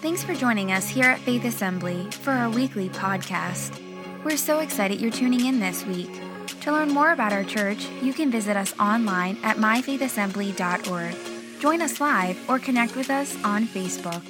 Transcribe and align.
Thanks 0.00 0.22
for 0.22 0.34
joining 0.34 0.72
us 0.72 0.88
here 0.88 1.06
at 1.06 1.20
Faith 1.20 1.44
Assembly 1.46 2.08
for 2.10 2.30
our 2.30 2.50
weekly 2.50 2.90
podcast. 2.90 3.80
We're 4.24 4.36
so 4.36 4.58
excited 4.60 5.00
you're 5.00 5.10
tuning 5.10 5.46
in 5.46 5.58
this 5.58 5.86
week. 5.86 6.10
To 6.60 6.70
learn 6.70 6.90
more 6.90 7.12
about 7.12 7.32
our 7.32 7.44
church, 7.44 7.88
you 8.02 8.12
can 8.12 8.30
visit 8.30 8.58
us 8.58 8.74
online 8.78 9.38
at 9.42 9.56
myfaithassembly.org. 9.56 11.60
Join 11.60 11.80
us 11.80 11.98
live 11.98 12.38
or 12.48 12.58
connect 12.58 12.94
with 12.94 13.08
us 13.08 13.42
on 13.42 13.66
Facebook. 13.66 14.22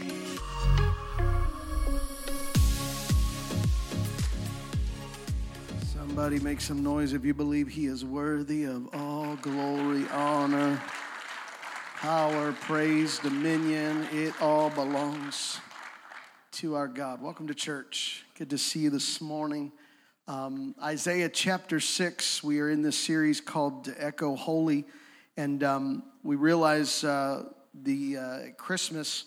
Somebody 5.93 6.39
make 6.39 6.61
some 6.61 6.85
noise 6.85 7.12
if 7.12 7.25
you 7.25 7.35
believe 7.35 7.67
he 7.67 7.87
is 7.87 8.05
worthy 8.05 8.64
of 8.64 8.89
all 8.95 9.35
glory, 9.43 10.05
honor, 10.12 10.80
power, 11.96 12.52
praise, 12.52 13.18
dominion. 13.20 14.06
It 14.12 14.34
all 14.42 14.68
belongs 14.68 15.58
to 16.52 16.74
our 16.74 16.88
God. 16.88 17.23
Welcome 17.23 17.46
to 17.46 17.54
church. 17.54 18.23
Good 18.37 18.50
to 18.50 18.59
see 18.59 18.80
you 18.80 18.91
this 18.91 19.23
morning. 19.23 19.73
Um, 20.28 20.74
Isaiah 20.82 21.30
chapter 21.30 21.80
6, 21.80 22.45
we 22.45 22.60
are 22.60 22.68
in 22.68 22.82
this 22.82 22.98
series 22.98 23.40
called 23.40 23.95
Echo 23.96 24.37
Holy, 24.37 24.84
and 25.38 25.64
um, 25.64 26.02
we 26.23 26.37
realize 26.37 27.02
uh, 27.02 27.45
the 27.82 28.18
uh, 28.18 28.38
Christmas 28.59 29.24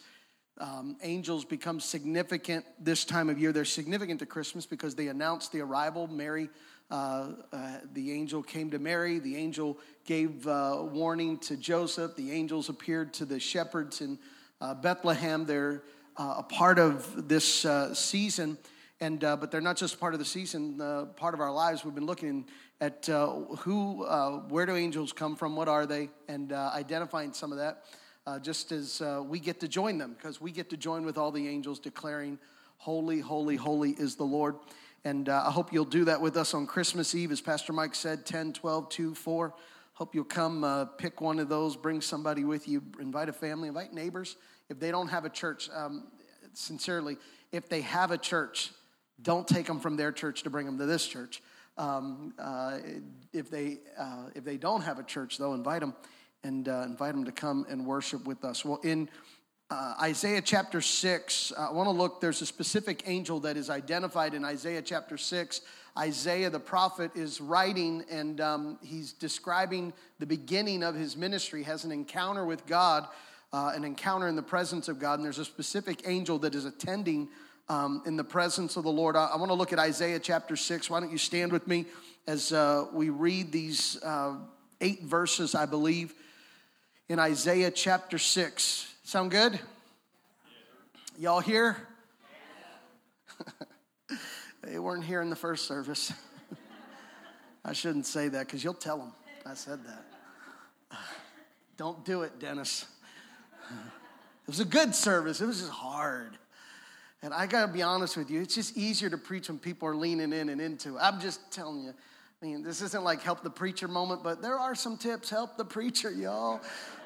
um, 0.59 0.95
angels 1.01 1.45
become 1.45 1.79
significant 1.79 2.65
this 2.79 3.03
time 3.03 3.29
of 3.29 3.39
year. 3.39 3.51
They're 3.51 3.65
significant 3.65 4.19
to 4.19 4.27
Christmas 4.27 4.67
because 4.67 4.93
they 4.93 5.07
announce 5.07 5.47
the 5.47 5.61
arrival. 5.61 6.05
Mary, 6.05 6.49
uh, 6.91 7.34
uh, 7.53 7.71
the 7.93 8.11
angel 8.11 8.41
came 8.41 8.71
to 8.71 8.79
Mary. 8.79 9.20
The 9.20 9.35
angel 9.35 9.77
gave 10.05 10.47
uh, 10.47 10.85
warning 10.91 11.38
to 11.39 11.55
Joseph. 11.55 12.16
The 12.16 12.31
angels 12.31 12.70
appeared 12.70 13.13
to 13.16 13.25
the 13.25 13.39
shepherds 13.39 14.02
in 14.02 14.17
uh, 14.59 14.73
Bethlehem. 14.73 15.45
They're 15.45 15.83
uh, 16.17 16.35
a 16.39 16.44
part 16.44 16.80
of 16.80 17.27
this 17.27 17.66
season, 17.94 18.57
and 18.99 19.20
but 19.20 19.52
they're 19.52 19.61
not 19.61 19.77
just 19.77 20.00
part 20.00 20.13
of 20.13 20.19
the 20.19 20.25
season. 20.25 20.78
part 21.16 21.33
of 21.33 21.41
our 21.41 21.52
lives. 21.52 21.86
We've 21.86 21.94
been 21.94 22.08
looking 22.08 22.45
at 22.81 23.06
who, 23.06 24.06
where 24.50 24.66
do 24.66 24.75
angels 24.75 25.13
come 25.13 25.35
from? 25.35 25.56
What 25.56 25.67
are 25.67 25.85
they? 25.85 26.09
And 26.28 26.52
identifying 26.52 27.33
some 27.33 27.52
of 27.52 27.59
that 27.59 27.83
just 28.41 28.72
as 28.72 29.02
we 29.28 29.39
get 29.39 29.59
to 29.59 29.67
join 29.67 30.00
them, 30.00 30.16
because 30.17 30.41
we 30.41 30.52
get 30.52 30.72
to 30.72 30.78
join 30.78 31.06
with 31.06 31.17
all 31.19 31.31
the 31.31 31.47
angels 31.47 31.80
declaring, 31.80 32.39
Holy, 32.80 33.19
holy, 33.19 33.58
holy 33.58 33.91
is 33.91 34.16
the 34.16 34.23
Lord. 34.23 34.56
And 35.05 35.30
uh, 35.30 35.44
I 35.47 35.52
hope 35.52 35.72
you'll 35.72 35.86
do 35.86 36.05
that 36.05 36.19
with 36.19 36.36
us 36.36 36.53
on 36.53 36.67
Christmas 36.67 37.16
Eve, 37.16 37.31
as 37.31 37.39
Pastor 37.39 37.72
Mike 37.72 37.95
said 37.95 38.25
10, 38.25 38.53
12, 38.53 38.89
2, 38.89 39.16
4. 39.16 39.53
Hope 39.94 40.16
you'll 40.16 40.23
come 40.25 40.64
uh, 40.64 40.86
pick 40.86 41.22
one 41.22 41.39
of 41.39 41.47
those, 41.47 41.75
bring 41.75 42.02
somebody 42.02 42.44
with 42.44 42.67
you, 42.67 42.81
invite 43.00 43.30
a 43.30 43.33
family, 43.33 43.69
invite 43.69 43.94
neighbors. 43.94 44.36
If 44.69 44.80
they 44.80 44.91
don't 44.91 45.08
have 45.08 45.25
a 45.25 45.30
church, 45.30 45.69
um, 45.73 46.08
sincerely, 46.53 47.17
if 47.52 47.69
they 47.69 47.81
have 47.81 48.11
a 48.11 48.17
church, 48.17 48.72
don't 49.22 49.47
take 49.47 49.66
them 49.66 49.80
from 49.80 49.95
their 49.95 50.11
church 50.11 50.44
to 50.44 50.50
bring 50.50 50.66
them 50.66 50.78
to 50.78 50.86
this 50.86 51.08
church. 51.08 51.41
Um, 51.78 52.34
uh, 52.38 52.80
if, 53.34 53.50
they, 53.50 53.80
uh, 53.97 54.30
if 54.36 54.44
they 54.44 54.58
don't 54.58 54.81
have 54.81 55.00
a 55.00 55.03
church, 55.03 55.38
though, 55.38 55.53
invite 55.53 55.80
them 55.80 55.94
and 56.44 56.67
uh, 56.67 56.84
invite 56.86 57.13
them 57.13 57.25
to 57.25 57.31
come 57.31 57.66
and 57.69 57.86
worship 57.86 58.25
with 58.25 58.44
us. 58.44 58.63
Well, 58.63 58.80
in 58.84 59.09
uh, 59.72 59.94
Isaiah 60.02 60.42
chapter 60.42 60.81
6, 60.81 61.53
uh, 61.56 61.70
I 61.70 61.72
want 61.72 61.86
to 61.88 61.92
look, 61.92 62.22
there's 62.22 62.42
a 62.42 62.45
specific 62.45 63.03
angel 63.06 63.39
that 63.42 63.56
is 63.56 63.70
identified 63.70 64.34
in 64.34 64.44
Isaiah 64.44 64.81
chapter 64.81 65.16
6. 65.16 65.62
Isaiah 65.95 66.50
the 66.50 66.59
prophet 66.59 67.12
is 67.14 67.39
writing 67.39 68.03
and 68.09 68.42
um, 68.42 68.80
he's 68.81 69.14
describing 69.14 69.94
the 70.17 70.25
beginning 70.25 70.81
of 70.81 70.95
his 70.95 71.16
ministry, 71.16 71.62
has 71.64 71.84
an 71.84 71.92
encounter 71.92 72.45
with 72.45 72.66
God, 72.66 73.08
uh, 73.53 73.72
an 73.75 73.84
encounter 73.84 74.28
in 74.28 74.36
the 74.36 74.42
presence 74.42 74.88
of 74.88 74.97
God, 74.97 75.20
and 75.20 75.25
there's 75.25 75.38
a 75.38 75.45
specific 75.45 76.02
angel 76.06 76.40
that 76.40 76.56
is 76.56 76.66
attending 76.66 77.30
um, 77.67 78.02
in 78.08 78.16
the 78.16 78.23
presence 78.23 78.75
of 78.75 78.84
the 78.84 78.92
Lord. 78.92 79.16
I, 79.16 79.25
I 79.25 79.38
want 79.38 79.52
to 79.52 79.56
look 79.56 79.72
at 79.72 79.78
Isaiah 79.78 80.20
chapter 80.20 80.56
6. 80.56 80.90
Why 80.90 81.00
don't 81.00 81.12
you 81.12 81.20
stand 81.20 81.52
with 81.52 81.67
me 81.67 81.86
as 82.25 82.52
uh, 82.52 82.88
we 82.92 83.12
read 83.12 83.52
these 83.52 84.02
uh, 84.02 84.38
eight 84.81 85.03
verses, 85.03 85.53
I 85.53 85.68
believe 85.68 86.16
in 87.08 87.19
Isaiah 87.19 87.69
chapter 87.69 88.18
6. 88.18 88.96
Sound 89.09 89.31
good? 89.31 89.59
Y'all 91.18 91.40
here? 91.40 91.75
they 94.62 94.78
weren't 94.78 95.03
here 95.03 95.24
in 95.24 95.31
the 95.31 95.36
first 95.36 95.66
service. 95.66 96.14
I 97.66 97.74
shouldn't 97.74 98.06
say 98.06 98.28
that 98.28 98.46
because 98.46 98.64
you'll 98.64 98.75
tell 98.75 99.00
them 99.00 99.12
I 99.47 99.56
said 99.56 99.80
that. 99.84 100.06
Don't 101.75 102.06
do 102.06 102.22
it, 102.22 102.40
Dennis. 102.40 102.86
It 103.72 104.52
was 104.52 104.59
a 104.59 104.66
good 104.66 104.94
service, 104.94 105.41
it 105.41 105.47
was 105.47 105.62
just 105.62 105.72
hard. 105.72 106.38
And 107.24 107.34
I 107.34 107.47
got 107.47 107.66
to 107.66 107.74
be 107.74 107.81
honest 107.81 108.16
with 108.16 108.30
you, 108.30 108.41
it's 108.41 108.53
just 108.53 108.78
easier 108.78 109.09
to 109.09 109.18
preach 109.18 109.50
when 109.50 109.58
people 109.58 109.88
are 109.88 109.96
leaning 109.96 110.34
in 110.34 110.50
and 110.50 110.62
into. 110.62 111.00
I'm 111.00 111.20
just 111.20 111.52
telling 111.52 111.81
you. 111.81 111.96
I 112.41 112.46
mean, 112.46 112.64
this 112.64 112.81
isn't 112.81 113.03
like 113.03 113.22
help 113.22 113.44
the 113.44 113.50
preacher 113.50 113.88
moment, 113.88 114.24
but 114.24 114.41
there 114.41 114.58
are 114.58 114.74
some 114.74 114.97
tips. 114.97 115.30
Help 115.30 115.58
the 115.58 115.66
preacher, 115.66 116.09
y'all. 116.12 116.62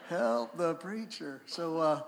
Help 0.10 0.58
the 0.58 0.74
preacher. 0.76 1.42
So, 1.46 1.78
uh, 1.78 2.02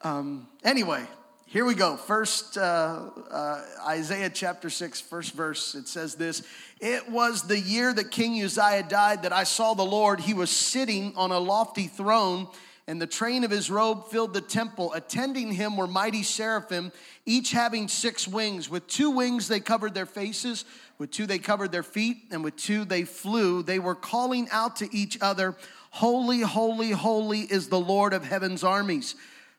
um, 0.00 0.48
anyway, 0.64 1.04
here 1.44 1.66
we 1.66 1.74
go. 1.74 1.98
First, 1.98 2.56
uh, 2.56 3.10
uh, 3.30 3.62
Isaiah 3.86 4.30
chapter 4.30 4.70
6, 4.70 5.02
first 5.02 5.34
verse. 5.34 5.74
It 5.74 5.86
says 5.86 6.14
this 6.14 6.42
It 6.80 7.10
was 7.10 7.46
the 7.46 7.60
year 7.60 7.92
that 7.92 8.10
King 8.10 8.42
Uzziah 8.42 8.84
died 8.88 9.24
that 9.24 9.34
I 9.34 9.44
saw 9.44 9.74
the 9.74 9.84
Lord. 9.84 10.20
He 10.20 10.32
was 10.32 10.50
sitting 10.50 11.12
on 11.14 11.30
a 11.30 11.38
lofty 11.38 11.88
throne, 11.88 12.48
and 12.86 13.02
the 13.02 13.06
train 13.06 13.44
of 13.44 13.50
his 13.50 13.70
robe 13.70 14.08
filled 14.08 14.32
the 14.32 14.40
temple. 14.40 14.94
Attending 14.94 15.52
him 15.52 15.76
were 15.76 15.86
mighty 15.86 16.22
seraphim, 16.22 16.90
each 17.26 17.50
having 17.50 17.86
six 17.86 18.26
wings. 18.26 18.70
With 18.70 18.86
two 18.86 19.10
wings 19.10 19.46
they 19.46 19.60
covered 19.60 19.92
their 19.92 20.06
faces, 20.06 20.64
with 20.96 21.10
two 21.10 21.26
they 21.26 21.38
covered 21.38 21.70
their 21.70 21.82
feet, 21.82 22.16
and 22.30 22.42
with 22.42 22.56
two 22.56 22.86
they 22.86 23.04
flew. 23.04 23.62
They 23.62 23.78
were 23.78 23.94
calling 23.94 24.48
out 24.50 24.76
to 24.76 24.88
each 24.96 25.18
other. 25.20 25.54
Holy, 25.92 26.40
holy, 26.40 26.90
holy 26.90 27.40
is 27.40 27.68
the 27.68 27.78
Lord 27.78 28.14
of 28.14 28.24
heaven's 28.24 28.64
armies. 28.64 29.14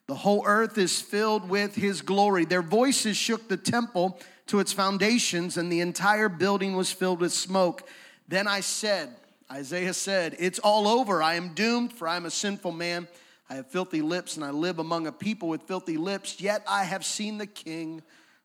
The 0.08 0.16
whole 0.16 0.42
earth 0.44 0.76
is 0.78 1.00
filled 1.00 1.48
with 1.48 1.76
his 1.76 2.02
glory. 2.02 2.44
Their 2.44 2.60
voices 2.60 3.16
shook 3.16 3.48
the 3.48 3.56
temple 3.56 4.18
to 4.48 4.58
its 4.58 4.72
foundations, 4.72 5.56
and 5.56 5.70
the 5.70 5.78
entire 5.78 6.28
building 6.28 6.74
was 6.74 6.90
filled 6.90 7.20
with 7.20 7.32
smoke. 7.32 7.88
Then 8.26 8.48
I 8.48 8.60
said, 8.60 9.10
Isaiah 9.50 9.94
said, 9.94 10.34
It's 10.40 10.58
all 10.58 10.88
over. 10.88 11.22
I 11.22 11.34
am 11.34 11.54
doomed, 11.54 11.92
for 11.92 12.08
I 12.08 12.16
am 12.16 12.26
a 12.26 12.30
sinful 12.30 12.72
man. 12.72 13.06
I 13.48 13.54
have 13.54 13.68
filthy 13.68 14.02
lips, 14.02 14.34
and 14.34 14.44
I 14.44 14.50
live 14.50 14.80
among 14.80 15.06
a 15.06 15.12
people 15.12 15.48
with 15.48 15.62
filthy 15.62 15.96
lips. 15.96 16.40
Yet 16.40 16.64
I 16.66 16.82
have 16.82 17.04
seen 17.04 17.38
the 17.38 17.46
King, 17.46 18.02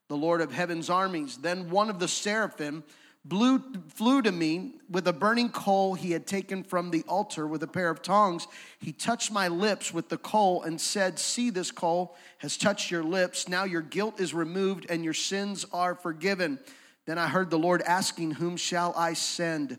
the 0.10 0.16
Lord 0.16 0.42
of 0.42 0.52
heaven's 0.52 0.92
armies. 0.92 1.38
Then 1.38 1.72
one 1.72 1.90
of 1.90 1.98
the 1.98 2.08
seraphim 2.08 2.84
blew, 3.26 3.62
flew 3.90 4.22
to 4.22 4.32
me 4.32 4.76
with 4.90 5.08
a 5.08 5.14
burning 5.14 5.50
coal 5.50 5.94
he 5.94 6.12
had 6.12 6.26
taken 6.26 6.64
from 6.64 6.92
the 6.92 7.04
altar 7.08 7.48
with 7.48 7.64
a 7.64 7.68
pair 7.68 7.90
of 7.90 8.02
tongs. 8.02 8.48
He 8.80 8.92
touched 8.92 9.32
my 9.32 9.48
lips 9.48 9.94
with 9.94 10.10
the 10.10 10.18
coal 10.18 10.64
and 10.64 10.80
said, 10.80 11.20
See, 11.20 11.50
this 11.50 11.72
coal 11.72 12.16
has 12.40 12.58
touched 12.58 12.92
your 12.92 13.04
lips. 13.04 13.48
Now 13.48 13.64
your 13.66 13.82
guilt 13.82 14.20
is 14.20 14.34
removed 14.34 14.86
and 14.90 15.04
your 15.04 15.14
sins 15.14 15.66
are 15.72 15.96
forgiven. 15.96 16.60
Then 17.06 17.18
I 17.18 17.28
heard 17.28 17.50
the 17.50 17.60
Lord 17.60 17.82
asking, 17.82 18.32
Whom 18.32 18.58
shall 18.58 18.94
I 18.96 19.14
send 19.14 19.78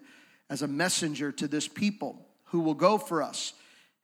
as 0.48 0.62
a 0.62 0.68
messenger 0.68 1.32
to 1.32 1.48
this 1.48 1.68
people? 1.68 2.26
Who 2.46 2.60
will 2.60 2.74
go 2.74 2.98
for 2.98 3.22
us? 3.22 3.54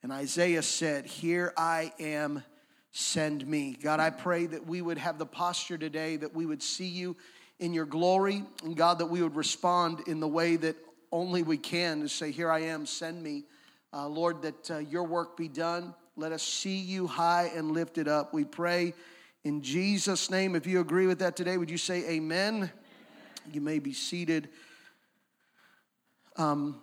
And 0.02 0.12
Isaiah 0.12 0.62
said, 0.62 1.06
Here 1.06 1.52
I 1.56 1.92
am, 1.98 2.44
send 2.92 3.46
me. 3.46 3.76
God, 3.82 4.00
I 4.00 4.10
pray 4.10 4.46
that 4.46 4.66
we 4.66 4.80
would 4.80 4.98
have 4.98 5.18
the 5.18 5.26
posture 5.26 5.76
today, 5.76 6.16
that 6.16 6.34
we 6.34 6.46
would 6.46 6.62
see 6.62 6.86
you 6.86 7.16
in 7.58 7.72
your 7.72 7.86
glory. 7.86 8.42
And 8.64 8.76
God, 8.76 8.98
that 8.98 9.06
we 9.06 9.22
would 9.22 9.36
respond 9.36 10.06
in 10.06 10.20
the 10.20 10.28
way 10.28 10.56
that 10.56 10.76
only 11.12 11.42
we 11.42 11.56
can 11.56 12.00
to 12.00 12.08
say, 12.08 12.30
Here 12.30 12.50
I 12.50 12.60
am, 12.60 12.86
send 12.86 13.22
me. 13.22 13.44
Uh, 13.92 14.08
Lord, 14.08 14.42
that 14.42 14.70
uh, 14.70 14.78
your 14.78 15.04
work 15.04 15.36
be 15.36 15.48
done. 15.48 15.94
Let 16.16 16.32
us 16.32 16.42
see 16.42 16.76
you 16.76 17.06
high 17.06 17.50
and 17.54 17.72
lifted 17.72 18.08
up. 18.08 18.34
We 18.34 18.44
pray 18.44 18.94
in 19.44 19.62
Jesus' 19.62 20.30
name. 20.30 20.56
If 20.56 20.66
you 20.66 20.80
agree 20.80 21.06
with 21.06 21.20
that 21.20 21.36
today, 21.36 21.56
would 21.56 21.70
you 21.70 21.78
say 21.78 22.04
amen? 22.10 22.54
amen. 22.54 22.72
You 23.52 23.60
may 23.60 23.78
be 23.78 23.92
seated. 23.92 24.48
Um, 26.36 26.80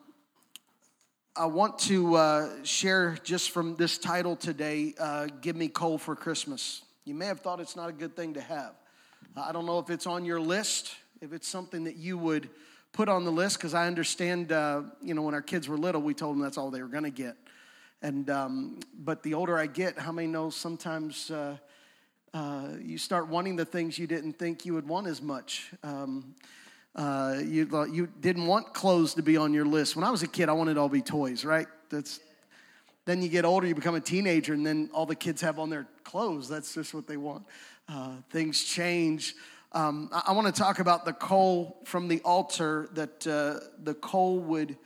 I 1.35 1.47
want 1.47 1.79
to 1.79 2.15
uh, 2.15 2.63
share 2.63 3.17
just 3.23 3.51
from 3.51 3.75
this 3.75 3.97
title 3.97 4.35
today 4.35 4.93
uh, 4.99 5.27
Give 5.41 5.55
Me 5.55 5.67
Coal 5.67 5.97
for 5.97 6.15
Christmas. 6.15 6.83
You 7.05 7.15
may 7.15 7.25
have 7.25 7.41
thought 7.41 7.59
it's 7.59 7.75
not 7.75 7.89
a 7.89 7.93
good 7.93 8.15
thing 8.15 8.35
to 8.35 8.41
have. 8.41 8.75
I 9.35 9.51
don't 9.51 9.65
know 9.65 9.79
if 9.79 9.89
it's 9.89 10.07
on 10.07 10.25
your 10.25 10.39
list, 10.39 10.95
if 11.21 11.33
it's 11.33 11.47
something 11.47 11.85
that 11.85 11.95
you 11.95 12.17
would 12.17 12.49
put 12.91 13.09
on 13.09 13.25
the 13.25 13.31
list, 13.31 13.57
because 13.57 13.73
I 13.73 13.87
understand, 13.87 14.51
uh, 14.51 14.83
you 15.01 15.13
know, 15.13 15.23
when 15.23 15.33
our 15.33 15.41
kids 15.41 15.67
were 15.67 15.77
little, 15.77 16.01
we 16.01 16.13
told 16.13 16.35
them 16.35 16.41
that's 16.41 16.57
all 16.57 16.69
they 16.69 16.81
were 16.81 16.87
going 16.87 17.03
to 17.03 17.09
get. 17.09 17.35
And, 18.01 18.29
um, 18.29 18.79
but 18.97 19.23
the 19.23 19.33
older 19.33 19.57
I 19.57 19.65
get, 19.65 19.97
how 19.97 20.11
many 20.11 20.27
know 20.27 20.49
sometimes 20.49 21.31
uh, 21.31 21.57
uh, 22.33 22.69
you 22.81 22.97
start 22.97 23.27
wanting 23.27 23.55
the 23.55 23.65
things 23.65 23.97
you 23.97 24.07
didn't 24.07 24.33
think 24.33 24.65
you 24.65 24.73
would 24.73 24.87
want 24.87 25.07
as 25.07 25.21
much. 25.21 25.71
Um, 25.83 26.35
uh, 26.95 27.37
you, 27.43 27.87
you 27.91 28.07
didn't 28.19 28.45
want 28.45 28.73
clothes 28.73 29.15
to 29.15 29.23
be 29.23 29.37
on 29.37 29.53
your 29.53 29.65
list. 29.65 29.95
When 29.95 30.03
I 30.03 30.11
was 30.11 30.21
a 30.21 30.27
kid, 30.27 30.49
I 30.49 30.53
wanted 30.53 30.77
all 30.77 30.89
to 30.89 30.93
be 30.93 31.01
toys, 31.01 31.45
right? 31.45 31.67
That's 31.89 32.19
then 33.05 33.21
you 33.21 33.27
get 33.27 33.43
older, 33.43 33.67
you 33.67 33.75
become 33.75 33.95
a 33.95 34.01
teenager, 34.01 34.53
and 34.53 34.65
then 34.65 34.89
all 34.93 35.05
the 35.05 35.15
kids 35.15 35.41
have 35.41 35.59
on 35.59 35.69
their 35.69 35.87
clothes. 36.03 36.47
That's 36.47 36.73
just 36.73 36.93
what 36.93 37.05
they 37.05 37.17
want. 37.17 37.45
Uh, 37.89 38.13
things 38.29 38.63
change. 38.63 39.35
Um, 39.73 40.09
I, 40.13 40.23
I 40.27 40.31
want 40.33 40.47
to 40.47 40.53
talk 40.53 40.79
about 40.79 41.03
the 41.03 41.13
coal 41.13 41.81
from 41.85 42.07
the 42.07 42.21
altar, 42.21 42.89
that 42.93 43.27
uh, 43.27 43.65
the 43.83 43.93
coal 43.93 44.39
would 44.39 44.77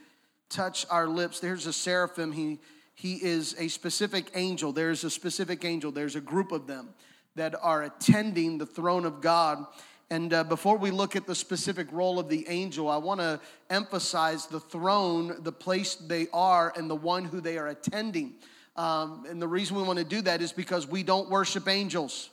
touch 0.50 0.86
our 0.90 1.08
lips. 1.08 1.40
There's 1.40 1.68
a 1.68 1.74
seraphim. 1.74 2.32
He, 2.32 2.60
he 2.96 3.16
is 3.16 3.56
a 3.60 3.68
specific 3.68 4.32
angel. 4.34 4.72
There's 4.72 5.04
a 5.04 5.10
specific 5.10 5.64
angel. 5.64 5.92
There's 5.92 6.16
a 6.16 6.22
group 6.22 6.52
of 6.52 6.66
them 6.66 6.90
that 7.36 7.54
are 7.62 7.84
attending 7.84 8.58
the 8.58 8.66
throne 8.66 9.06
of 9.06 9.22
God. 9.22 9.66
And 10.10 10.34
uh, 10.34 10.44
before 10.46 10.78
we 10.78 10.90
look 10.90 11.16
at 11.16 11.28
the 11.28 11.36
specific 11.36 11.88
role 11.92 12.18
of 12.18 12.30
the 12.30 12.48
angel, 12.48 12.90
I 12.90 12.98
want 12.98 13.20
to 13.20 13.40
emphasize 13.70 14.48
the 14.48 14.60
throne, 14.60 15.44
the 15.44 15.52
place 15.52 15.96
they 15.96 16.28
are, 16.34 16.74
and 16.76 16.90
the 16.90 16.96
one 16.96 17.26
who 17.26 17.42
they 17.42 17.58
are 17.58 17.68
attending. 17.68 18.36
Um, 18.76 19.26
and 19.30 19.42
the 19.42 19.48
reason 19.48 19.76
we 19.76 19.84
want 19.84 20.00
to 20.00 20.06
do 20.06 20.22
that 20.22 20.42
is 20.42 20.52
because 20.52 20.88
we 20.88 21.04
don't 21.04 21.30
worship 21.30 21.68
angels. 21.68 22.30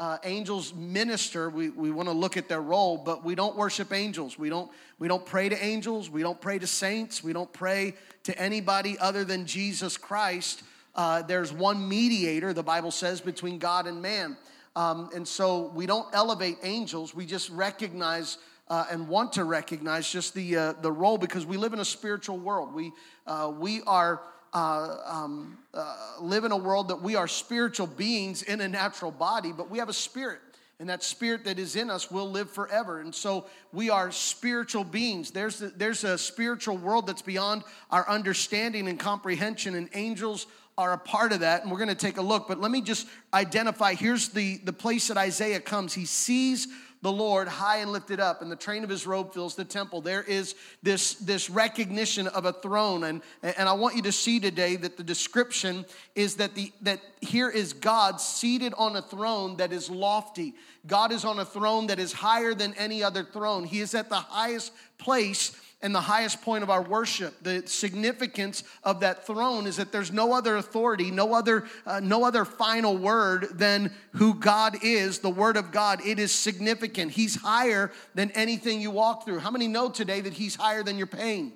Uh, 0.00 0.16
angels 0.24 0.72
minister 0.72 1.50
we, 1.50 1.68
we 1.68 1.90
want 1.90 2.08
to 2.08 2.14
look 2.14 2.38
at 2.38 2.48
their 2.48 2.62
role 2.62 2.96
but 2.96 3.22
we 3.22 3.34
don't 3.34 3.54
worship 3.54 3.92
angels. 3.92 4.38
We 4.38 4.48
don't 4.48 4.70
we 4.98 5.08
don't 5.08 5.26
pray 5.26 5.50
to 5.50 5.62
angels. 5.62 6.08
We 6.08 6.22
don't 6.22 6.40
pray 6.40 6.58
to 6.58 6.66
saints. 6.66 7.22
We 7.22 7.34
don't 7.34 7.52
pray 7.52 7.94
to 8.22 8.38
anybody 8.38 8.98
other 8.98 9.24
than 9.24 9.44
jesus 9.44 9.98
christ. 9.98 10.62
Uh, 10.94 11.20
there's 11.20 11.52
one 11.52 11.86
mediator 11.86 12.54
the 12.54 12.62
bible 12.62 12.90
says 12.90 13.20
between 13.20 13.58
god 13.58 13.86
and 13.86 14.00
man. 14.00 14.38
Um, 14.74 15.10
and 15.14 15.28
so 15.28 15.70
we 15.74 15.84
don't 15.84 16.08
elevate 16.14 16.56
angels, 16.62 17.14
we 17.14 17.26
just 17.26 17.50
recognize 17.50 18.38
uh, 18.70 18.86
and 18.90 19.08
want 19.08 19.32
to 19.32 19.44
recognize 19.44 20.10
just 20.10 20.32
the, 20.32 20.56
uh, 20.56 20.72
the 20.80 20.92
role 20.92 21.18
because 21.18 21.44
we 21.44 21.56
live 21.56 21.72
in 21.72 21.80
a 21.80 21.84
spiritual 21.84 22.38
world. 22.38 22.72
We, 22.72 22.92
uh, 23.26 23.52
we 23.54 23.82
are. 23.82 24.22
Uh, 24.52 24.96
um, 25.04 25.58
uh, 25.72 25.96
live 26.20 26.42
in 26.42 26.50
a 26.50 26.56
world 26.56 26.88
that 26.88 27.00
we 27.00 27.14
are 27.14 27.28
spiritual 27.28 27.86
beings 27.86 28.42
in 28.42 28.60
a 28.60 28.66
natural 28.66 29.12
body, 29.12 29.52
but 29.52 29.70
we 29.70 29.78
have 29.78 29.88
a 29.88 29.92
spirit 29.92 30.40
and 30.80 30.88
that 30.88 31.04
spirit 31.04 31.44
that 31.44 31.58
is 31.58 31.76
in 31.76 31.88
us 31.90 32.10
will 32.10 32.28
live 32.28 32.50
forever 32.50 33.00
and 33.00 33.14
so 33.14 33.46
we 33.70 33.90
are 33.90 34.10
spiritual 34.10 34.82
beings 34.82 35.30
there's 35.30 35.58
there's 35.58 36.04
a 36.04 36.16
spiritual 36.16 36.78
world 36.78 37.06
that's 37.06 37.20
beyond 37.20 37.62
our 37.90 38.08
understanding 38.08 38.88
and 38.88 38.98
comprehension 38.98 39.74
and 39.74 39.90
angels 39.92 40.46
are 40.80 40.94
a 40.94 40.98
part 40.98 41.32
of 41.32 41.40
that, 41.40 41.62
and 41.62 41.70
we're 41.70 41.78
going 41.78 41.88
to 41.88 41.94
take 41.94 42.16
a 42.16 42.22
look. 42.22 42.48
But 42.48 42.58
let 42.58 42.70
me 42.70 42.80
just 42.80 43.06
identify 43.34 43.94
here's 43.94 44.30
the, 44.30 44.56
the 44.64 44.72
place 44.72 45.08
that 45.08 45.18
Isaiah 45.18 45.60
comes. 45.60 45.92
He 45.92 46.06
sees 46.06 46.68
the 47.02 47.12
Lord 47.12 47.48
high 47.48 47.78
and 47.78 47.92
lifted 47.92 48.20
up, 48.20 48.42
and 48.42 48.52
the 48.52 48.56
train 48.56 48.84
of 48.84 48.90
his 48.90 49.06
robe 49.06 49.32
fills 49.32 49.54
the 49.54 49.64
temple. 49.64 50.00
There 50.00 50.22
is 50.22 50.54
this, 50.82 51.14
this 51.14 51.48
recognition 51.48 52.26
of 52.28 52.44
a 52.44 52.52
throne. 52.52 53.04
And, 53.04 53.22
and 53.42 53.68
I 53.68 53.72
want 53.72 53.96
you 53.96 54.02
to 54.02 54.12
see 54.12 54.38
today 54.38 54.76
that 54.76 54.96
the 54.96 55.02
description 55.02 55.86
is 56.14 56.36
that, 56.36 56.54
the, 56.54 56.72
that 56.82 57.00
here 57.20 57.48
is 57.48 57.72
God 57.72 58.20
seated 58.20 58.74
on 58.76 58.96
a 58.96 59.02
throne 59.02 59.56
that 59.56 59.72
is 59.72 59.88
lofty. 59.88 60.54
God 60.86 61.10
is 61.12 61.24
on 61.24 61.38
a 61.38 61.44
throne 61.44 61.86
that 61.86 61.98
is 61.98 62.12
higher 62.12 62.52
than 62.54 62.74
any 62.74 63.02
other 63.02 63.24
throne. 63.24 63.64
He 63.64 63.80
is 63.80 63.94
at 63.94 64.08
the 64.08 64.16
highest 64.16 64.72
place 64.98 65.58
and 65.82 65.94
the 65.94 66.00
highest 66.00 66.42
point 66.42 66.62
of 66.62 66.68
our 66.68 66.82
worship. 66.82 67.42
The 67.42 67.62
significance 67.66 68.64
of 68.84 69.00
that 69.00 69.26
throne 69.26 69.66
is 69.66 69.76
that 69.78 69.92
there's 69.92 70.12
no 70.12 70.32
other 70.32 70.56
authority, 70.56 71.10
no 71.10 71.32
other, 71.32 71.64
uh, 71.86 72.00
no 72.00 72.24
other 72.24 72.44
final 72.44 72.96
word 72.96 73.48
than 73.52 73.92
who 74.12 74.34
God 74.34 74.76
is, 74.82 75.20
the 75.20 75.30
Word 75.30 75.56
of 75.56 75.72
God. 75.72 76.04
It 76.04 76.18
is 76.18 76.32
significant. 76.32 77.12
He's 77.12 77.36
higher 77.36 77.90
than 78.14 78.30
anything 78.32 78.80
you 78.80 78.90
walk 78.90 79.24
through. 79.24 79.38
How 79.38 79.50
many 79.50 79.68
know 79.68 79.88
today 79.88 80.20
that 80.20 80.34
He's 80.34 80.54
higher 80.54 80.82
than 80.82 80.98
your 80.98 81.06
pain? 81.06 81.52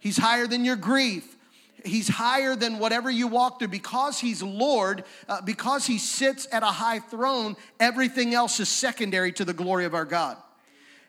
He's 0.00 0.16
higher 0.16 0.46
than 0.46 0.64
your 0.64 0.76
grief. 0.76 1.36
He's 1.84 2.08
higher 2.08 2.56
than 2.56 2.78
whatever 2.78 3.10
you 3.10 3.28
walk 3.28 3.58
through. 3.58 3.68
Because 3.68 4.18
He's 4.18 4.42
Lord, 4.42 5.04
uh, 5.28 5.40
because 5.40 5.86
He 5.86 5.98
sits 5.98 6.48
at 6.50 6.64
a 6.64 6.66
high 6.66 6.98
throne, 6.98 7.56
everything 7.78 8.34
else 8.34 8.58
is 8.58 8.68
secondary 8.68 9.30
to 9.32 9.44
the 9.44 9.52
glory 9.52 9.84
of 9.84 9.94
our 9.94 10.04
God 10.04 10.36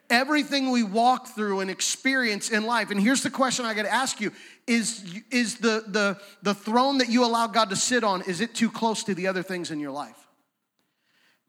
everything 0.10 0.72
we 0.72 0.84
walk 0.84 1.28
through 1.28 1.62
and 1.62 1.69
experience 1.69 2.50
in 2.50 2.66
life. 2.66 2.92
And 2.92 3.00
here's 3.00 3.24
the 3.24 3.30
question 3.30 3.66
I 3.66 3.74
got 3.74 3.84
to 3.84 3.94
ask 3.94 4.22
you 4.22 4.31
is, 4.68 5.22
is 5.31 5.57
the, 5.57 5.84
the, 5.88 6.19
the 6.42 6.54
throne 6.54 7.00
that 7.00 7.10
you 7.10 7.25
allow 7.25 7.48
God 7.48 7.69
to 7.69 7.75
sit 7.75 8.04
on, 8.04 8.22
is 8.24 8.42
it 8.42 8.56
too 8.56 8.69
close 8.69 9.04
to 9.06 9.16
the 9.16 9.28
other 9.28 9.44
things 9.44 9.72
in 9.72 9.80
your 9.80 9.92
life? 9.92 10.18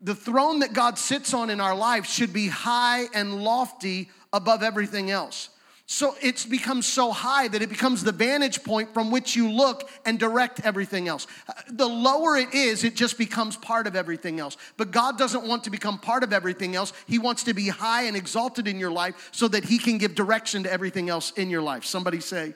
The 0.00 0.14
throne 0.14 0.60
that 0.60 0.72
God 0.72 0.98
sits 0.98 1.32
on 1.32 1.48
in 1.48 1.60
our 1.60 1.74
life 1.74 2.06
should 2.06 2.32
be 2.32 2.48
high 2.48 3.06
and 3.14 3.42
lofty 3.42 4.10
above 4.32 4.62
everything 4.62 5.10
else. 5.10 5.48
So 5.88 6.16
it's 6.20 6.44
become 6.44 6.82
so 6.82 7.12
high 7.12 7.46
that 7.46 7.62
it 7.62 7.68
becomes 7.68 8.02
the 8.02 8.10
vantage 8.10 8.64
point 8.64 8.92
from 8.92 9.12
which 9.12 9.36
you 9.36 9.48
look 9.48 9.88
and 10.04 10.18
direct 10.18 10.66
everything 10.66 11.06
else. 11.06 11.28
Uh, 11.48 11.52
the 11.70 11.86
lower 11.86 12.36
it 12.36 12.52
is, 12.52 12.82
it 12.82 12.96
just 12.96 13.16
becomes 13.16 13.56
part 13.56 13.86
of 13.86 13.94
everything 13.94 14.40
else. 14.40 14.56
But 14.76 14.90
God 14.90 15.16
doesn't 15.16 15.46
want 15.46 15.62
to 15.64 15.70
become 15.70 15.98
part 15.98 16.24
of 16.24 16.32
everything 16.32 16.74
else. 16.74 16.92
He 17.06 17.20
wants 17.20 17.44
to 17.44 17.54
be 17.54 17.68
high 17.68 18.02
and 18.02 18.16
exalted 18.16 18.66
in 18.66 18.80
your 18.80 18.90
life 18.90 19.28
so 19.30 19.46
that 19.46 19.64
He 19.64 19.78
can 19.78 19.96
give 19.96 20.16
direction 20.16 20.64
to 20.64 20.72
everything 20.72 21.08
else 21.08 21.30
in 21.32 21.50
your 21.50 21.62
life. 21.62 21.84
Somebody 21.84 22.18
say, 22.18 22.54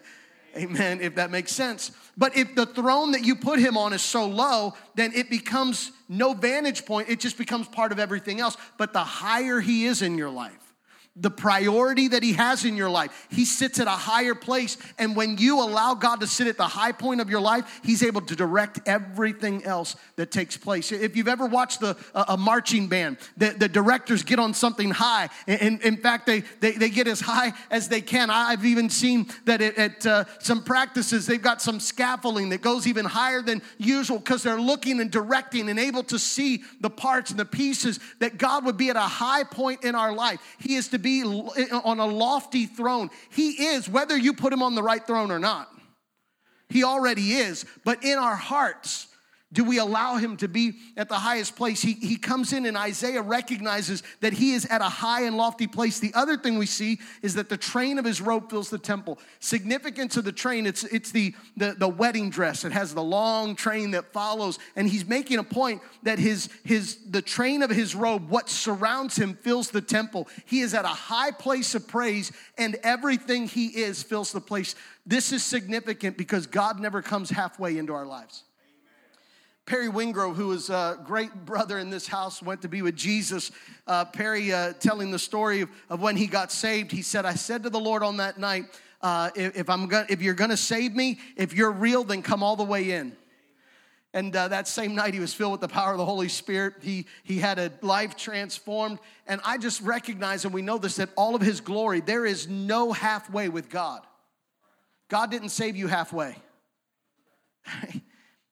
Amen, 0.56 1.00
if 1.00 1.14
that 1.14 1.30
makes 1.30 1.52
sense. 1.52 1.92
But 2.16 2.36
if 2.36 2.56
the 2.56 2.66
throne 2.66 3.12
that 3.12 3.24
you 3.24 3.36
put 3.36 3.60
him 3.60 3.76
on 3.76 3.92
is 3.92 4.02
so 4.02 4.26
low, 4.26 4.74
then 4.96 5.12
it 5.14 5.30
becomes 5.30 5.92
no 6.08 6.32
vantage 6.32 6.84
point. 6.84 7.08
It 7.08 7.20
just 7.20 7.38
becomes 7.38 7.68
part 7.68 7.92
of 7.92 8.00
everything 8.00 8.40
else. 8.40 8.56
But 8.76 8.92
the 8.92 9.04
higher 9.04 9.60
he 9.60 9.86
is 9.86 10.02
in 10.02 10.18
your 10.18 10.30
life, 10.30 10.69
the 11.16 11.30
priority 11.30 12.08
that 12.08 12.22
he 12.22 12.34
has 12.34 12.64
in 12.64 12.76
your 12.76 12.88
life. 12.88 13.26
He 13.30 13.44
sits 13.44 13.80
at 13.80 13.88
a 13.88 13.90
higher 13.90 14.34
place. 14.34 14.78
And 14.98 15.16
when 15.16 15.38
you 15.38 15.60
allow 15.60 15.94
God 15.94 16.20
to 16.20 16.26
sit 16.26 16.46
at 16.46 16.56
the 16.56 16.68
high 16.68 16.92
point 16.92 17.20
of 17.20 17.28
your 17.28 17.40
life, 17.40 17.80
he's 17.82 18.02
able 18.02 18.20
to 18.22 18.36
direct 18.36 18.80
everything 18.86 19.64
else 19.64 19.96
that 20.16 20.30
takes 20.30 20.56
place. 20.56 20.92
If 20.92 21.16
you've 21.16 21.28
ever 21.28 21.46
watched 21.46 21.80
the, 21.80 21.96
a 22.14 22.36
marching 22.36 22.86
band, 22.86 23.18
the, 23.36 23.50
the 23.50 23.68
directors 23.68 24.22
get 24.22 24.38
on 24.38 24.54
something 24.54 24.90
high. 24.90 25.28
And, 25.48 25.82
in 25.82 25.96
fact, 25.96 26.26
they, 26.26 26.40
they, 26.60 26.72
they 26.72 26.90
get 26.90 27.08
as 27.08 27.20
high 27.20 27.52
as 27.70 27.88
they 27.88 28.00
can. 28.00 28.30
I've 28.30 28.64
even 28.64 28.88
seen 28.88 29.26
that 29.46 29.60
at, 29.60 29.76
at 29.76 30.06
uh, 30.06 30.24
some 30.38 30.62
practices, 30.62 31.26
they've 31.26 31.42
got 31.42 31.60
some 31.60 31.80
scaffolding 31.80 32.50
that 32.50 32.62
goes 32.62 32.86
even 32.86 33.04
higher 33.04 33.42
than 33.42 33.62
usual 33.78 34.18
because 34.18 34.44
they're 34.44 34.60
looking 34.60 35.00
and 35.00 35.10
directing 35.10 35.68
and 35.68 35.78
able 35.78 36.04
to 36.04 36.20
see 36.20 36.62
the 36.80 36.90
parts 36.90 37.30
and 37.30 37.40
the 37.40 37.44
pieces 37.44 37.98
that 38.20 38.38
God 38.38 38.64
would 38.64 38.76
be 38.76 38.90
at 38.90 38.96
a 38.96 39.00
high 39.00 39.42
point 39.42 39.84
in 39.84 39.96
our 39.96 40.12
life. 40.12 40.40
He 40.60 40.76
is 40.76 40.88
to 40.88 40.99
be 41.02 41.22
on 41.22 41.98
a 41.98 42.06
lofty 42.06 42.66
throne. 42.66 43.10
He 43.30 43.50
is, 43.50 43.88
whether 43.88 44.16
you 44.16 44.32
put 44.32 44.52
him 44.52 44.62
on 44.62 44.74
the 44.74 44.82
right 44.82 45.06
throne 45.06 45.30
or 45.30 45.38
not. 45.38 45.68
He 46.68 46.84
already 46.84 47.32
is. 47.32 47.64
But 47.84 48.04
in 48.04 48.18
our 48.18 48.36
hearts, 48.36 49.08
do 49.52 49.64
we 49.64 49.78
allow 49.78 50.14
him 50.14 50.36
to 50.36 50.48
be 50.48 50.74
at 50.96 51.08
the 51.08 51.16
highest 51.16 51.56
place? 51.56 51.82
He, 51.82 51.94
he 51.94 52.16
comes 52.16 52.52
in, 52.52 52.66
and 52.66 52.76
Isaiah 52.76 53.20
recognizes 53.20 54.04
that 54.20 54.32
he 54.32 54.52
is 54.52 54.64
at 54.66 54.80
a 54.80 54.84
high 54.84 55.24
and 55.24 55.36
lofty 55.36 55.66
place. 55.66 55.98
The 55.98 56.14
other 56.14 56.36
thing 56.36 56.56
we 56.56 56.66
see 56.66 57.00
is 57.20 57.34
that 57.34 57.48
the 57.48 57.56
train 57.56 57.98
of 57.98 58.04
his 58.04 58.20
robe 58.20 58.48
fills 58.48 58.70
the 58.70 58.78
temple. 58.78 59.18
Significance 59.40 60.16
of 60.16 60.24
the 60.24 60.30
train, 60.30 60.66
it's, 60.66 60.84
it's 60.84 61.10
the, 61.10 61.34
the, 61.56 61.74
the 61.76 61.88
wedding 61.88 62.30
dress. 62.30 62.64
It 62.64 62.70
has 62.70 62.94
the 62.94 63.02
long 63.02 63.56
train 63.56 63.90
that 63.90 64.12
follows. 64.12 64.60
And 64.76 64.88
he's 64.88 65.04
making 65.04 65.38
a 65.38 65.44
point 65.44 65.82
that 66.04 66.20
his, 66.20 66.48
his, 66.64 66.98
the 67.10 67.22
train 67.22 67.64
of 67.64 67.70
his 67.70 67.96
robe, 67.96 68.30
what 68.30 68.48
surrounds 68.48 69.16
him, 69.16 69.34
fills 69.34 69.70
the 69.70 69.82
temple. 69.82 70.28
He 70.46 70.60
is 70.60 70.74
at 70.74 70.84
a 70.84 70.88
high 70.88 71.32
place 71.32 71.74
of 71.74 71.88
praise, 71.88 72.30
and 72.56 72.76
everything 72.84 73.48
he 73.48 73.66
is 73.66 74.00
fills 74.04 74.30
the 74.30 74.40
place. 74.40 74.76
This 75.04 75.32
is 75.32 75.42
significant 75.42 76.16
because 76.16 76.46
God 76.46 76.78
never 76.78 77.02
comes 77.02 77.30
halfway 77.30 77.78
into 77.78 77.92
our 77.92 78.06
lives. 78.06 78.44
Perry 79.70 79.86
Wingrove, 79.86 80.34
who 80.34 80.48
was 80.48 80.68
a 80.68 80.98
great 81.04 81.32
brother 81.44 81.78
in 81.78 81.90
this 81.90 82.08
house, 82.08 82.42
went 82.42 82.60
to 82.62 82.68
be 82.68 82.82
with 82.82 82.96
Jesus. 82.96 83.52
Uh, 83.86 84.04
Perry, 84.04 84.52
uh, 84.52 84.72
telling 84.72 85.12
the 85.12 85.18
story 85.18 85.60
of, 85.60 85.68
of, 85.88 86.02
when 86.02 86.16
he 86.16 86.26
got 86.26 86.50
saved, 86.50 86.90
he 86.90 87.02
said, 87.02 87.24
I 87.24 87.34
said 87.34 87.62
to 87.62 87.70
the 87.70 87.78
Lord 87.78 88.02
on 88.02 88.16
that 88.16 88.36
night, 88.36 88.64
uh, 89.00 89.30
if, 89.36 89.56
if, 89.56 89.70
I'm 89.70 89.86
gonna, 89.86 90.06
if 90.08 90.22
you're 90.22 90.34
gonna 90.34 90.56
save 90.56 90.96
me, 90.96 91.20
if 91.36 91.54
you're 91.54 91.70
real, 91.70 92.02
then 92.02 92.20
come 92.20 92.42
all 92.42 92.56
the 92.56 92.64
way 92.64 92.90
in. 92.90 93.16
And 94.12 94.34
uh, 94.34 94.48
that 94.48 94.66
same 94.66 94.96
night, 94.96 95.14
he 95.14 95.20
was 95.20 95.32
filled 95.32 95.52
with 95.52 95.60
the 95.60 95.68
power 95.68 95.92
of 95.92 95.98
the 95.98 96.04
Holy 96.04 96.28
Spirit. 96.28 96.74
He, 96.80 97.06
he 97.22 97.38
had 97.38 97.60
a 97.60 97.70
life 97.80 98.16
transformed. 98.16 98.98
And 99.28 99.40
I 99.44 99.56
just 99.56 99.80
recognize, 99.82 100.44
and 100.44 100.52
we 100.52 100.62
know 100.62 100.78
this, 100.78 100.96
that 100.96 101.10
all 101.14 101.36
of 101.36 101.42
his 101.42 101.60
glory, 101.60 102.00
there 102.00 102.26
is 102.26 102.48
no 102.48 102.90
halfway 102.90 103.48
with 103.48 103.70
God. 103.70 104.00
God 105.06 105.30
didn't 105.30 105.50
save 105.50 105.76
you 105.76 105.86
halfway. 105.86 106.34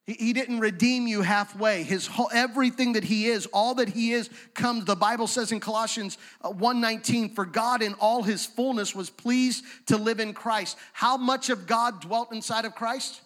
He 0.09 0.33
didn't 0.33 0.61
redeem 0.61 1.07
you 1.07 1.21
halfway. 1.21 1.83
His 1.83 2.07
whole, 2.07 2.31
everything 2.33 2.95
that 2.95 3.05
he 3.05 3.27
is, 3.27 3.45
all 3.53 3.75
that 3.75 3.91
he 3.91 4.13
is 4.13 4.31
comes 4.55 4.87
the 4.87 4.97
Bible 4.97 5.27
says 5.27 5.53
in 5.53 5.61
Colossians 5.61 6.17
1:19 6.43 7.27
uh, 7.27 7.35
for 7.35 7.45
God 7.45 7.83
in 7.83 7.93
all 7.95 8.23
his 8.23 8.47
fullness 8.47 8.95
was 8.95 9.11
pleased 9.11 9.65
to 9.89 9.99
live 9.99 10.19
in 10.19 10.33
Christ. 10.33 10.79
How 10.95 11.19
much 11.19 11.51
of 11.51 11.67
God 11.67 12.01
dwelt 12.01 12.33
inside 12.33 12.65
of 12.65 12.75
Christ? 12.75 13.21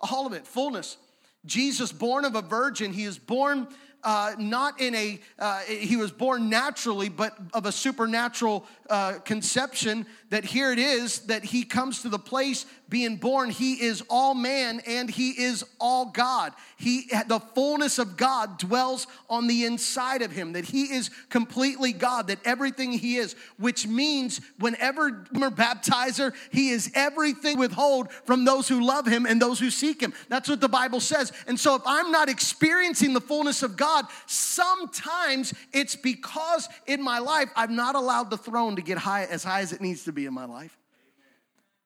All 0.00 0.26
of 0.26 0.32
it, 0.32 0.46
fullness. 0.46 0.96
Jesus 1.44 1.92
born 1.92 2.24
of 2.24 2.34
a 2.34 2.42
virgin, 2.42 2.94
he 2.94 3.04
is 3.04 3.18
born 3.18 3.68
uh, 4.04 4.34
not 4.38 4.80
in 4.80 4.94
a, 4.94 5.20
uh, 5.38 5.60
he 5.60 5.96
was 5.96 6.12
born 6.12 6.48
naturally, 6.48 7.08
but 7.08 7.36
of 7.52 7.66
a 7.66 7.72
supernatural 7.72 8.64
uh, 8.88 9.14
conception. 9.24 10.06
That 10.30 10.44
here 10.44 10.72
it 10.72 10.78
is 10.78 11.20
that 11.26 11.44
he 11.44 11.64
comes 11.64 12.02
to 12.02 12.08
the 12.08 12.18
place 12.18 12.66
being 12.88 13.16
born, 13.16 13.50
he 13.50 13.74
is 13.74 14.02
all 14.08 14.34
man 14.34 14.80
and 14.86 15.10
he 15.10 15.30
is 15.30 15.64
all 15.78 16.06
God. 16.06 16.52
He, 16.76 17.10
the 17.26 17.40
fullness 17.54 17.98
of 17.98 18.16
God 18.16 18.58
dwells 18.58 19.06
on 19.28 19.46
the 19.46 19.64
inside 19.64 20.22
of 20.22 20.32
him, 20.32 20.52
that 20.52 20.64
he 20.64 20.84
is 20.84 21.10
completely 21.28 21.92
God, 21.92 22.28
that 22.28 22.38
everything 22.44 22.92
he 22.92 23.16
is, 23.16 23.34
which 23.58 23.86
means 23.86 24.40
whenever 24.58 25.26
we're 25.32 25.50
baptizer, 25.50 26.32
he 26.50 26.70
is 26.70 26.90
everything 26.94 27.58
withhold 27.58 28.10
from 28.12 28.44
those 28.44 28.68
who 28.68 28.84
love 28.84 29.06
him 29.06 29.26
and 29.26 29.42
those 29.42 29.58
who 29.58 29.70
seek 29.70 30.00
him. 30.00 30.14
That's 30.28 30.48
what 30.48 30.60
the 30.60 30.68
Bible 30.68 31.00
says. 31.00 31.32
And 31.46 31.58
so 31.58 31.74
if 31.74 31.82
I'm 31.84 32.10
not 32.10 32.28
experiencing 32.28 33.12
the 33.12 33.20
fullness 33.20 33.62
of 33.62 33.76
God, 33.76 34.06
sometimes 34.26 35.52
it's 35.72 35.96
because 35.96 36.68
in 36.86 37.02
my 37.02 37.18
life 37.18 37.50
I've 37.54 37.70
not 37.70 37.96
allowed 37.96 38.30
the 38.30 38.38
throne 38.38 38.76
to 38.76 38.82
get 38.82 38.98
high 38.98 39.24
as 39.24 39.44
high 39.44 39.60
as 39.60 39.72
it 39.72 39.80
needs 39.80 40.04
to 40.04 40.12
be 40.12 40.24
in 40.24 40.32
my 40.32 40.46
life 40.46 40.78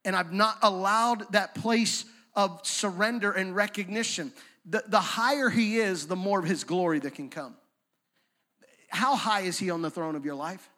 and 0.05 0.17
I've 0.17 0.33
not 0.33 0.59
allowed 0.63 1.33
that 1.33 1.55
place 1.55 2.05
of 2.35 2.61
surrender 2.65 3.33
and 3.33 3.55
recognition. 3.55 4.33
The, 4.69 4.83
the 4.87 5.01
higher 5.01 5.49
he 5.49 5.79
is, 5.79 6.07
the 6.07 6.17
more 6.17 6.39
of 6.39 6.45
his 6.45 6.65
glory 6.65 6.99
that 7.01 7.15
can 7.15 7.29
come. 7.29 7.57
How 8.89 9.17
high 9.17 9.43
is 9.43 9.59
he 9.59 9.71
on 9.71 9.83
the 9.83 9.91
throne 9.91 10.17
of 10.17 10.25
your 10.25 10.35
life? 10.35 10.69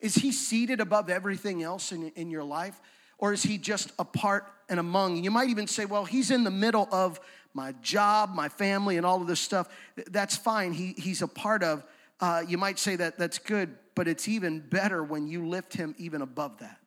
Is 0.00 0.14
he 0.14 0.32
seated 0.32 0.80
above 0.80 1.10
everything 1.10 1.62
else 1.62 1.92
in, 1.92 2.08
in 2.10 2.30
your 2.30 2.44
life? 2.44 2.80
Or 3.18 3.32
is 3.32 3.42
he 3.42 3.58
just 3.58 3.92
a 3.98 4.04
part 4.04 4.46
and 4.68 4.80
among? 4.80 5.22
You 5.22 5.30
might 5.30 5.50
even 5.50 5.66
say, 5.66 5.84
well, 5.84 6.04
he's 6.04 6.30
in 6.30 6.42
the 6.42 6.50
middle 6.50 6.88
of 6.90 7.20
my 7.52 7.72
job, 7.82 8.34
my 8.34 8.48
family, 8.48 8.96
and 8.96 9.04
all 9.04 9.20
of 9.20 9.26
this 9.26 9.40
stuff. 9.40 9.68
That's 10.10 10.36
fine. 10.36 10.72
He, 10.72 10.94
he's 10.96 11.20
a 11.20 11.28
part 11.28 11.62
of. 11.62 11.84
Uh, 12.18 12.42
you 12.46 12.56
might 12.56 12.78
say 12.78 12.96
that 12.96 13.18
that's 13.18 13.38
good, 13.38 13.76
but 13.94 14.08
it's 14.08 14.28
even 14.28 14.60
better 14.60 15.02
when 15.02 15.28
you 15.28 15.46
lift 15.46 15.74
him 15.74 15.94
even 15.98 16.22
above 16.22 16.58
that 16.58 16.79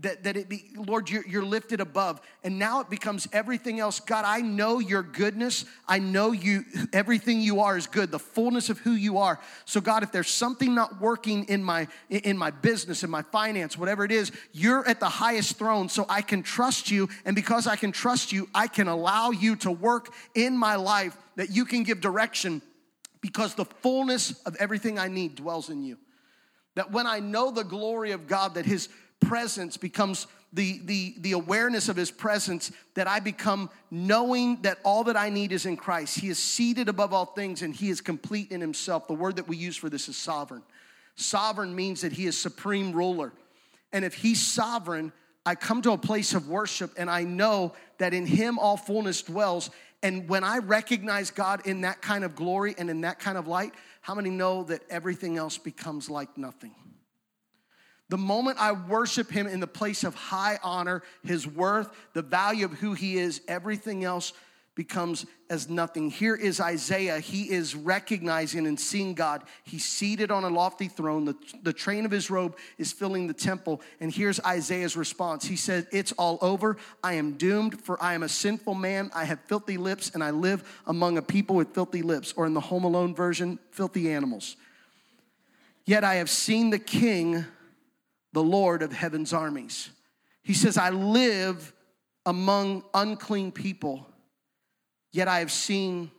that, 0.00 0.22
that 0.24 0.36
it 0.36 0.48
be, 0.48 0.70
Lord, 0.76 1.10
you're, 1.10 1.26
you're 1.26 1.44
lifted 1.44 1.80
above. 1.80 2.20
And 2.44 2.58
now 2.58 2.80
it 2.80 2.88
becomes 2.88 3.26
everything 3.32 3.80
else. 3.80 3.98
God, 3.98 4.24
I 4.24 4.40
know 4.40 4.78
your 4.78 5.02
goodness. 5.02 5.64
I 5.88 5.98
know 5.98 6.30
you, 6.30 6.64
everything 6.92 7.40
you 7.40 7.60
are 7.60 7.76
is 7.76 7.88
good, 7.88 8.12
the 8.12 8.18
fullness 8.18 8.70
of 8.70 8.78
who 8.78 8.92
you 8.92 9.18
are. 9.18 9.40
So 9.64 9.80
God, 9.80 10.04
if 10.04 10.12
there's 10.12 10.30
something 10.30 10.72
not 10.72 11.00
working 11.00 11.44
in 11.44 11.64
my, 11.64 11.88
in 12.10 12.38
my 12.38 12.52
business, 12.52 13.02
in 13.02 13.10
my 13.10 13.22
finance, 13.22 13.76
whatever 13.76 14.04
it 14.04 14.12
is, 14.12 14.30
you're 14.52 14.86
at 14.88 15.00
the 15.00 15.08
highest 15.08 15.58
throne. 15.58 15.88
So 15.88 16.06
I 16.08 16.22
can 16.22 16.44
trust 16.44 16.90
you. 16.92 17.08
And 17.24 17.34
because 17.34 17.66
I 17.66 17.74
can 17.74 17.90
trust 17.90 18.30
you, 18.30 18.48
I 18.54 18.68
can 18.68 18.86
allow 18.86 19.30
you 19.30 19.56
to 19.56 19.70
work 19.72 20.12
in 20.36 20.56
my 20.56 20.76
life 20.76 21.16
that 21.34 21.50
you 21.50 21.64
can 21.64 21.82
give 21.82 22.00
direction 22.00 22.62
because 23.20 23.56
the 23.56 23.64
fullness 23.64 24.40
of 24.42 24.54
everything 24.60 24.96
I 24.96 25.08
need 25.08 25.34
dwells 25.34 25.70
in 25.70 25.82
you. 25.82 25.98
That 26.76 26.92
when 26.92 27.08
I 27.08 27.18
know 27.18 27.50
the 27.50 27.64
glory 27.64 28.12
of 28.12 28.28
God, 28.28 28.54
that 28.54 28.64
his 28.64 28.88
presence 29.20 29.76
becomes 29.76 30.26
the, 30.52 30.80
the, 30.84 31.14
the 31.18 31.32
awareness 31.32 31.88
of 31.88 31.96
his 31.96 32.10
presence 32.10 32.72
that 32.94 33.06
I 33.06 33.20
become 33.20 33.70
knowing 33.90 34.62
that 34.62 34.78
all 34.82 35.04
that 35.04 35.16
I 35.16 35.28
need 35.28 35.52
is 35.52 35.66
in 35.66 35.76
Christ. 35.76 36.18
He 36.18 36.28
is 36.28 36.38
seated 36.38 36.88
above 36.88 37.12
all 37.12 37.26
things 37.26 37.62
and 37.62 37.74
he 37.74 37.90
is 37.90 38.00
complete 38.00 38.50
in 38.50 38.60
himself. 38.60 39.06
The 39.06 39.14
word 39.14 39.36
that 39.36 39.48
we 39.48 39.56
use 39.56 39.76
for 39.76 39.90
this 39.90 40.08
is 40.08 40.16
sovereign. 40.16 40.62
Sovereign 41.16 41.74
means 41.74 42.00
that 42.00 42.12
he 42.12 42.26
is 42.26 42.38
supreme 42.38 42.92
ruler. 42.92 43.32
And 43.92 44.04
if 44.04 44.14
he's 44.14 44.40
sovereign, 44.40 45.12
I 45.44 45.54
come 45.54 45.82
to 45.82 45.92
a 45.92 45.98
place 45.98 46.34
of 46.34 46.48
worship 46.48 46.92
and 46.96 47.10
I 47.10 47.24
know 47.24 47.74
that 47.98 48.14
in 48.14 48.24
him 48.24 48.58
all 48.58 48.76
fullness 48.76 49.22
dwells. 49.22 49.70
And 50.02 50.28
when 50.28 50.44
I 50.44 50.58
recognize 50.58 51.30
God 51.30 51.66
in 51.66 51.82
that 51.82 52.00
kind 52.00 52.24
of 52.24 52.34
glory 52.34 52.74
and 52.78 52.88
in 52.88 53.02
that 53.02 53.18
kind 53.18 53.36
of 53.36 53.46
light, 53.48 53.74
how 54.00 54.14
many 54.14 54.30
know 54.30 54.62
that 54.64 54.82
everything 54.88 55.36
else 55.36 55.58
becomes 55.58 56.08
like 56.08 56.38
nothing? 56.38 56.74
The 58.08 58.18
moment 58.18 58.58
I 58.58 58.72
worship 58.72 59.30
him 59.30 59.46
in 59.46 59.60
the 59.60 59.66
place 59.66 60.02
of 60.02 60.14
high 60.14 60.58
honor, 60.62 61.02
his 61.22 61.46
worth, 61.46 61.90
the 62.14 62.22
value 62.22 62.64
of 62.64 62.72
who 62.72 62.94
he 62.94 63.18
is, 63.18 63.42
everything 63.46 64.02
else 64.02 64.32
becomes 64.78 65.26
as 65.50 65.68
nothing. 65.68 66.08
Here 66.08 66.36
is 66.36 66.60
Isaiah. 66.60 67.18
He 67.18 67.50
is 67.50 67.74
recognizing 67.74 68.64
and 68.64 68.78
seeing 68.78 69.12
God. 69.12 69.42
He's 69.64 69.84
seated 69.84 70.30
on 70.30 70.44
a 70.44 70.48
lofty 70.48 70.86
throne. 70.86 71.24
The, 71.24 71.34
the 71.64 71.72
train 71.72 72.04
of 72.04 72.12
his 72.12 72.30
robe 72.30 72.56
is 72.78 72.92
filling 72.92 73.26
the 73.26 73.34
temple. 73.34 73.82
And 73.98 74.14
here's 74.14 74.38
Isaiah's 74.38 74.96
response. 74.96 75.44
He 75.44 75.56
said, 75.56 75.88
It's 75.90 76.12
all 76.12 76.38
over. 76.42 76.76
I 77.02 77.14
am 77.14 77.32
doomed, 77.32 77.82
for 77.82 78.00
I 78.00 78.14
am 78.14 78.22
a 78.22 78.28
sinful 78.28 78.74
man. 78.74 79.10
I 79.12 79.24
have 79.24 79.40
filthy 79.46 79.78
lips, 79.78 80.12
and 80.14 80.22
I 80.22 80.30
live 80.30 80.62
among 80.86 81.18
a 81.18 81.22
people 81.22 81.56
with 81.56 81.74
filthy 81.74 82.02
lips. 82.02 82.32
Or 82.36 82.46
in 82.46 82.54
the 82.54 82.60
Home 82.60 82.84
Alone 82.84 83.16
version, 83.16 83.58
filthy 83.72 84.12
animals. 84.12 84.54
Yet 85.86 86.04
I 86.04 86.14
have 86.16 86.30
seen 86.30 86.70
the 86.70 86.78
king 86.78 87.44
the 88.38 88.44
Lord 88.44 88.82
of 88.82 88.92
heaven's 88.92 89.32
armies. 89.32 89.90
He 90.44 90.54
says, 90.54 90.78
I 90.78 90.90
live 90.90 91.72
among 92.24 92.84
unclean 92.94 93.50
people, 93.50 94.06
yet 95.10 95.26
I 95.26 95.40
have 95.40 95.50
seen 95.50 96.12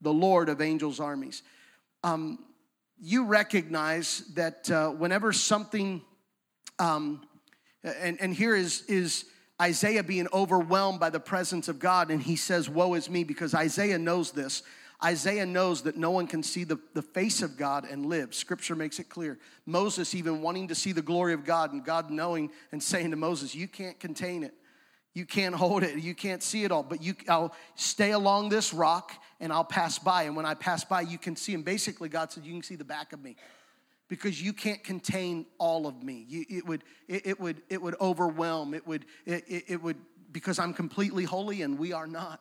the 0.00 0.12
Lord 0.12 0.48
of 0.48 0.60
angels' 0.60 0.98
armies. 0.98 1.44
Um, 2.02 2.44
you 2.98 3.26
recognize 3.26 4.24
that 4.34 4.68
uh, 4.72 4.90
whenever 4.90 5.32
something, 5.32 6.02
um, 6.80 7.22
and, 7.84 8.20
and 8.20 8.34
here 8.34 8.56
is, 8.56 8.82
is 8.88 9.24
Isaiah 9.62 10.02
being 10.02 10.26
overwhelmed 10.32 10.98
by 10.98 11.10
the 11.10 11.20
presence 11.20 11.68
of 11.68 11.78
God, 11.78 12.10
and 12.10 12.20
he 12.20 12.34
says, 12.34 12.68
Woe 12.68 12.94
is 12.94 13.08
me, 13.08 13.22
because 13.22 13.54
Isaiah 13.54 14.00
knows 14.00 14.32
this. 14.32 14.64
Isaiah 15.02 15.46
knows 15.46 15.82
that 15.82 15.96
no 15.96 16.10
one 16.10 16.26
can 16.26 16.42
see 16.42 16.64
the, 16.64 16.78
the 16.94 17.02
face 17.02 17.40
of 17.40 17.56
God 17.56 17.86
and 17.90 18.06
live. 18.06 18.34
Scripture 18.34 18.76
makes 18.76 18.98
it 18.98 19.08
clear. 19.08 19.38
Moses, 19.64 20.14
even 20.14 20.42
wanting 20.42 20.68
to 20.68 20.74
see 20.74 20.92
the 20.92 21.02
glory 21.02 21.32
of 21.32 21.44
God, 21.44 21.72
and 21.72 21.84
God 21.84 22.10
knowing 22.10 22.50
and 22.70 22.82
saying 22.82 23.10
to 23.10 23.16
Moses, 23.16 23.54
You 23.54 23.66
can't 23.66 23.98
contain 23.98 24.42
it. 24.42 24.52
You 25.14 25.26
can't 25.26 25.54
hold 25.54 25.82
it. 25.82 25.98
You 25.98 26.14
can't 26.14 26.42
see 26.42 26.64
it 26.64 26.70
all. 26.70 26.82
But 26.82 27.02
you, 27.02 27.14
I'll 27.28 27.52
stay 27.74 28.12
along 28.12 28.50
this 28.50 28.72
rock 28.72 29.12
and 29.40 29.52
I'll 29.52 29.64
pass 29.64 29.98
by. 29.98 30.24
And 30.24 30.36
when 30.36 30.46
I 30.46 30.54
pass 30.54 30.84
by, 30.84 31.00
you 31.00 31.18
can 31.18 31.34
see. 31.34 31.54
And 31.54 31.64
basically, 31.64 32.08
God 32.08 32.30
said, 32.30 32.44
You 32.44 32.52
can 32.52 32.62
see 32.62 32.76
the 32.76 32.84
back 32.84 33.12
of 33.12 33.22
me 33.22 33.36
because 34.08 34.42
you 34.42 34.52
can't 34.52 34.84
contain 34.84 35.46
all 35.58 35.86
of 35.86 36.02
me. 36.02 36.26
You, 36.28 36.44
it, 36.48 36.66
would, 36.66 36.84
it, 37.08 37.26
it, 37.26 37.40
would, 37.40 37.62
it 37.70 37.80
would 37.80 37.94
overwhelm. 38.00 38.74
It 38.74 38.86
would, 38.86 39.06
it, 39.24 39.44
it 39.48 39.82
would, 39.82 39.96
because 40.30 40.58
I'm 40.58 40.74
completely 40.74 41.24
holy 41.24 41.62
and 41.62 41.78
we 41.78 41.92
are 41.92 42.06
not. 42.06 42.40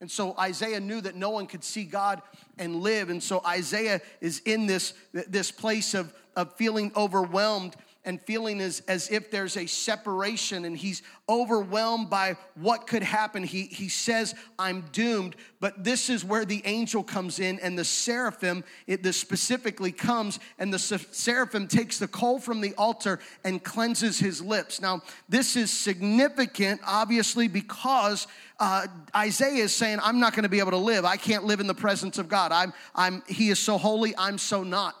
And 0.00 0.10
so 0.10 0.34
Isaiah 0.38 0.80
knew 0.80 1.00
that 1.02 1.14
no 1.14 1.30
one 1.30 1.46
could 1.46 1.62
see 1.62 1.84
God 1.84 2.22
and 2.58 2.76
live. 2.76 3.10
And 3.10 3.22
so 3.22 3.42
Isaiah 3.46 4.00
is 4.20 4.40
in 4.44 4.66
this, 4.66 4.94
this 5.12 5.50
place 5.50 5.94
of, 5.94 6.14
of 6.36 6.54
feeling 6.54 6.90
overwhelmed 6.96 7.76
and 8.04 8.20
feeling 8.22 8.60
as, 8.60 8.80
as 8.88 9.10
if 9.10 9.30
there's 9.30 9.56
a 9.56 9.66
separation 9.66 10.64
and 10.64 10.76
he's 10.76 11.02
overwhelmed 11.28 12.08
by 12.08 12.36
what 12.54 12.86
could 12.86 13.02
happen. 13.02 13.44
He, 13.44 13.64
he 13.64 13.88
says, 13.88 14.34
I'm 14.58 14.84
doomed. 14.92 15.36
But 15.60 15.84
this 15.84 16.08
is 16.08 16.24
where 16.24 16.46
the 16.46 16.62
angel 16.64 17.02
comes 17.02 17.38
in 17.38 17.58
and 17.60 17.78
the 17.78 17.84
seraphim, 17.84 18.64
it 18.86 19.02
this 19.02 19.18
specifically 19.18 19.92
comes 19.92 20.40
and 20.58 20.72
the 20.72 20.78
seraphim 20.78 21.68
takes 21.68 21.98
the 21.98 22.08
coal 22.08 22.38
from 22.38 22.62
the 22.62 22.74
altar 22.74 23.20
and 23.44 23.62
cleanses 23.62 24.18
his 24.18 24.40
lips. 24.40 24.80
Now, 24.80 25.02
this 25.28 25.54
is 25.54 25.70
significant, 25.70 26.80
obviously, 26.86 27.48
because 27.48 28.26
uh, 28.58 28.86
Isaiah 29.14 29.64
is 29.64 29.74
saying, 29.74 29.98
I'm 30.02 30.20
not 30.20 30.32
going 30.32 30.42
to 30.44 30.48
be 30.48 30.58
able 30.58 30.72
to 30.72 30.76
live. 30.78 31.04
I 31.04 31.16
can't 31.16 31.44
live 31.44 31.60
in 31.60 31.66
the 31.66 31.74
presence 31.74 32.18
of 32.18 32.28
God. 32.28 32.50
I'm, 32.52 32.72
I'm, 32.94 33.22
he 33.26 33.50
is 33.50 33.58
so 33.58 33.78
holy, 33.78 34.14
I'm 34.16 34.38
so 34.38 34.62
not. 34.62 34.99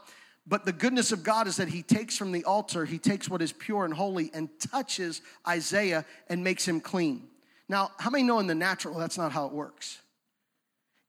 But 0.50 0.64
the 0.64 0.72
goodness 0.72 1.12
of 1.12 1.22
God 1.22 1.46
is 1.46 1.58
that 1.58 1.68
he 1.68 1.80
takes 1.80 2.16
from 2.16 2.32
the 2.32 2.44
altar, 2.44 2.84
he 2.84 2.98
takes 2.98 3.28
what 3.28 3.40
is 3.40 3.52
pure 3.52 3.84
and 3.84 3.94
holy 3.94 4.32
and 4.34 4.48
touches 4.58 5.22
Isaiah 5.46 6.04
and 6.28 6.42
makes 6.42 6.66
him 6.66 6.80
clean. 6.80 7.28
Now, 7.68 7.92
how 8.00 8.10
many 8.10 8.24
know 8.24 8.40
in 8.40 8.48
the 8.48 8.54
natural 8.56 8.98
that's 8.98 9.16
not 9.16 9.30
how 9.30 9.46
it 9.46 9.52
works? 9.52 10.00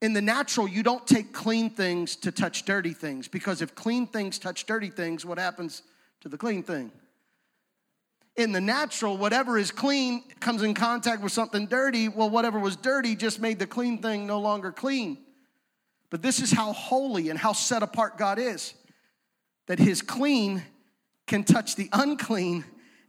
In 0.00 0.12
the 0.12 0.22
natural, 0.22 0.68
you 0.68 0.84
don't 0.84 1.04
take 1.08 1.32
clean 1.32 1.70
things 1.70 2.14
to 2.16 2.30
touch 2.30 2.64
dirty 2.64 2.92
things 2.92 3.26
because 3.26 3.62
if 3.62 3.74
clean 3.74 4.06
things 4.06 4.38
touch 4.38 4.64
dirty 4.64 4.90
things, 4.90 5.26
what 5.26 5.38
happens 5.38 5.82
to 6.20 6.28
the 6.28 6.38
clean 6.38 6.62
thing? 6.62 6.92
In 8.36 8.52
the 8.52 8.60
natural, 8.60 9.16
whatever 9.16 9.58
is 9.58 9.72
clean 9.72 10.22
comes 10.38 10.62
in 10.62 10.72
contact 10.72 11.20
with 11.20 11.32
something 11.32 11.66
dirty. 11.66 12.08
Well, 12.08 12.30
whatever 12.30 12.60
was 12.60 12.76
dirty 12.76 13.16
just 13.16 13.40
made 13.40 13.58
the 13.58 13.66
clean 13.66 13.98
thing 13.98 14.24
no 14.24 14.38
longer 14.38 14.70
clean. 14.70 15.18
But 16.10 16.22
this 16.22 16.38
is 16.38 16.52
how 16.52 16.72
holy 16.72 17.28
and 17.28 17.38
how 17.38 17.54
set 17.54 17.82
apart 17.82 18.18
God 18.18 18.38
is 18.38 18.74
that 19.66 19.78
his 19.78 20.02
clean 20.02 20.62
can 21.26 21.44
touch 21.44 21.76
the 21.76 21.88
unclean 21.92 22.64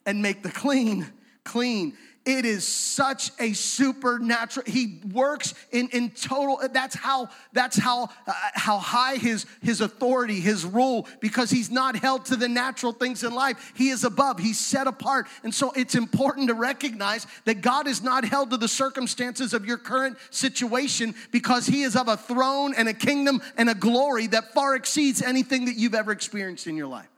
and 0.05 0.21
make 0.21 0.43
the 0.43 0.49
clean 0.49 1.07
clean. 1.43 1.97
It 2.25 2.45
is 2.45 2.65
such 2.65 3.31
a 3.37 3.51
supernatural. 3.51 4.65
He 4.65 5.01
works 5.11 5.53
in, 5.71 5.89
in 5.89 6.09
total. 6.11 6.61
That's 6.71 6.95
how 6.95 7.27
that's 7.51 7.77
how 7.77 8.03
uh, 8.25 8.33
how 8.53 8.77
high 8.77 9.17
his 9.17 9.45
his 9.61 9.81
authority, 9.81 10.39
his 10.39 10.63
rule, 10.65 11.05
because 11.19 11.49
he's 11.49 11.69
not 11.69 11.97
held 11.97 12.23
to 12.25 12.37
the 12.37 12.47
natural 12.47 12.93
things 12.93 13.25
in 13.25 13.33
life. 13.35 13.73
He 13.75 13.89
is 13.89 14.05
above. 14.05 14.39
He's 14.39 14.57
set 14.57 14.87
apart, 14.87 15.27
and 15.43 15.53
so 15.53 15.71
it's 15.71 15.95
important 15.95 16.47
to 16.47 16.53
recognize 16.53 17.27
that 17.43 17.61
God 17.61 17.87
is 17.87 18.01
not 18.01 18.23
held 18.23 18.51
to 18.51 18.57
the 18.57 18.69
circumstances 18.69 19.53
of 19.53 19.65
your 19.65 19.77
current 19.77 20.17
situation 20.29 21.15
because 21.31 21.65
He 21.65 21.83
is 21.83 21.97
of 21.97 22.07
a 22.07 22.15
throne 22.15 22.73
and 22.73 22.87
a 22.87 22.93
kingdom 22.93 23.41
and 23.57 23.69
a 23.69 23.75
glory 23.75 24.27
that 24.27 24.53
far 24.53 24.75
exceeds 24.75 25.21
anything 25.21 25.65
that 25.65 25.75
you've 25.75 25.95
ever 25.95 26.13
experienced 26.13 26.67
in 26.67 26.77
your 26.77 26.87
life 26.87 27.12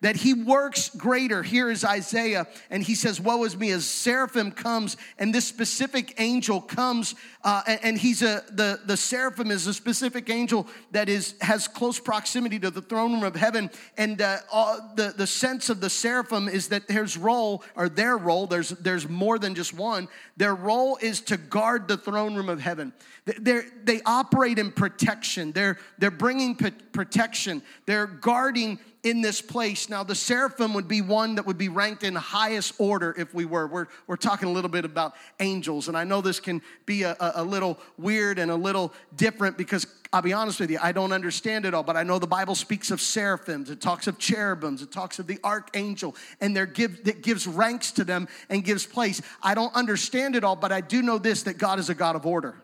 that 0.00 0.16
he 0.16 0.32
works 0.32 0.90
greater. 0.90 1.42
Here 1.42 1.70
is 1.70 1.84
Isaiah, 1.84 2.46
and 2.70 2.82
he 2.82 2.94
says, 2.94 3.20
Woe 3.20 3.44
is 3.44 3.56
me, 3.56 3.70
as 3.70 3.84
seraphim 3.84 4.50
comes, 4.50 4.96
and 5.18 5.34
this 5.34 5.46
specific 5.46 6.14
angel 6.18 6.60
comes, 6.60 7.14
uh, 7.44 7.62
and, 7.66 7.98
he's 7.98 8.22
a 8.22 8.42
the, 8.50 8.80
the 8.84 8.96
seraphim 8.96 9.50
is 9.50 9.66
a 9.66 9.74
specific 9.74 10.30
angel 10.30 10.66
that 10.92 11.08
is 11.08 11.34
has 11.40 11.68
close 11.68 11.98
proximity 11.98 12.58
to 12.58 12.70
the 12.70 12.80
throne 12.82 13.12
room 13.12 13.24
of 13.24 13.36
heaven. 13.36 13.70
And 13.96 14.20
uh, 14.22 14.38
all, 14.50 14.92
the, 14.96 15.12
the 15.16 15.26
sense 15.26 15.68
of 15.68 15.80
the 15.80 15.90
seraphim 15.90 16.48
is 16.48 16.68
that 16.68 16.88
there's 16.88 17.18
role, 17.18 17.62
or 17.76 17.88
their 17.88 18.16
role, 18.16 18.46
there's 18.46 18.70
there's 18.70 19.08
more 19.08 19.38
than 19.38 19.54
just 19.54 19.74
one. 19.74 20.08
Their 20.36 20.54
role 20.54 20.98
is 21.02 21.20
to 21.22 21.36
guard 21.36 21.88
the 21.88 21.96
throne 21.98 22.34
room 22.34 22.48
of 22.48 22.60
heaven. 22.60 22.94
They're, 23.24 23.64
they 23.84 24.00
operate 24.06 24.58
in 24.58 24.72
protection. 24.72 25.52
They're, 25.52 25.78
they're 25.98 26.10
bringing 26.10 26.54
protection. 26.54 27.62
They're 27.86 28.06
guarding 28.06 28.78
in 29.02 29.22
this 29.22 29.40
place. 29.40 29.88
Now, 29.88 30.02
the 30.02 30.14
seraphim 30.14 30.74
would 30.74 30.88
be 30.88 31.00
one 31.00 31.36
that 31.36 31.46
would 31.46 31.58
be 31.58 31.68
ranked 31.68 32.02
in 32.02 32.14
highest 32.14 32.74
order 32.78 33.14
if 33.16 33.32
we 33.32 33.44
were. 33.44 33.66
We're, 33.66 33.86
we're 34.06 34.16
talking 34.16 34.48
a 34.48 34.52
little 34.52 34.70
bit 34.70 34.84
about 34.84 35.14
angels, 35.40 35.88
and 35.88 35.96
I 35.96 36.04
know 36.04 36.20
this 36.20 36.40
can 36.40 36.60
be 36.86 37.02
a, 37.02 37.16
a 37.18 37.44
little 37.44 37.78
weird 37.96 38.38
and 38.38 38.50
a 38.50 38.56
little 38.56 38.92
different 39.16 39.56
because 39.56 39.86
I'll 40.12 40.22
be 40.22 40.32
honest 40.32 40.58
with 40.58 40.70
you, 40.70 40.78
I 40.82 40.90
don't 40.92 41.12
understand 41.12 41.66
it 41.66 41.72
all, 41.72 41.84
but 41.84 41.96
I 41.96 42.02
know 42.02 42.18
the 42.18 42.26
Bible 42.26 42.56
speaks 42.56 42.90
of 42.90 43.00
seraphims, 43.00 43.70
it 43.70 43.80
talks 43.80 44.08
of 44.08 44.18
cherubims, 44.18 44.82
it 44.82 44.90
talks 44.90 45.18
of 45.20 45.26
the 45.26 45.38
archangel, 45.44 46.16
and 46.40 46.54
there 46.54 46.66
give, 46.66 47.00
it 47.06 47.22
gives 47.22 47.46
ranks 47.46 47.92
to 47.92 48.04
them 48.04 48.26
and 48.48 48.64
gives 48.64 48.84
place. 48.84 49.22
I 49.42 49.54
don't 49.54 49.74
understand 49.74 50.34
it 50.34 50.42
all, 50.42 50.56
but 50.56 50.72
I 50.72 50.80
do 50.80 51.00
know 51.02 51.18
this 51.18 51.44
that 51.44 51.58
God 51.58 51.78
is 51.78 51.90
a 51.90 51.94
God 51.94 52.16
of 52.16 52.26
order. 52.26 52.56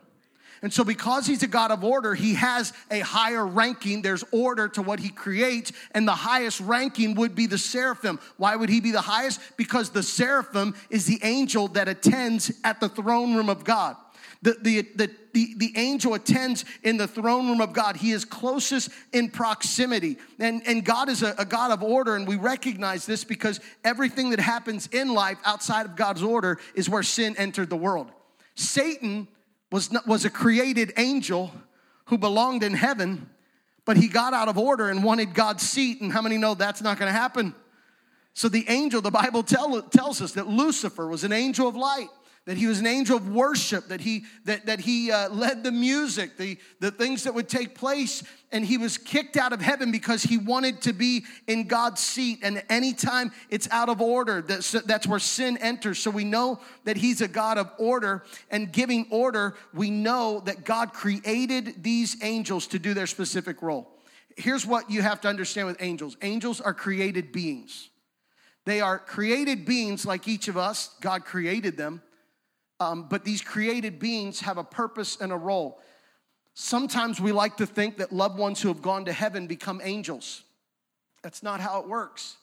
And 0.62 0.72
so, 0.72 0.84
because 0.84 1.26
he's 1.26 1.42
a 1.42 1.46
God 1.46 1.70
of 1.70 1.84
order, 1.84 2.14
he 2.14 2.34
has 2.34 2.72
a 2.90 3.00
higher 3.00 3.46
ranking. 3.46 4.02
There's 4.02 4.24
order 4.32 4.68
to 4.68 4.82
what 4.82 5.00
he 5.00 5.10
creates, 5.10 5.72
and 5.92 6.08
the 6.08 6.12
highest 6.12 6.60
ranking 6.60 7.14
would 7.16 7.34
be 7.34 7.46
the 7.46 7.58
seraphim. 7.58 8.18
Why 8.36 8.56
would 8.56 8.68
he 8.68 8.80
be 8.80 8.90
the 8.90 9.02
highest? 9.02 9.40
Because 9.56 9.90
the 9.90 10.02
seraphim 10.02 10.74
is 10.88 11.06
the 11.06 11.20
angel 11.22 11.68
that 11.68 11.88
attends 11.88 12.52
at 12.64 12.80
the 12.80 12.88
throne 12.88 13.36
room 13.36 13.48
of 13.50 13.64
God. 13.64 13.96
The, 14.42 14.56
the, 14.60 14.82
the, 14.94 15.10
the, 15.32 15.54
the 15.56 15.72
angel 15.76 16.14
attends 16.14 16.64
in 16.82 16.96
the 16.96 17.08
throne 17.08 17.48
room 17.48 17.60
of 17.60 17.72
God. 17.72 17.96
He 17.96 18.12
is 18.12 18.24
closest 18.24 18.90
in 19.12 19.30
proximity. 19.30 20.18
And, 20.38 20.62
and 20.66 20.84
God 20.84 21.08
is 21.08 21.22
a, 21.22 21.34
a 21.38 21.44
God 21.44 21.70
of 21.70 21.82
order, 21.82 22.16
and 22.16 22.26
we 22.26 22.36
recognize 22.36 23.06
this 23.06 23.24
because 23.24 23.60
everything 23.84 24.30
that 24.30 24.40
happens 24.40 24.88
in 24.92 25.12
life 25.12 25.38
outside 25.44 25.86
of 25.86 25.96
God's 25.96 26.22
order 26.22 26.58
is 26.74 26.88
where 26.88 27.02
sin 27.02 27.34
entered 27.36 27.70
the 27.70 27.76
world. 27.76 28.10
Satan 28.54 29.28
was, 29.70 29.90
not, 29.92 30.06
was 30.06 30.24
a 30.24 30.30
created 30.30 30.92
angel 30.96 31.52
who 32.06 32.18
belonged 32.18 32.62
in 32.62 32.74
heaven, 32.74 33.28
but 33.84 33.96
he 33.96 34.08
got 34.08 34.32
out 34.32 34.48
of 34.48 34.58
order 34.58 34.90
and 34.90 35.02
wanted 35.02 35.34
God's 35.34 35.62
seat. 35.62 36.00
And 36.00 36.12
how 36.12 36.22
many 36.22 36.38
know 36.38 36.54
that's 36.54 36.82
not 36.82 36.98
going 36.98 37.12
to 37.12 37.18
happen? 37.18 37.54
So 38.34 38.48
the 38.48 38.64
angel, 38.68 39.00
the 39.00 39.10
Bible 39.10 39.42
tell, 39.42 39.80
tells 39.82 40.20
us 40.20 40.32
that 40.32 40.46
Lucifer 40.46 41.06
was 41.06 41.24
an 41.24 41.32
angel 41.32 41.68
of 41.68 41.74
light 41.74 42.08
that 42.46 42.56
he 42.56 42.68
was 42.68 42.78
an 42.78 42.86
angel 42.86 43.16
of 43.16 43.28
worship, 43.28 43.88
that 43.88 44.00
he, 44.00 44.24
that, 44.44 44.66
that 44.66 44.78
he 44.78 45.10
uh, 45.10 45.28
led 45.30 45.64
the 45.64 45.72
music, 45.72 46.36
the, 46.36 46.56
the 46.78 46.92
things 46.92 47.24
that 47.24 47.34
would 47.34 47.48
take 47.48 47.74
place. 47.74 48.22
And 48.52 48.64
he 48.64 48.78
was 48.78 48.98
kicked 48.98 49.36
out 49.36 49.52
of 49.52 49.60
heaven 49.60 49.90
because 49.90 50.22
he 50.22 50.38
wanted 50.38 50.80
to 50.82 50.92
be 50.92 51.24
in 51.48 51.66
God's 51.66 52.00
seat. 52.00 52.38
And 52.44 52.62
anytime 52.70 53.32
it's 53.50 53.68
out 53.72 53.88
of 53.88 54.00
order, 54.00 54.42
that's, 54.42 54.70
that's 54.70 55.08
where 55.08 55.18
sin 55.18 55.56
enters. 55.58 55.98
So 55.98 56.08
we 56.08 56.22
know 56.22 56.60
that 56.84 56.96
he's 56.96 57.20
a 57.20 57.26
God 57.26 57.58
of 57.58 57.68
order. 57.78 58.24
And 58.48 58.72
giving 58.72 59.08
order, 59.10 59.56
we 59.74 59.90
know 59.90 60.40
that 60.46 60.64
God 60.64 60.92
created 60.92 61.82
these 61.82 62.16
angels 62.22 62.68
to 62.68 62.78
do 62.78 62.94
their 62.94 63.08
specific 63.08 63.60
role. 63.60 63.90
Here's 64.36 64.64
what 64.64 64.88
you 64.88 65.02
have 65.02 65.20
to 65.22 65.28
understand 65.28 65.66
with 65.66 65.82
angels 65.82 66.16
angels 66.22 66.60
are 66.60 66.74
created 66.74 67.32
beings. 67.32 67.90
They 68.66 68.80
are 68.80 68.98
created 68.98 69.64
beings 69.64 70.06
like 70.06 70.28
each 70.28 70.46
of 70.46 70.56
us. 70.56 70.94
God 71.00 71.24
created 71.24 71.76
them. 71.76 72.02
Um, 72.78 73.06
but 73.08 73.24
these 73.24 73.40
created 73.40 73.98
beings 73.98 74.40
have 74.40 74.58
a 74.58 74.64
purpose 74.64 75.16
and 75.20 75.32
a 75.32 75.36
role. 75.36 75.80
Sometimes 76.54 77.20
we 77.20 77.32
like 77.32 77.56
to 77.58 77.66
think 77.66 77.98
that 77.98 78.12
loved 78.12 78.38
ones 78.38 78.60
who 78.60 78.68
have 78.68 78.82
gone 78.82 79.04
to 79.06 79.12
heaven 79.12 79.46
become 79.46 79.80
angels. 79.82 80.42
That's 81.22 81.42
not 81.42 81.60
how 81.60 81.80
it 81.80 81.88
works. 81.88 82.36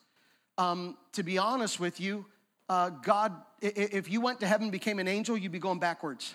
Um, 0.58 0.98
to 1.14 1.24
be 1.24 1.38
honest 1.38 1.80
with 1.80 2.00
you, 2.00 2.26
uh, 2.70 2.90
God, 2.90 3.34
if 3.62 4.10
you 4.10 4.22
went 4.22 4.40
to 4.42 4.48
heaven 4.48 4.70
became 4.70 5.00
an 5.00 5.08
angel, 5.08 5.38
you'd 5.38 5.52
be 5.52 5.60
going 5.60 5.80
backwards. 5.80 6.34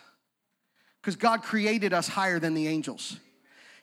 Because 1.00 1.16
God 1.16 1.42
created 1.42 1.92
us 1.92 2.08
higher 2.08 2.38
than 2.38 2.54
the 2.54 2.66
angels. 2.66 3.18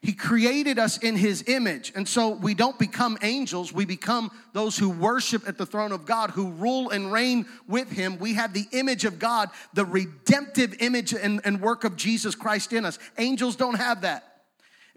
He 0.01 0.13
created 0.13 0.77
us 0.77 0.97
in 0.97 1.15
His 1.15 1.43
image. 1.47 1.91
And 1.95 2.07
so 2.07 2.29
we 2.29 2.53
don't 2.53 2.77
become 2.77 3.17
angels, 3.21 3.73
we 3.73 3.85
become 3.85 4.31
those 4.53 4.77
who 4.77 4.89
worship 4.89 5.47
at 5.47 5.57
the 5.57 5.65
throne 5.65 5.91
of 5.91 6.05
God, 6.05 6.31
who 6.31 6.51
rule 6.51 6.89
and 6.89 7.11
reign 7.11 7.45
with 7.67 7.91
Him. 7.91 8.17
We 8.19 8.35
have 8.35 8.53
the 8.53 8.65
image 8.71 9.05
of 9.05 9.19
God, 9.19 9.49
the 9.73 9.85
redemptive 9.85 10.75
image 10.79 11.13
and, 11.13 11.41
and 11.43 11.61
work 11.61 11.83
of 11.83 11.95
Jesus 11.95 12.35
Christ 12.35 12.73
in 12.73 12.85
us. 12.85 12.99
Angels 13.17 13.55
don't 13.55 13.75
have 13.75 14.01
that. 14.01 14.34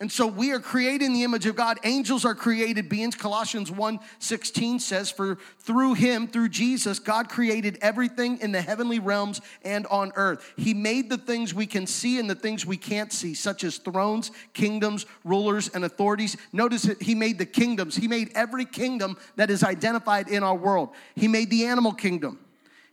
And 0.00 0.12
so 0.12 0.28
we 0.28 0.52
are 0.52 0.60
created 0.60 1.06
in 1.06 1.12
the 1.12 1.24
image 1.24 1.44
of 1.46 1.56
God. 1.56 1.80
Angels 1.82 2.24
are 2.24 2.34
created 2.34 2.88
beings. 2.88 3.16
Colossians 3.16 3.68
1 3.68 3.98
16 4.20 4.78
says, 4.78 5.10
For 5.10 5.38
through 5.58 5.94
him, 5.94 6.28
through 6.28 6.50
Jesus, 6.50 7.00
God 7.00 7.28
created 7.28 7.78
everything 7.82 8.38
in 8.38 8.52
the 8.52 8.62
heavenly 8.62 9.00
realms 9.00 9.40
and 9.64 9.88
on 9.88 10.12
earth. 10.14 10.52
He 10.56 10.72
made 10.72 11.10
the 11.10 11.18
things 11.18 11.52
we 11.52 11.66
can 11.66 11.84
see 11.88 12.20
and 12.20 12.30
the 12.30 12.36
things 12.36 12.64
we 12.64 12.76
can't 12.76 13.12
see, 13.12 13.34
such 13.34 13.64
as 13.64 13.78
thrones, 13.78 14.30
kingdoms, 14.52 15.04
rulers, 15.24 15.68
and 15.68 15.84
authorities. 15.84 16.36
Notice 16.52 16.82
that 16.82 17.02
he 17.02 17.16
made 17.16 17.38
the 17.38 17.46
kingdoms. 17.46 17.96
He 17.96 18.06
made 18.06 18.30
every 18.36 18.66
kingdom 18.66 19.16
that 19.34 19.50
is 19.50 19.64
identified 19.64 20.28
in 20.28 20.44
our 20.44 20.56
world. 20.56 20.90
He 21.16 21.26
made 21.26 21.50
the 21.50 21.66
animal 21.66 21.92
kingdom. 21.92 22.38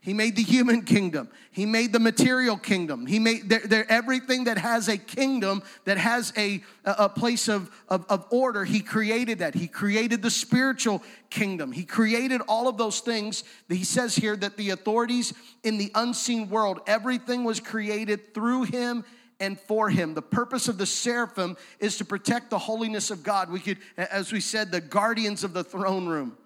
He 0.06 0.14
made 0.14 0.36
the 0.36 0.44
human 0.44 0.84
kingdom. 0.84 1.30
He 1.50 1.66
made 1.66 1.92
the 1.92 2.00
material 2.00 2.58
kingdom. 2.58 3.08
He 3.08 3.18
made 3.18 3.50
they're, 3.50 3.66
they're 3.66 3.92
everything 3.92 4.44
that 4.44 4.60
has 4.60 4.88
a 4.88 5.00
kingdom, 5.00 5.64
that 5.86 5.98
has 5.98 6.32
a, 6.38 6.64
a 6.86 7.10
place 7.10 7.48
of, 7.48 7.72
of, 7.90 8.06
of 8.08 8.28
order. 8.30 8.66
He 8.66 8.82
created 8.82 9.40
that. 9.40 9.56
He 9.56 9.68
created 9.68 10.22
the 10.22 10.30
spiritual 10.30 11.02
kingdom. 11.32 11.72
He 11.72 11.84
created 11.84 12.42
all 12.48 12.68
of 12.68 12.78
those 12.78 13.00
things. 13.00 13.44
He 13.68 13.84
says 13.84 14.16
here 14.16 14.36
that 14.36 14.58
the 14.58 14.70
authorities 14.70 15.34
in 15.64 15.80
the 15.80 15.90
unseen 15.96 16.50
world, 16.52 16.82
everything 16.86 17.44
was 17.44 17.60
created 17.60 18.36
through 18.36 18.66
him 18.66 19.04
and 19.40 19.60
for 19.60 19.90
him. 19.90 20.14
The 20.14 20.22
purpose 20.22 20.68
of 20.68 20.78
the 20.78 20.86
seraphim 20.86 21.58
is 21.80 21.98
to 21.98 22.06
protect 22.06 22.52
the 22.52 22.60
holiness 22.60 23.10
of 23.10 23.24
God. 23.24 23.50
We 23.50 23.60
could, 23.60 23.80
as 23.98 24.32
we 24.32 24.40
said, 24.40 24.70
the 24.70 24.82
guardians 24.82 25.44
of 25.44 25.54
the 25.54 25.64
throne 25.64 26.06
room. 26.06 26.38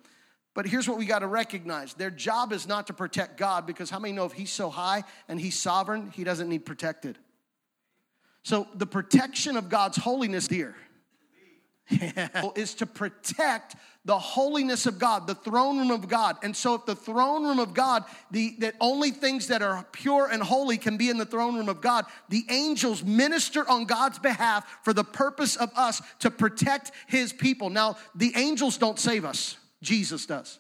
But 0.54 0.66
here's 0.66 0.88
what 0.88 0.98
we 0.98 1.06
got 1.06 1.20
to 1.20 1.28
recognize 1.28 1.94
their 1.94 2.10
job 2.10 2.52
is 2.52 2.68
not 2.68 2.88
to 2.88 2.94
protect 2.94 3.38
God 3.38 3.66
because 3.66 3.90
how 3.90 4.00
many 4.00 4.14
know 4.14 4.26
if 4.26 4.34
He's 4.34 4.52
so 4.52 4.70
high 4.70 5.04
and 5.28 5.40
He's 5.40 5.60
sovereign, 5.60 6.12
He 6.14 6.24
doesn't 6.24 6.50
need 6.50 6.66
protected? 6.66 7.18
So 8.44 8.68
the 8.74 8.88
protection 8.88 9.58
of 9.58 9.70
God's 9.70 9.98
holiness, 9.98 10.48
dear, 10.48 10.76
is 12.56 12.74
to 12.76 12.86
protect 12.86 13.76
the 14.06 14.18
holiness 14.18 14.86
of 14.86 14.98
God, 14.98 15.28
the 15.28 15.36
throne 15.36 15.78
room 15.78 15.92
of 15.92 16.08
God. 16.08 16.38
And 16.42 16.56
so, 16.56 16.76
if 16.76 16.86
the 16.86 16.96
throne 16.96 17.44
room 17.44 17.60
of 17.60 17.74
God, 17.74 18.06
the 18.32 18.56
that 18.60 18.76
only 18.80 19.12
things 19.12 19.48
that 19.48 19.62
are 19.62 19.86
pure 19.92 20.30
and 20.32 20.42
holy 20.42 20.78
can 20.78 20.98
be 20.98 21.10
in 21.10 21.18
the 21.18 21.26
throne 21.26 21.56
room 21.56 21.70
of 21.70 21.82
God, 21.82 22.06
the 22.30 22.44
angels 22.50 23.04
minister 23.04 23.70
on 23.70 23.86
God's 23.86 24.20
behalf 24.20 24.66
for 24.84 24.94
the 24.94 25.04
purpose 25.04 25.56
of 25.56 25.72
us 25.76 26.02
to 26.20 26.32
protect 26.32 26.92
His 27.08 27.34
people. 27.34 27.70
Now, 27.70 27.98
the 28.16 28.34
angels 28.36 28.78
don't 28.78 28.98
save 28.98 29.26
us. 29.26 29.58
Jesus 29.82 30.26
does. 30.26 30.60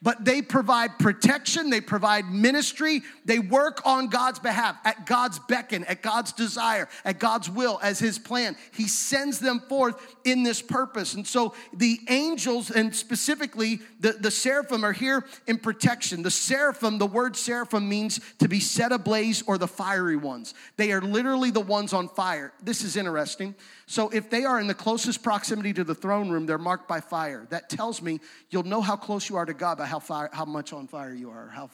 But 0.00 0.24
they 0.24 0.42
provide 0.42 1.00
protection, 1.00 1.70
they 1.70 1.80
provide 1.80 2.30
ministry, 2.30 3.02
they 3.24 3.40
work 3.40 3.80
on 3.84 4.06
God's 4.06 4.38
behalf, 4.38 4.76
at 4.84 5.06
God's 5.06 5.40
beckon, 5.40 5.84
at 5.86 6.02
God's 6.02 6.32
desire, 6.32 6.88
at 7.04 7.18
God's 7.18 7.50
will, 7.50 7.80
as 7.82 7.98
His 7.98 8.16
plan. 8.16 8.56
He 8.72 8.86
sends 8.86 9.40
them 9.40 9.58
forth 9.68 10.00
in 10.24 10.44
this 10.44 10.62
purpose. 10.62 11.14
And 11.14 11.26
so 11.26 11.52
the 11.72 11.98
angels, 12.08 12.70
and 12.70 12.94
specifically 12.94 13.80
the, 13.98 14.12
the 14.12 14.30
seraphim, 14.30 14.84
are 14.84 14.92
here 14.92 15.24
in 15.48 15.58
protection. 15.58 16.22
The 16.22 16.30
seraphim, 16.30 16.98
the 16.98 17.06
word 17.06 17.36
seraphim 17.36 17.88
means 17.88 18.20
to 18.38 18.46
be 18.46 18.60
set 18.60 18.92
ablaze 18.92 19.42
or 19.48 19.58
the 19.58 19.66
fiery 19.66 20.16
ones. 20.16 20.54
They 20.76 20.92
are 20.92 21.00
literally 21.00 21.50
the 21.50 21.60
ones 21.60 21.92
on 21.92 22.08
fire. 22.08 22.52
This 22.62 22.84
is 22.84 22.96
interesting. 22.96 23.56
So 23.90 24.10
if 24.10 24.28
they 24.28 24.44
are 24.44 24.60
in 24.60 24.66
the 24.66 24.74
closest 24.74 25.22
proximity 25.22 25.72
to 25.72 25.82
the 25.82 25.94
throne 25.94 26.28
room, 26.28 26.44
they're 26.44 26.58
marked 26.58 26.86
by 26.86 27.00
fire. 27.00 27.46
That 27.48 27.70
tells 27.70 28.02
me 28.02 28.20
you'll 28.50 28.64
know 28.64 28.82
how 28.82 28.96
close 28.96 29.30
you 29.30 29.36
are 29.36 29.46
to 29.46 29.54
God 29.54 29.78
by 29.78 29.86
how, 29.86 29.98
fire, 29.98 30.28
how 30.30 30.44
much 30.44 30.74
on 30.74 30.86
fire 30.86 31.14
you 31.14 31.30
are, 31.30 31.48
how, 31.48 31.70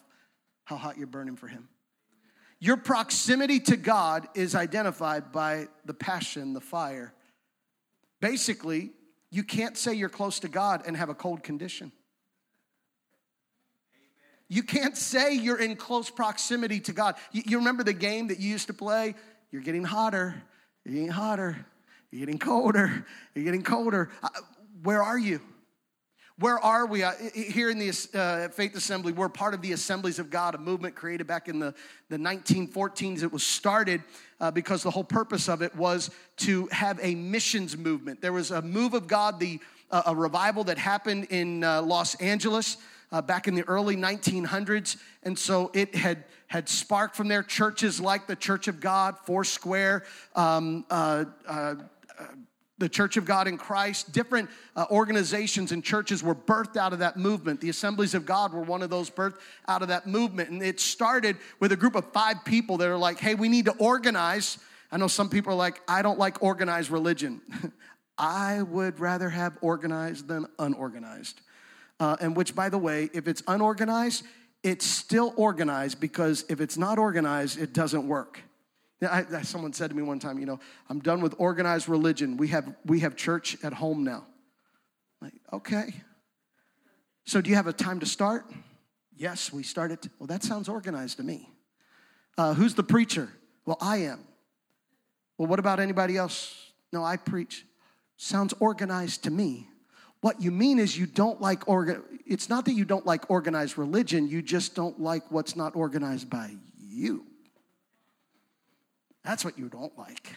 how 0.62 0.76
hot 0.76 0.96
you're 0.96 1.08
burning 1.08 1.34
for 1.34 1.48
Him. 1.48 1.68
Your 2.60 2.76
proximity 2.76 3.58
to 3.60 3.76
God 3.76 4.28
is 4.36 4.54
identified 4.54 5.32
by 5.32 5.66
the 5.86 5.92
passion, 5.92 6.52
the 6.52 6.60
fire. 6.60 7.12
Basically, 8.20 8.92
you 9.32 9.42
can't 9.42 9.76
say 9.76 9.94
you're 9.94 10.08
close 10.08 10.38
to 10.38 10.48
God 10.48 10.84
and 10.86 10.96
have 10.96 11.08
a 11.08 11.14
cold 11.16 11.42
condition. 11.42 11.90
You 14.48 14.62
can't 14.62 14.96
say 14.96 15.34
you're 15.34 15.60
in 15.60 15.74
close 15.74 16.10
proximity 16.10 16.78
to 16.78 16.92
God. 16.92 17.16
You, 17.32 17.58
remember 17.58 17.82
the 17.82 17.92
game 17.92 18.28
that 18.28 18.38
you 18.38 18.50
used 18.50 18.68
to 18.68 18.74
play? 18.74 19.16
You're 19.50 19.62
getting 19.62 19.82
hotter, 19.82 20.40
you're 20.84 20.94
getting 20.94 21.10
hotter, 21.10 21.66
you're 22.14 22.24
getting 22.24 22.38
colder, 22.38 23.04
you're 23.34 23.44
getting 23.44 23.64
colder. 23.64 24.08
Uh, 24.22 24.28
where 24.84 25.02
are 25.02 25.18
you? 25.18 25.40
Where 26.38 26.60
are 26.60 26.86
we? 26.86 27.04
Here 27.34 27.70
in 27.70 27.78
the 27.80 27.90
uh, 28.14 28.50
Faith 28.50 28.76
Assembly, 28.76 29.12
we're 29.12 29.28
part 29.28 29.52
of 29.52 29.62
the 29.62 29.72
Assemblies 29.72 30.20
of 30.20 30.30
God, 30.30 30.54
a 30.54 30.58
movement 30.58 30.94
created 30.94 31.26
back 31.26 31.48
in 31.48 31.58
the, 31.58 31.74
the 32.10 32.16
1914s. 32.16 33.24
It 33.24 33.32
was 33.32 33.42
started 33.42 34.00
uh, 34.38 34.52
because 34.52 34.84
the 34.84 34.92
whole 34.92 35.02
purpose 35.02 35.48
of 35.48 35.60
it 35.60 35.74
was 35.74 36.12
to 36.36 36.68
have 36.70 37.00
a 37.02 37.16
missions 37.16 37.76
movement. 37.76 38.20
There 38.20 38.32
was 38.32 38.52
a 38.52 38.62
move 38.62 38.94
of 38.94 39.08
God, 39.08 39.40
the, 39.40 39.58
uh, 39.90 40.02
a 40.06 40.14
revival 40.14 40.62
that 40.64 40.78
happened 40.78 41.26
in 41.30 41.64
uh, 41.64 41.82
Los 41.82 42.14
Angeles 42.16 42.76
uh, 43.10 43.22
back 43.22 43.48
in 43.48 43.56
the 43.56 43.64
early 43.64 43.96
1900s. 43.96 44.98
And 45.24 45.36
so 45.36 45.72
it 45.74 45.96
had, 45.96 46.24
had 46.46 46.68
sparked 46.68 47.16
from 47.16 47.26
there 47.26 47.42
churches 47.42 48.00
like 48.00 48.28
the 48.28 48.36
Church 48.36 48.68
of 48.68 48.78
God, 48.78 49.16
Foursquare, 49.24 50.04
um, 50.36 50.84
the 52.78 52.88
Church 52.88 53.16
of 53.16 53.24
God 53.24 53.46
in 53.46 53.56
Christ, 53.56 54.12
different 54.12 54.50
uh, 54.74 54.86
organizations 54.90 55.70
and 55.70 55.82
churches 55.82 56.22
were 56.22 56.34
birthed 56.34 56.76
out 56.76 56.92
of 56.92 56.98
that 56.98 57.16
movement. 57.16 57.60
The 57.60 57.68
Assemblies 57.68 58.14
of 58.14 58.26
God 58.26 58.52
were 58.52 58.62
one 58.62 58.82
of 58.82 58.90
those 58.90 59.10
birthed 59.10 59.38
out 59.68 59.82
of 59.82 59.88
that 59.88 60.06
movement. 60.06 60.50
And 60.50 60.62
it 60.62 60.80
started 60.80 61.36
with 61.60 61.70
a 61.70 61.76
group 61.76 61.94
of 61.94 62.04
five 62.12 62.44
people 62.44 62.76
that 62.78 62.88
are 62.88 62.96
like, 62.96 63.20
hey, 63.20 63.36
we 63.36 63.48
need 63.48 63.66
to 63.66 63.76
organize. 63.78 64.58
I 64.90 64.96
know 64.96 65.06
some 65.06 65.30
people 65.30 65.52
are 65.52 65.56
like, 65.56 65.80
I 65.86 66.02
don't 66.02 66.18
like 66.18 66.42
organized 66.42 66.90
religion. 66.90 67.40
I 68.18 68.62
would 68.62 68.98
rather 68.98 69.28
have 69.28 69.56
organized 69.60 70.26
than 70.28 70.46
unorganized. 70.58 71.40
Uh, 72.00 72.16
and 72.20 72.36
which, 72.36 72.56
by 72.56 72.68
the 72.68 72.78
way, 72.78 73.08
if 73.12 73.28
it's 73.28 73.42
unorganized, 73.46 74.24
it's 74.64 74.86
still 74.86 75.32
organized 75.36 76.00
because 76.00 76.44
if 76.48 76.60
it's 76.60 76.76
not 76.76 76.98
organized, 76.98 77.60
it 77.60 77.72
doesn't 77.72 78.06
work. 78.06 78.40
I, 79.02 79.42
someone 79.42 79.72
said 79.72 79.90
to 79.90 79.96
me 79.96 80.02
one 80.02 80.18
time, 80.18 80.38
you 80.38 80.46
know, 80.46 80.60
I'm 80.88 81.00
done 81.00 81.20
with 81.20 81.34
organized 81.38 81.88
religion. 81.88 82.36
We 82.36 82.48
have 82.48 82.74
we 82.84 83.00
have 83.00 83.16
church 83.16 83.56
at 83.62 83.72
home 83.72 84.04
now. 84.04 84.24
I'm 85.20 85.28
like, 85.28 85.34
okay. 85.52 85.94
So 87.26 87.40
do 87.40 87.50
you 87.50 87.56
have 87.56 87.66
a 87.66 87.72
time 87.72 88.00
to 88.00 88.06
start? 88.06 88.46
Yes, 89.16 89.52
we 89.52 89.62
started. 89.62 89.98
Well, 90.18 90.26
that 90.26 90.42
sounds 90.42 90.68
organized 90.68 91.18
to 91.18 91.22
me. 91.22 91.48
Uh, 92.36 92.54
who's 92.54 92.74
the 92.74 92.82
preacher? 92.82 93.28
Well, 93.64 93.78
I 93.80 93.98
am. 93.98 94.20
Well, 95.38 95.48
what 95.48 95.58
about 95.58 95.80
anybody 95.80 96.16
else? 96.16 96.72
No, 96.92 97.04
I 97.04 97.16
preach. 97.16 97.64
Sounds 98.16 98.54
organized 98.60 99.24
to 99.24 99.30
me. 99.30 99.68
What 100.20 100.40
you 100.40 100.50
mean 100.50 100.78
is 100.78 100.96
you 100.96 101.06
don't 101.06 101.40
like 101.40 101.68
organ. 101.68 102.02
It's 102.26 102.48
not 102.48 102.64
that 102.64 102.72
you 102.72 102.84
don't 102.84 103.04
like 103.04 103.30
organized 103.30 103.76
religion. 103.76 104.28
You 104.28 104.42
just 104.42 104.74
don't 104.74 105.00
like 105.00 105.30
what's 105.30 105.56
not 105.56 105.76
organized 105.76 106.30
by 106.30 106.54
you. 106.78 107.26
That's 109.24 109.44
what 109.44 109.58
you 109.58 109.68
don't 109.68 109.96
like. 109.98 110.36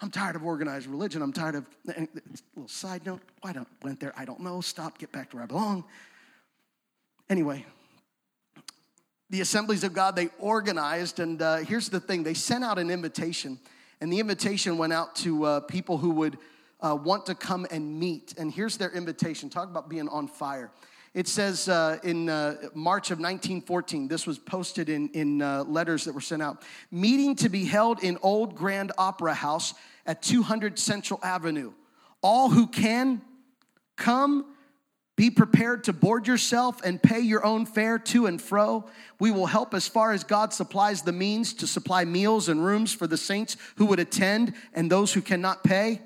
I'm 0.00 0.10
tired 0.10 0.36
of 0.36 0.44
organized 0.44 0.86
religion. 0.86 1.22
I'm 1.22 1.32
tired 1.32 1.56
of, 1.56 1.66
a 1.88 2.06
little 2.54 2.68
side 2.68 3.04
note, 3.06 3.20
why 3.40 3.52
don't 3.52 3.68
went 3.82 4.00
there? 4.00 4.12
I 4.16 4.24
don't 4.24 4.40
know. 4.40 4.60
Stop, 4.60 4.98
get 4.98 5.12
back 5.12 5.30
to 5.30 5.36
where 5.36 5.44
I 5.44 5.46
belong. 5.46 5.84
Anyway, 7.30 7.64
the 9.30 9.40
assemblies 9.40 9.84
of 9.84 9.92
God, 9.92 10.16
they 10.16 10.28
organized, 10.38 11.20
and 11.20 11.42
uh, 11.42 11.56
here's 11.56 11.88
the 11.88 12.00
thing 12.00 12.22
they 12.22 12.34
sent 12.34 12.64
out 12.64 12.78
an 12.78 12.90
invitation, 12.90 13.58
and 14.00 14.12
the 14.12 14.20
invitation 14.20 14.78
went 14.78 14.92
out 14.92 15.14
to 15.16 15.44
uh, 15.44 15.60
people 15.60 15.98
who 15.98 16.10
would 16.10 16.38
uh, 16.80 16.96
want 16.96 17.26
to 17.26 17.34
come 17.34 17.66
and 17.70 17.98
meet. 17.98 18.34
And 18.38 18.52
here's 18.52 18.76
their 18.76 18.90
invitation 18.90 19.50
talk 19.50 19.68
about 19.68 19.88
being 19.88 20.08
on 20.08 20.28
fire. 20.28 20.70
It 21.18 21.26
says 21.26 21.68
uh, 21.68 21.98
in 22.04 22.28
uh, 22.28 22.68
March 22.74 23.10
of 23.10 23.18
1914, 23.18 24.06
this 24.06 24.24
was 24.24 24.38
posted 24.38 24.88
in, 24.88 25.08
in 25.08 25.42
uh, 25.42 25.64
letters 25.64 26.04
that 26.04 26.12
were 26.12 26.20
sent 26.20 26.42
out 26.42 26.62
meeting 26.92 27.34
to 27.34 27.48
be 27.48 27.64
held 27.64 28.04
in 28.04 28.18
Old 28.22 28.54
Grand 28.54 28.92
Opera 28.96 29.34
House 29.34 29.74
at 30.06 30.22
200 30.22 30.78
Central 30.78 31.18
Avenue. 31.24 31.72
All 32.22 32.50
who 32.50 32.68
can 32.68 33.20
come, 33.96 34.54
be 35.16 35.28
prepared 35.28 35.82
to 35.84 35.92
board 35.92 36.28
yourself 36.28 36.80
and 36.84 37.02
pay 37.02 37.18
your 37.18 37.44
own 37.44 37.66
fare 37.66 37.98
to 37.98 38.26
and 38.26 38.40
fro. 38.40 38.88
We 39.18 39.32
will 39.32 39.46
help 39.46 39.74
as 39.74 39.88
far 39.88 40.12
as 40.12 40.22
God 40.22 40.52
supplies 40.52 41.02
the 41.02 41.10
means 41.10 41.52
to 41.54 41.66
supply 41.66 42.04
meals 42.04 42.48
and 42.48 42.64
rooms 42.64 42.94
for 42.94 43.08
the 43.08 43.16
saints 43.16 43.56
who 43.74 43.86
would 43.86 43.98
attend 43.98 44.54
and 44.72 44.88
those 44.88 45.12
who 45.12 45.20
cannot 45.20 45.64
pay. 45.64 46.00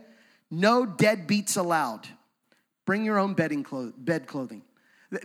No 0.50 0.86
deadbeats 0.86 1.58
allowed. 1.58 2.08
Bring 2.86 3.04
your 3.04 3.18
own 3.18 3.34
bedding 3.34 3.62
clo- 3.62 3.92
bed 3.94 4.26
clothing. 4.26 4.62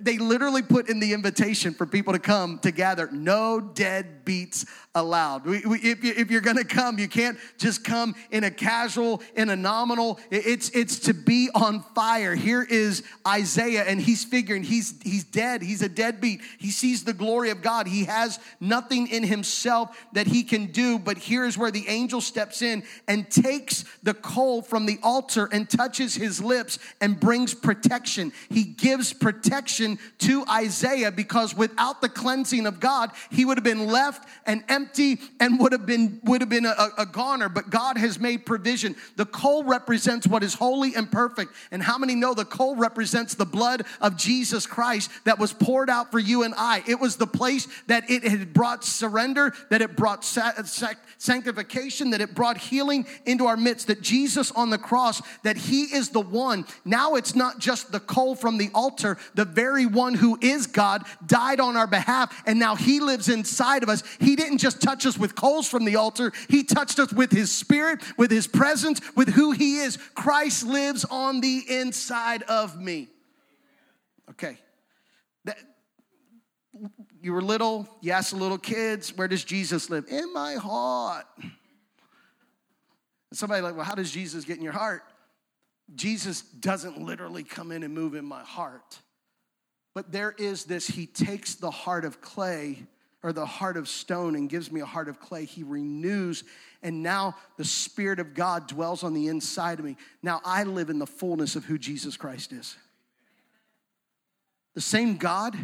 They 0.01 0.17
literally 0.17 0.63
put 0.63 0.89
in 0.89 0.99
the 0.99 1.13
invitation 1.13 1.73
for 1.73 1.85
people 1.85 2.11
to 2.11 2.19
come 2.19 2.59
to 2.59 2.71
gather. 2.71 3.09
No 3.09 3.61
dead 3.61 4.25
beats 4.25 4.65
allowed. 4.93 5.45
We, 5.45 5.61
we, 5.61 5.77
if, 5.77 6.03
you, 6.03 6.13
if 6.17 6.29
you're 6.29 6.41
going 6.41 6.57
to 6.57 6.65
come, 6.65 6.99
you 6.99 7.07
can't 7.07 7.37
just 7.57 7.85
come 7.85 8.13
in 8.29 8.43
a 8.43 8.51
casual, 8.51 9.21
in 9.35 9.49
a 9.49 9.55
nominal. 9.55 10.19
It's, 10.29 10.69
it's 10.71 10.99
to 10.99 11.13
be 11.13 11.49
on 11.55 11.83
fire. 11.95 12.35
Here 12.35 12.63
is 12.63 13.03
Isaiah, 13.25 13.83
and 13.83 14.01
he's 14.01 14.25
figuring 14.25 14.63
he's, 14.63 15.01
he's 15.03 15.23
dead. 15.23 15.61
He's 15.61 15.81
a 15.81 15.89
deadbeat. 15.89 16.41
He 16.57 16.71
sees 16.71 17.05
the 17.05 17.13
glory 17.13 17.51
of 17.51 17.61
God. 17.61 17.87
He 17.87 18.03
has 18.05 18.39
nothing 18.59 19.07
in 19.07 19.23
himself 19.23 19.97
that 20.11 20.27
he 20.27 20.43
can 20.43 20.65
do. 20.65 20.99
But 20.99 21.17
here's 21.17 21.57
where 21.57 21.71
the 21.71 21.87
angel 21.87 22.19
steps 22.19 22.61
in 22.61 22.83
and 23.07 23.29
takes 23.29 23.85
the 24.03 24.15
coal 24.15 24.61
from 24.61 24.85
the 24.85 24.99
altar 25.01 25.47
and 25.49 25.69
touches 25.69 26.15
his 26.15 26.41
lips 26.41 26.77
and 26.99 27.17
brings 27.17 27.53
protection. 27.53 28.33
He 28.49 28.65
gives 28.65 29.13
protection 29.13 29.76
to 29.79 30.45
Isaiah 30.49 31.11
because 31.11 31.55
without 31.55 32.01
the 32.01 32.09
cleansing 32.09 32.65
of 32.65 32.79
God, 32.79 33.11
he 33.31 33.45
would 33.45 33.57
have 33.57 33.63
been 33.63 33.87
left 33.87 34.27
and 34.45 34.63
empty 34.69 35.19
and 35.39 35.59
would 35.59 35.71
have 35.71 35.85
been 35.85 36.19
would 36.23 36.41
have 36.41 36.49
been 36.49 36.65
a, 36.65 36.89
a 36.97 37.05
goner. 37.05 37.49
But 37.49 37.69
god 37.69 37.97
has 37.97 38.19
made 38.19 38.45
provision. 38.45 38.95
The 39.15 39.25
coal 39.25 39.63
represents 39.63 40.27
what 40.27 40.43
is 40.43 40.53
holy 40.53 40.95
and 40.95 41.11
perfect. 41.11 41.53
And 41.71 41.81
how 41.83 41.97
many 41.97 42.15
know 42.15 42.33
the 42.33 42.45
coal 42.45 42.75
represents 42.75 43.35
the 43.35 43.45
blood 43.45 43.83
of 44.01 44.17
jesus 44.17 44.65
christ 44.65 45.11
that 45.25 45.39
was 45.39 45.53
poured 45.53 45.89
out 45.89 46.11
for 46.11 46.19
you 46.19 46.43
and 46.43 46.53
i? 46.57 46.83
It 46.87 46.99
was 46.99 47.17
the 47.17 47.27
place 47.27 47.67
that 47.87 48.09
it 48.09 48.23
had 48.23 48.53
brought 48.53 48.83
surrender 48.83 49.53
that 49.69 49.81
it 49.81 49.95
brought 49.95 50.23
sanctification 50.25 52.11
that 52.11 52.21
it 52.21 52.33
brought 52.33 52.57
healing 52.57 53.05
into 53.25 53.45
our 53.45 53.57
midst 53.57 53.87
that 53.87 54.01
jesus 54.01 54.51
on 54.51 54.69
the 54.69 54.77
cross 54.77 55.21
that 55.43 55.57
he 55.57 55.83
is 55.83 56.09
the 56.09 56.21
one. 56.21 56.65
Now 56.85 57.15
it's 57.15 57.35
not 57.35 57.59
just 57.59 57.91
the 57.91 57.99
coal 57.99 58.35
from 58.35 58.57
the 58.57 58.69
altar. 58.73 59.17
The 59.35 59.45
very 59.45 59.66
one 59.85 60.13
who 60.13 60.37
is 60.41 60.67
god 60.67 61.03
died 61.25 61.59
on 61.59 61.75
our 61.75 61.87
behalf 61.87 62.43
and 62.45 62.59
now 62.59 62.75
he 62.75 62.99
lives 62.99 63.29
inside 63.29 63.83
of 63.83 63.89
us 63.89 64.03
he 64.19 64.35
didn't 64.35 64.57
just 64.59 64.81
touch 64.81 65.05
us 65.05 65.17
with 65.17 65.35
coals 65.35 65.67
from 65.67 65.85
the 65.85 65.95
altar, 65.95 66.31
He 66.49 66.63
touched 66.63 66.99
us 66.99 67.11
with 67.13 67.31
His 67.31 67.51
Spirit, 67.51 68.01
with 68.17 68.31
His 68.31 68.47
presence, 68.47 69.01
with 69.15 69.29
who 69.29 69.51
He 69.51 69.77
is. 69.77 69.97
Christ 70.15 70.65
lives 70.65 71.05
on 71.05 71.41
the 71.41 71.63
inside 71.67 72.43
of 72.43 72.79
me. 72.79 73.09
Okay. 74.31 74.57
That, 75.45 75.57
you 77.21 77.33
were 77.33 77.41
little, 77.41 77.87
you 78.01 78.11
asked 78.11 78.31
the 78.31 78.37
little 78.37 78.57
kids, 78.57 79.15
where 79.15 79.27
does 79.27 79.43
Jesus 79.43 79.89
live? 79.89 80.05
In 80.09 80.33
my 80.33 80.55
heart. 80.55 81.25
And 81.39 81.51
somebody 83.33 83.61
like, 83.61 83.75
well, 83.75 83.85
how 83.85 83.95
does 83.95 84.11
Jesus 84.11 84.45
get 84.45 84.57
in 84.57 84.63
your 84.63 84.73
heart? 84.73 85.03
Jesus 85.95 86.41
doesn't 86.41 87.01
literally 87.01 87.43
come 87.43 87.71
in 87.71 87.83
and 87.83 87.93
move 87.93 88.13
in 88.13 88.25
my 88.25 88.43
heart. 88.43 88.99
But 89.97 90.11
there 90.11 90.35
is 90.37 90.65
this, 90.65 90.85
he 90.85 91.07
takes 91.07 91.55
the 91.55 91.71
heart 91.71 92.05
of 92.05 92.21
clay 92.21 92.85
or 93.23 93.33
the 93.33 93.47
heart 93.47 93.77
of 93.77 93.89
stone 93.89 94.35
and 94.35 94.47
gives 94.47 94.71
me 94.71 94.79
a 94.79 94.85
heart 94.85 95.09
of 95.09 95.19
clay. 95.19 95.45
He 95.45 95.63
renews, 95.63 96.43
and 96.83 97.01
now 97.01 97.35
the 97.57 97.65
Spirit 97.65 98.19
of 98.19 98.35
God 98.35 98.67
dwells 98.67 99.03
on 99.03 99.15
the 99.15 99.27
inside 99.27 99.79
of 99.79 99.85
me. 99.85 99.97
Now 100.21 100.39
I 100.45 100.65
live 100.65 100.91
in 100.91 100.99
the 100.99 101.07
fullness 101.07 101.55
of 101.55 101.65
who 101.65 101.79
Jesus 101.79 102.15
Christ 102.15 102.53
is. 102.53 102.77
The 104.75 104.81
same 104.81 105.17
God 105.17 105.57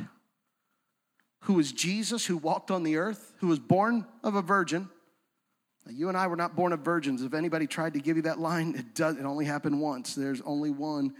who 1.41 1.59
is 1.59 1.71
Jesus, 1.71 2.25
who 2.25 2.37
walked 2.37 2.71
on 2.71 2.81
the 2.81 2.97
earth, 2.97 3.35
who 3.37 3.49
was 3.49 3.59
born 3.59 4.03
of 4.23 4.33
a 4.33 4.41
virgin. 4.41 4.89
Now, 5.85 5.91
you 5.91 6.09
and 6.09 6.17
I 6.17 6.25
were 6.25 6.37
not 6.37 6.55
born 6.55 6.73
of 6.73 6.79
virgins. 6.79 7.21
If 7.21 7.35
anybody 7.35 7.67
tried 7.67 7.93
to 7.93 7.99
give 7.99 8.15
you 8.15 8.23
that 8.23 8.39
line, 8.39 8.73
it 8.79 8.95
does. 8.95 9.15
It 9.15 9.25
only 9.25 9.45
happened 9.45 9.79
once. 9.79 10.15
There's 10.15 10.41
only 10.41 10.71
one 10.71 11.13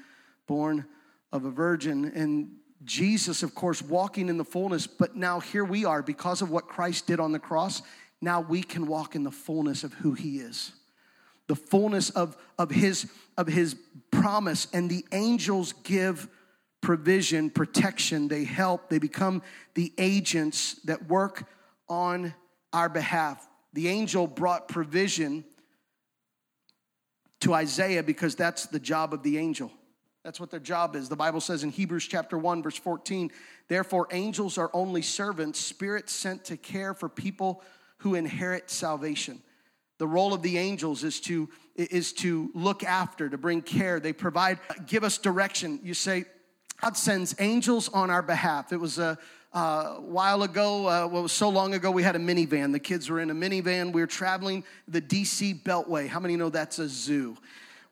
born 0.48 0.88
of 1.32 1.46
a 1.46 1.52
virgin, 1.52 2.12
and 2.16 2.50
Jesus, 2.86 3.44
of 3.44 3.56
course, 3.56 3.82
walking 3.82 4.30
in 4.30 4.38
the 4.38 4.44
fullness, 4.44 4.88
but 4.88 5.16
now 5.16 5.40
here 5.40 5.64
we 5.64 5.86
are 5.86 6.02
because 6.02 6.42
of 6.42 6.50
what 6.50 6.68
Christ 6.68 7.08
did 7.08 7.20
on 7.20 7.32
the 7.32 7.40
cross. 7.40 7.82
Now 8.22 8.42
we 8.42 8.64
can 8.64 8.88
walk 8.88 9.16
in 9.16 9.24
the 9.24 9.32
fullness 9.32 9.84
of 9.84 9.94
who 9.94 10.14
he 10.14 10.38
is, 10.40 10.72
the 11.48 11.56
fullness 11.56 12.10
of, 12.10 12.38
of, 12.58 12.72
his, 12.72 13.12
of 13.38 13.48
his 13.48 13.76
promise. 14.12 14.68
And 14.74 14.90
the 14.90 15.06
angels 15.12 15.74
give 15.84 16.28
provision, 16.82 17.50
protection. 17.50 18.28
They 18.28 18.44
help, 18.44 18.90
they 18.90 19.00
become 19.00 19.42
the 19.74 19.94
agents 19.98 20.76
that 20.86 21.08
work 21.08 21.48
on 21.88 22.34
our 22.72 22.90
behalf. 22.90 23.48
The 23.74 23.88
angel 23.88 24.28
brought 24.28 24.68
provision 24.68 25.46
to 27.42 27.54
Isaiah 27.54 28.04
because 28.04 28.36
that's 28.36 28.68
the 28.68 28.80
job 28.80 29.14
of 29.14 29.22
the 29.24 29.38
angel. 29.38 29.72
That's 30.24 30.40
what 30.40 30.52
their 30.52 30.60
job 30.60 30.96
is. 30.96 31.10
The 31.10 31.16
Bible 31.16 31.42
says 31.42 31.64
in 31.64 31.70
Hebrews 31.70 32.08
chapter 32.08 32.38
1 32.38 32.64
verse 32.64 32.78
14, 32.78 33.32
therefore 33.68 34.08
angels 34.12 34.58
are 34.58 34.72
only 34.74 35.02
servants, 35.02 35.60
spirits 35.60 36.14
sent 36.14 36.46
to 36.46 36.58
care 36.58 36.94
for 36.94 37.10
people 37.10 37.62
who 37.98 38.16
inherit 38.16 38.70
salvation. 38.70 39.42
The 39.98 40.08
role 40.08 40.34
of 40.34 40.42
the 40.42 40.58
angels 40.58 41.04
is 41.04 41.20
to 41.22 41.50
is 41.76 42.14
to 42.14 42.52
look 42.54 42.84
after, 42.84 43.30
to 43.30 43.38
bring 43.38 43.62
care. 43.62 44.00
They 44.00 44.14
provide 44.14 44.60
give 44.86 45.04
us 45.04 45.18
direction. 45.18 45.80
You 45.84 45.94
say 45.94 46.26
God 46.82 46.98
sends 46.98 47.36
angels 47.40 47.90
on 47.90 48.10
our 48.10 48.22
behalf. 48.22 48.74
It 48.74 48.80
was 48.80 48.98
a 49.00 49.18
a 49.54 49.98
while 50.00 50.42
ago, 50.42 50.88
uh, 50.88 51.08
well, 51.08 51.22
was 51.24 51.32
so 51.32 51.48
long 51.48 51.76
ago, 51.76 51.92
we 51.92 52.02
had 52.02 52.16
a 52.16 52.20
minivan. 52.20 52.72
The 52.72 52.80
kids 52.80 53.08
were 53.10 53.20
in 53.20 53.30
a 53.30 53.36
minivan. 53.36 53.94
We 53.94 54.02
were 54.02 54.08
traveling 54.08 54.64
the 54.88 55.00
DC 55.00 55.62
Beltway. 55.62 56.08
How 56.08 56.20
many 56.20 56.36
know 56.36 56.50
that's 56.50 56.80
a 56.80 56.90
zoo? 56.90 57.38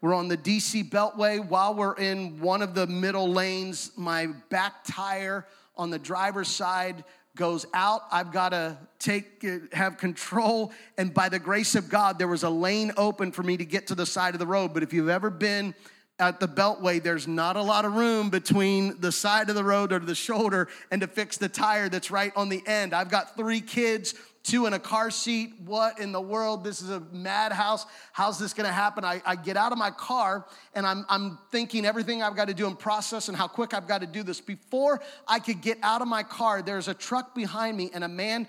We're 0.01 0.15
on 0.15 0.27
the 0.27 0.37
DC 0.37 0.89
Beltway. 0.89 1.47
While 1.47 1.75
we're 1.75 1.95
in 1.95 2.39
one 2.39 2.63
of 2.63 2.73
the 2.73 2.87
middle 2.87 3.31
lanes, 3.31 3.91
my 3.95 4.27
back 4.49 4.83
tire 4.83 5.45
on 5.77 5.91
the 5.91 5.99
driver's 5.99 6.47
side 6.47 7.03
goes 7.35 7.67
out. 7.73 8.01
I've 8.11 8.31
got 8.31 8.49
to 8.49 8.77
take 8.97 9.45
have 9.73 9.97
control 9.97 10.71
and 10.97 11.13
by 11.13 11.29
the 11.29 11.39
grace 11.39 11.75
of 11.75 11.87
God 11.87 12.19
there 12.19 12.27
was 12.27 12.43
a 12.43 12.49
lane 12.49 12.91
open 12.97 13.31
for 13.31 13.41
me 13.41 13.57
to 13.57 13.65
get 13.65 13.87
to 13.87 13.95
the 13.95 14.05
side 14.05 14.33
of 14.33 14.39
the 14.39 14.47
road. 14.47 14.73
But 14.73 14.83
if 14.83 14.91
you've 14.91 15.07
ever 15.07 15.29
been 15.29 15.75
at 16.19 16.39
the 16.39 16.47
beltway, 16.47 17.01
there's 17.01 17.27
not 17.27 17.55
a 17.55 17.61
lot 17.61 17.85
of 17.85 17.93
room 17.93 18.29
between 18.29 18.99
the 19.01 19.11
side 19.11 19.49
of 19.49 19.55
the 19.55 19.63
road 19.63 19.91
or 19.91 19.99
the 19.99 20.15
shoulder 20.15 20.67
and 20.91 21.01
to 21.01 21.07
fix 21.07 21.37
the 21.37 21.49
tire 21.49 21.89
that's 21.89 22.11
right 22.11 22.31
on 22.35 22.49
the 22.49 22.61
end. 22.67 22.93
I've 22.93 23.09
got 23.09 23.35
three 23.35 23.61
kids, 23.61 24.13
two 24.43 24.65
in 24.65 24.73
a 24.73 24.79
car 24.79 25.11
seat. 25.11 25.53
What 25.65 25.99
in 25.99 26.11
the 26.11 26.21
world? 26.21 26.63
This 26.63 26.81
is 26.81 26.89
a 26.89 26.99
madhouse. 27.11 27.85
How's 28.11 28.39
this 28.39 28.53
gonna 28.53 28.71
happen? 28.71 29.05
I, 29.05 29.21
I 29.25 29.35
get 29.35 29.57
out 29.57 29.71
of 29.71 29.77
my 29.77 29.91
car 29.91 30.45
and 30.73 30.85
I'm, 30.85 31.05
I'm 31.09 31.37
thinking 31.51 31.85
everything 31.85 32.23
I've 32.23 32.35
got 32.35 32.47
to 32.47 32.53
do 32.53 32.67
in 32.67 32.75
process 32.75 33.27
and 33.27 33.37
how 33.37 33.47
quick 33.47 33.73
I've 33.73 33.87
got 33.87 34.01
to 34.01 34.07
do 34.07 34.23
this. 34.23 34.41
Before 34.41 35.01
I 35.27 35.39
could 35.39 35.61
get 35.61 35.77
out 35.83 36.01
of 36.01 36.07
my 36.07 36.23
car, 36.23 36.61
there's 36.61 36.87
a 36.87 36.93
truck 36.93 37.35
behind 37.35 37.77
me 37.77 37.91
and 37.93 38.03
a 38.03 38.09
man 38.09 38.47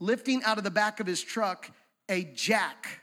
lifting 0.00 0.42
out 0.44 0.58
of 0.58 0.64
the 0.64 0.70
back 0.70 1.00
of 1.00 1.06
his 1.06 1.22
truck 1.22 1.70
a 2.08 2.24
jack. 2.34 3.00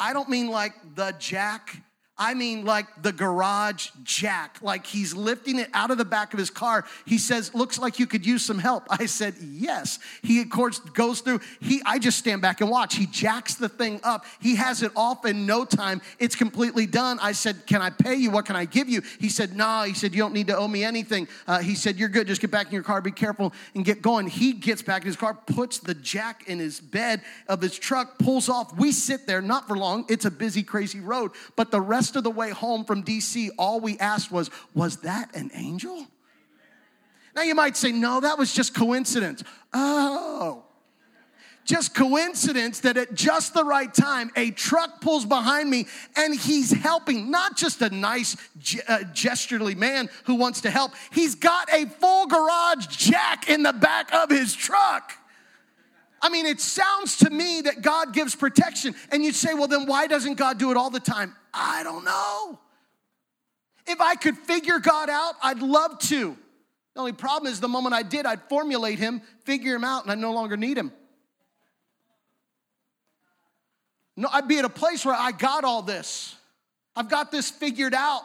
I 0.00 0.12
don't 0.12 0.28
mean 0.28 0.48
like 0.48 0.72
the 0.94 1.14
jack 1.18 1.82
I 2.18 2.34
mean, 2.34 2.64
like 2.64 2.86
the 3.00 3.12
garage 3.12 3.90
jack, 4.02 4.58
like 4.60 4.84
he's 4.84 5.14
lifting 5.14 5.60
it 5.60 5.70
out 5.72 5.92
of 5.92 5.98
the 5.98 6.04
back 6.04 6.32
of 6.32 6.38
his 6.38 6.50
car. 6.50 6.84
He 7.06 7.16
says, 7.16 7.54
Looks 7.54 7.78
like 7.78 8.00
you 8.00 8.06
could 8.06 8.26
use 8.26 8.44
some 8.44 8.58
help. 8.58 8.86
I 8.90 9.06
said, 9.06 9.36
Yes. 9.40 10.00
He, 10.22 10.42
of 10.42 10.50
course, 10.50 10.80
goes 10.80 11.20
through. 11.20 11.40
He, 11.60 11.80
I 11.86 12.00
just 12.00 12.18
stand 12.18 12.42
back 12.42 12.60
and 12.60 12.70
watch. 12.70 12.96
He 12.96 13.06
jacks 13.06 13.54
the 13.54 13.68
thing 13.68 14.00
up. 14.02 14.24
He 14.40 14.56
has 14.56 14.82
it 14.82 14.90
off 14.96 15.24
in 15.26 15.46
no 15.46 15.64
time. 15.64 16.02
It's 16.18 16.34
completely 16.34 16.86
done. 16.86 17.20
I 17.22 17.32
said, 17.32 17.66
Can 17.66 17.80
I 17.80 17.90
pay 17.90 18.16
you? 18.16 18.32
What 18.32 18.46
can 18.46 18.56
I 18.56 18.64
give 18.64 18.88
you? 18.88 19.02
He 19.20 19.28
said. 19.28 19.54
Nah. 19.56 19.84
He 19.84 19.94
said, 19.94 20.12
You 20.12 20.22
don't 20.22 20.34
need 20.34 20.48
to 20.48 20.56
owe 20.56 20.68
me 20.68 20.82
anything. 20.82 21.28
Uh, 21.46 21.60
he 21.60 21.76
said, 21.76 21.96
You're 21.96 22.08
good. 22.08 22.26
Just 22.26 22.40
get 22.40 22.50
back 22.50 22.66
in 22.66 22.72
your 22.72 22.82
car, 22.82 23.00
be 23.00 23.12
careful, 23.12 23.52
and 23.76 23.84
get 23.84 24.02
going. 24.02 24.26
He 24.26 24.54
gets 24.54 24.82
back 24.82 25.02
in 25.02 25.06
his 25.06 25.16
car, 25.16 25.34
puts 25.34 25.78
the 25.78 25.94
jack 25.94 26.48
in 26.48 26.58
his 26.58 26.80
bed 26.80 27.22
of 27.46 27.60
his 27.60 27.78
truck, 27.78 28.18
pulls 28.18 28.48
off. 28.48 28.76
We 28.76 28.90
sit 28.90 29.28
there, 29.28 29.40
not 29.40 29.68
for 29.68 29.76
long. 29.78 30.04
It's 30.08 30.24
a 30.24 30.32
busy, 30.32 30.64
crazy 30.64 30.98
road, 30.98 31.30
but 31.54 31.70
the 31.70 31.80
rest 31.80 32.07
rest 32.08 32.16
of 32.16 32.24
the 32.24 32.30
way 32.30 32.48
home 32.48 32.86
from 32.86 33.02
DC, 33.02 33.50
all 33.58 33.80
we 33.80 33.98
asked 33.98 34.32
was, 34.32 34.50
Was 34.74 34.96
that 34.98 35.36
an 35.36 35.50
angel? 35.52 36.06
Now 37.36 37.42
you 37.42 37.54
might 37.54 37.76
say, 37.76 37.92
No, 37.92 38.20
that 38.20 38.38
was 38.38 38.54
just 38.54 38.74
coincidence. 38.74 39.44
Oh, 39.74 40.64
just 41.66 41.94
coincidence 41.94 42.80
that 42.80 42.96
at 42.96 43.12
just 43.12 43.52
the 43.52 43.62
right 43.62 43.92
time, 43.92 44.30
a 44.36 44.50
truck 44.52 45.02
pulls 45.02 45.26
behind 45.26 45.68
me 45.68 45.86
and 46.16 46.34
he's 46.34 46.72
helping. 46.72 47.30
Not 47.30 47.58
just 47.58 47.82
a 47.82 47.90
nice, 47.90 48.38
uh, 48.88 49.00
gesturely 49.12 49.74
man 49.74 50.08
who 50.24 50.36
wants 50.36 50.62
to 50.62 50.70
help, 50.70 50.92
he's 51.12 51.34
got 51.34 51.70
a 51.70 51.84
full 51.84 52.26
garage 52.26 52.86
jack 52.86 53.50
in 53.50 53.64
the 53.64 53.74
back 53.74 54.14
of 54.14 54.30
his 54.30 54.54
truck. 54.54 55.12
I 56.20 56.28
mean, 56.28 56.46
it 56.46 56.60
sounds 56.60 57.18
to 57.18 57.30
me 57.30 57.60
that 57.62 57.82
God 57.82 58.12
gives 58.12 58.34
protection. 58.34 58.94
And 59.12 59.24
you'd 59.24 59.34
say, 59.34 59.54
well, 59.54 59.68
then 59.68 59.86
why 59.86 60.06
doesn't 60.06 60.34
God 60.34 60.58
do 60.58 60.70
it 60.70 60.76
all 60.76 60.90
the 60.90 61.00
time? 61.00 61.34
I 61.54 61.82
don't 61.82 62.04
know. 62.04 62.58
If 63.86 64.00
I 64.00 64.16
could 64.16 64.36
figure 64.36 64.78
God 64.80 65.08
out, 65.08 65.34
I'd 65.42 65.60
love 65.60 65.98
to. 66.00 66.36
The 66.94 67.00
only 67.00 67.12
problem 67.12 67.50
is 67.52 67.60
the 67.60 67.68
moment 67.68 67.94
I 67.94 68.02
did, 68.02 68.26
I'd 68.26 68.42
formulate 68.48 68.98
him, 68.98 69.22
figure 69.44 69.74
him 69.74 69.84
out, 69.84 70.02
and 70.02 70.12
I 70.12 70.16
no 70.16 70.32
longer 70.32 70.56
need 70.56 70.76
him. 70.76 70.92
No, 74.16 74.28
I'd 74.32 74.48
be 74.48 74.58
at 74.58 74.64
a 74.64 74.70
place 74.70 75.06
where 75.06 75.14
I 75.14 75.30
got 75.30 75.62
all 75.62 75.80
this. 75.80 76.34
I've 76.96 77.08
got 77.08 77.30
this 77.30 77.50
figured 77.50 77.94
out. 77.94 78.22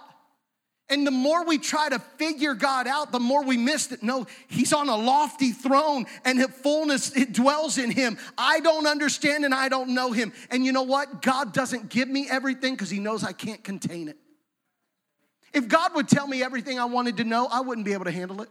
And 0.89 1.07
the 1.07 1.11
more 1.11 1.45
we 1.45 1.57
try 1.57 1.89
to 1.89 1.99
figure 2.17 2.53
God 2.53 2.87
out, 2.87 3.11
the 3.11 3.19
more 3.19 3.43
we 3.43 3.57
miss 3.57 3.91
it. 3.91 4.03
No, 4.03 4.27
He's 4.47 4.73
on 4.73 4.89
a 4.89 4.95
lofty 4.95 5.51
throne 5.51 6.05
and 6.25 6.37
His 6.37 6.47
fullness 6.47 7.15
it 7.15 7.31
dwells 7.31 7.77
in 7.77 7.89
Him. 7.89 8.17
I 8.37 8.59
don't 8.59 8.85
understand 8.85 9.45
and 9.45 9.53
I 9.53 9.69
don't 9.69 9.91
know 9.91 10.11
Him. 10.11 10.33
And 10.51 10.65
you 10.65 10.71
know 10.71 10.83
what? 10.83 11.21
God 11.21 11.53
doesn't 11.53 11.89
give 11.89 12.09
me 12.09 12.27
everything 12.29 12.73
because 12.73 12.89
He 12.89 12.99
knows 12.99 13.23
I 13.23 13.31
can't 13.31 13.63
contain 13.63 14.09
it. 14.09 14.17
If 15.53 15.67
God 15.67 15.95
would 15.95 16.09
tell 16.09 16.27
me 16.27 16.43
everything 16.43 16.79
I 16.79 16.85
wanted 16.85 17.17
to 17.17 17.23
know, 17.23 17.47
I 17.49 17.61
wouldn't 17.61 17.85
be 17.85 17.93
able 17.93 18.05
to 18.05 18.11
handle 18.11 18.41
it. 18.41 18.49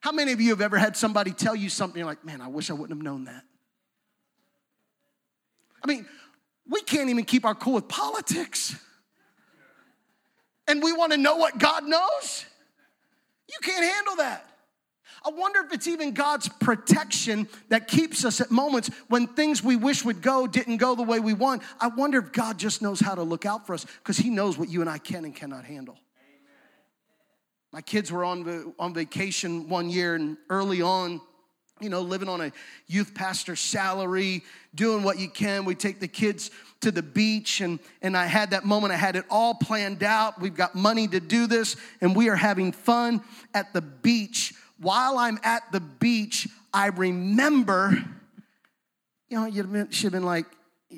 How 0.00 0.12
many 0.12 0.32
of 0.32 0.40
you 0.40 0.50
have 0.50 0.60
ever 0.60 0.78
had 0.78 0.96
somebody 0.96 1.32
tell 1.32 1.56
you 1.56 1.68
something, 1.68 1.98
you're 1.98 2.06
like, 2.06 2.24
man, 2.24 2.40
I 2.40 2.48
wish 2.48 2.70
I 2.70 2.72
wouldn't 2.72 2.98
have 2.98 3.04
known 3.04 3.24
that? 3.24 3.42
I 5.82 5.86
mean, 5.88 6.06
we 6.68 6.80
can't 6.82 7.10
even 7.10 7.24
keep 7.24 7.44
our 7.44 7.54
cool 7.54 7.74
with 7.74 7.88
politics 7.88 8.76
and 10.68 10.82
we 10.82 10.92
want 10.92 11.12
to 11.12 11.18
know 11.18 11.36
what 11.36 11.58
God 11.58 11.84
knows? 11.84 12.44
You 13.48 13.58
can't 13.62 13.84
handle 13.84 14.16
that. 14.16 14.44
I 15.26 15.30
wonder 15.30 15.60
if 15.60 15.72
it's 15.72 15.88
even 15.88 16.12
God's 16.12 16.48
protection 16.48 17.48
that 17.70 17.88
keeps 17.88 18.24
us 18.24 18.40
at 18.40 18.50
moments 18.50 18.90
when 19.08 19.26
things 19.26 19.64
we 19.64 19.74
wish 19.74 20.04
would 20.04 20.22
go 20.22 20.46
didn't 20.46 20.76
go 20.76 20.94
the 20.94 21.02
way 21.02 21.18
we 21.18 21.34
want. 21.34 21.62
I 21.80 21.88
wonder 21.88 22.18
if 22.18 22.30
God 22.32 22.58
just 22.58 22.82
knows 22.82 23.00
how 23.00 23.14
to 23.14 23.22
look 23.22 23.44
out 23.44 23.66
for 23.66 23.74
us 23.74 23.84
because 23.84 24.16
He 24.16 24.30
knows 24.30 24.56
what 24.56 24.68
you 24.68 24.80
and 24.80 24.88
I 24.88 24.98
can 24.98 25.24
and 25.24 25.34
cannot 25.34 25.64
handle. 25.64 25.98
My 27.72 27.82
kids 27.82 28.12
were 28.12 28.24
on, 28.24 28.74
on 28.78 28.94
vacation 28.94 29.68
one 29.68 29.90
year, 29.90 30.14
and 30.14 30.38
early 30.48 30.80
on, 30.80 31.20
you 31.80 31.88
know, 31.88 32.00
living 32.00 32.28
on 32.28 32.40
a 32.40 32.52
youth 32.86 33.14
pastor 33.14 33.56
salary, 33.56 34.42
doing 34.74 35.02
what 35.02 35.18
you 35.18 35.28
can. 35.28 35.64
We 35.64 35.74
take 35.74 36.00
the 36.00 36.08
kids 36.08 36.50
to 36.80 36.90
the 36.90 37.02
beach, 37.02 37.60
and, 37.60 37.78
and 38.02 38.16
I 38.16 38.26
had 38.26 38.50
that 38.50 38.64
moment. 38.64 38.92
I 38.92 38.96
had 38.96 39.16
it 39.16 39.24
all 39.30 39.54
planned 39.54 40.02
out. 40.02 40.40
We've 40.40 40.54
got 40.54 40.74
money 40.74 41.08
to 41.08 41.20
do 41.20 41.46
this, 41.46 41.76
and 42.00 42.14
we 42.14 42.28
are 42.28 42.36
having 42.36 42.72
fun 42.72 43.22
at 43.54 43.72
the 43.72 43.82
beach. 43.82 44.54
While 44.78 45.18
I'm 45.18 45.38
at 45.42 45.70
the 45.72 45.80
beach, 45.80 46.48
I 46.72 46.88
remember, 46.88 47.90
you 49.28 49.38
know, 49.38 49.46
you 49.46 49.88
should 49.90 50.04
have 50.04 50.12
been 50.12 50.24
like, 50.24 50.46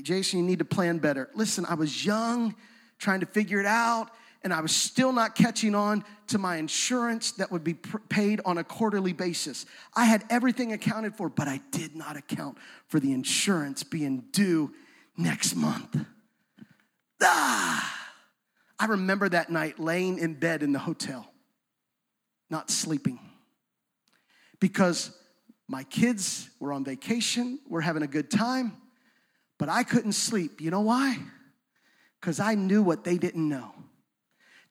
Jason, 0.02 0.40
you 0.40 0.44
need 0.44 0.58
to 0.60 0.64
plan 0.64 0.98
better. 0.98 1.30
Listen, 1.34 1.64
I 1.66 1.74
was 1.74 2.04
young, 2.04 2.54
trying 2.98 3.20
to 3.20 3.26
figure 3.26 3.60
it 3.60 3.66
out 3.66 4.10
and 4.42 4.52
I 4.54 4.60
was 4.60 4.74
still 4.74 5.12
not 5.12 5.34
catching 5.34 5.74
on 5.74 6.04
to 6.28 6.38
my 6.38 6.56
insurance 6.56 7.32
that 7.32 7.50
would 7.50 7.62
be 7.62 7.74
paid 7.74 8.40
on 8.44 8.58
a 8.58 8.64
quarterly 8.64 9.12
basis. 9.12 9.66
I 9.94 10.06
had 10.06 10.24
everything 10.30 10.72
accounted 10.72 11.14
for, 11.14 11.28
but 11.28 11.46
I 11.46 11.60
did 11.70 11.94
not 11.94 12.16
account 12.16 12.56
for 12.88 13.00
the 13.00 13.12
insurance 13.12 13.82
being 13.82 14.24
due 14.32 14.72
next 15.16 15.54
month. 15.54 15.96
Ah! 17.22 17.96
I 18.78 18.86
remember 18.86 19.28
that 19.28 19.50
night 19.50 19.78
laying 19.78 20.18
in 20.18 20.34
bed 20.34 20.62
in 20.62 20.72
the 20.72 20.78
hotel, 20.78 21.30
not 22.48 22.70
sleeping, 22.70 23.18
because 24.58 25.10
my 25.68 25.84
kids 25.84 26.48
were 26.58 26.72
on 26.72 26.82
vacation, 26.82 27.60
we're 27.68 27.82
having 27.82 28.02
a 28.02 28.06
good 28.06 28.30
time, 28.30 28.72
but 29.58 29.68
I 29.68 29.82
couldn't 29.82 30.12
sleep. 30.12 30.62
You 30.62 30.70
know 30.70 30.80
why? 30.80 31.18
Because 32.18 32.40
I 32.40 32.54
knew 32.54 32.82
what 32.82 33.04
they 33.04 33.18
didn't 33.18 33.46
know. 33.46 33.74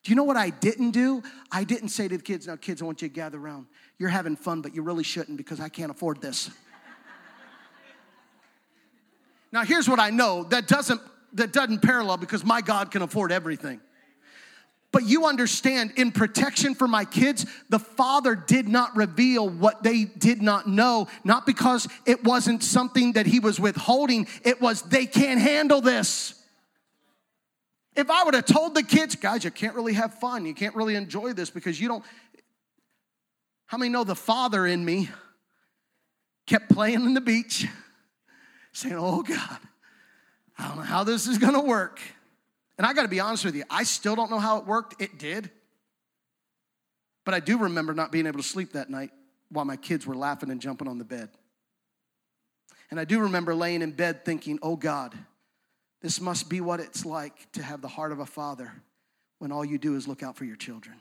Do 0.02 0.10
you 0.10 0.16
know 0.16 0.24
what 0.24 0.36
I 0.36 0.50
didn't 0.50 0.92
do? 0.92 1.22
I 1.52 1.64
didn't 1.64 1.90
say 1.90 2.08
to 2.08 2.16
the 2.16 2.22
kids, 2.22 2.46
now, 2.46 2.56
kids, 2.56 2.80
I 2.80 2.86
want 2.86 3.02
you 3.02 3.08
to 3.08 3.14
gather 3.14 3.38
around. 3.38 3.66
You're 3.98 4.08
having 4.08 4.34
fun, 4.34 4.62
but 4.62 4.74
you 4.74 4.82
really 4.82 5.04
shouldn't 5.04 5.36
because 5.36 5.60
I 5.60 5.68
can't 5.68 5.90
afford 5.90 6.22
this. 6.22 6.50
now, 9.52 9.62
here's 9.62 9.88
what 9.88 10.00
I 10.00 10.08
know 10.08 10.44
that 10.44 10.66
doesn't, 10.66 11.02
that 11.34 11.52
doesn't 11.52 11.82
parallel 11.82 12.16
because 12.16 12.44
my 12.44 12.62
God 12.62 12.90
can 12.90 13.02
afford 13.02 13.30
everything. 13.30 13.80
But 14.92 15.04
you 15.04 15.26
understand, 15.26 15.92
in 15.96 16.10
protection 16.10 16.74
for 16.74 16.88
my 16.88 17.04
kids, 17.04 17.46
the 17.68 17.78
father 17.78 18.34
did 18.34 18.66
not 18.66 18.96
reveal 18.96 19.48
what 19.48 19.82
they 19.82 20.04
did 20.04 20.42
not 20.42 20.66
know, 20.66 21.06
not 21.22 21.46
because 21.46 21.86
it 22.06 22.24
wasn't 22.24 22.64
something 22.64 23.12
that 23.12 23.26
he 23.26 23.38
was 23.38 23.60
withholding, 23.60 24.26
it 24.42 24.60
was 24.60 24.82
they 24.82 25.06
can't 25.06 25.40
handle 25.40 25.80
this. 25.80 26.34
If 28.00 28.08
I 28.08 28.24
would 28.24 28.32
have 28.32 28.46
told 28.46 28.74
the 28.74 28.82
kids, 28.82 29.14
guys, 29.14 29.44
you 29.44 29.50
can't 29.50 29.74
really 29.74 29.92
have 29.92 30.14
fun, 30.14 30.46
you 30.46 30.54
can't 30.54 30.74
really 30.74 30.94
enjoy 30.94 31.34
this 31.34 31.50
because 31.50 31.78
you 31.78 31.86
don't, 31.86 32.02
How 33.66 33.76
many 33.76 33.90
know 33.90 34.04
the 34.04 34.14
father 34.14 34.66
in 34.66 34.82
me 34.82 35.10
kept 36.46 36.70
playing 36.70 37.04
in 37.04 37.12
the 37.12 37.20
beach, 37.20 37.66
saying, 38.72 38.96
Oh 38.96 39.22
God, 39.22 39.58
I 40.58 40.68
don't 40.68 40.76
know 40.78 40.82
how 40.82 41.04
this 41.04 41.26
is 41.26 41.36
gonna 41.36 41.60
work. 41.60 42.00
And 42.78 42.86
I 42.86 42.94
gotta 42.94 43.06
be 43.06 43.20
honest 43.20 43.44
with 43.44 43.54
you, 43.54 43.64
I 43.68 43.82
still 43.82 44.16
don't 44.16 44.30
know 44.30 44.38
how 44.38 44.56
it 44.56 44.66
worked. 44.66 45.02
It 45.02 45.18
did. 45.18 45.50
But 47.26 47.34
I 47.34 47.40
do 47.40 47.58
remember 47.58 47.92
not 47.92 48.10
being 48.10 48.26
able 48.26 48.38
to 48.38 48.48
sleep 48.48 48.72
that 48.72 48.88
night 48.88 49.10
while 49.50 49.66
my 49.66 49.76
kids 49.76 50.06
were 50.06 50.16
laughing 50.16 50.50
and 50.50 50.58
jumping 50.58 50.88
on 50.88 50.96
the 50.96 51.04
bed. 51.04 51.28
And 52.90 52.98
I 52.98 53.04
do 53.04 53.20
remember 53.20 53.54
laying 53.54 53.82
in 53.82 53.92
bed 53.92 54.24
thinking, 54.24 54.58
oh 54.62 54.76
God, 54.76 55.14
this 56.00 56.20
must 56.20 56.48
be 56.48 56.60
what 56.60 56.80
it's 56.80 57.04
like 57.04 57.50
to 57.52 57.62
have 57.62 57.82
the 57.82 57.88
heart 57.88 58.12
of 58.12 58.20
a 58.20 58.26
father 58.26 58.72
when 59.38 59.52
all 59.52 59.64
you 59.64 59.78
do 59.78 59.96
is 59.96 60.08
look 60.08 60.22
out 60.22 60.36
for 60.36 60.44
your 60.44 60.56
children. 60.56 60.96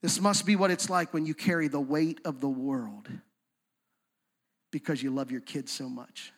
This 0.00 0.20
must 0.20 0.44
be 0.44 0.54
what 0.54 0.70
it's 0.70 0.90
like 0.90 1.14
when 1.14 1.26
you 1.26 1.34
carry 1.34 1.68
the 1.68 1.80
weight 1.80 2.20
of 2.24 2.40
the 2.40 2.48
world 2.48 3.08
because 4.70 5.02
you 5.02 5.10
love 5.10 5.30
your 5.30 5.40
kids 5.40 5.72
so 5.72 5.88
much. 5.88 6.32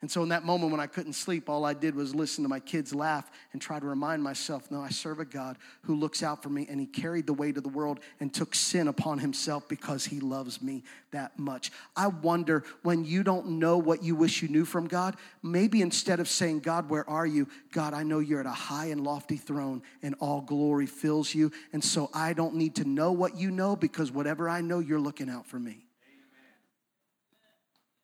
And 0.00 0.08
so, 0.08 0.22
in 0.22 0.28
that 0.28 0.44
moment 0.44 0.70
when 0.70 0.80
I 0.80 0.86
couldn't 0.86 1.14
sleep, 1.14 1.48
all 1.48 1.64
I 1.64 1.74
did 1.74 1.96
was 1.96 2.14
listen 2.14 2.44
to 2.44 2.48
my 2.48 2.60
kids 2.60 2.94
laugh 2.94 3.28
and 3.52 3.60
try 3.60 3.80
to 3.80 3.86
remind 3.86 4.22
myself 4.22 4.70
no, 4.70 4.80
I 4.80 4.90
serve 4.90 5.18
a 5.18 5.24
God 5.24 5.58
who 5.82 5.96
looks 5.96 6.22
out 6.22 6.40
for 6.40 6.50
me 6.50 6.68
and 6.70 6.78
he 6.78 6.86
carried 6.86 7.26
the 7.26 7.32
weight 7.32 7.56
of 7.56 7.64
the 7.64 7.68
world 7.68 7.98
and 8.20 8.32
took 8.32 8.54
sin 8.54 8.86
upon 8.86 9.18
himself 9.18 9.66
because 9.68 10.04
he 10.04 10.20
loves 10.20 10.62
me 10.62 10.84
that 11.10 11.36
much. 11.36 11.72
I 11.96 12.06
wonder 12.06 12.62
when 12.82 13.04
you 13.04 13.24
don't 13.24 13.58
know 13.58 13.76
what 13.76 14.04
you 14.04 14.14
wish 14.14 14.40
you 14.40 14.46
knew 14.46 14.64
from 14.64 14.86
God, 14.86 15.16
maybe 15.42 15.82
instead 15.82 16.20
of 16.20 16.28
saying, 16.28 16.60
God, 16.60 16.88
where 16.88 17.08
are 17.10 17.26
you? 17.26 17.48
God, 17.72 17.92
I 17.92 18.04
know 18.04 18.20
you're 18.20 18.40
at 18.40 18.46
a 18.46 18.50
high 18.50 18.86
and 18.86 19.02
lofty 19.02 19.36
throne 19.36 19.82
and 20.00 20.14
all 20.20 20.42
glory 20.42 20.86
fills 20.86 21.34
you. 21.34 21.50
And 21.72 21.82
so 21.82 22.08
I 22.14 22.34
don't 22.34 22.54
need 22.54 22.76
to 22.76 22.84
know 22.84 23.10
what 23.10 23.36
you 23.36 23.50
know 23.50 23.74
because 23.74 24.12
whatever 24.12 24.48
I 24.48 24.60
know, 24.60 24.78
you're 24.78 25.00
looking 25.00 25.28
out 25.28 25.46
for 25.46 25.58
me. 25.58 25.86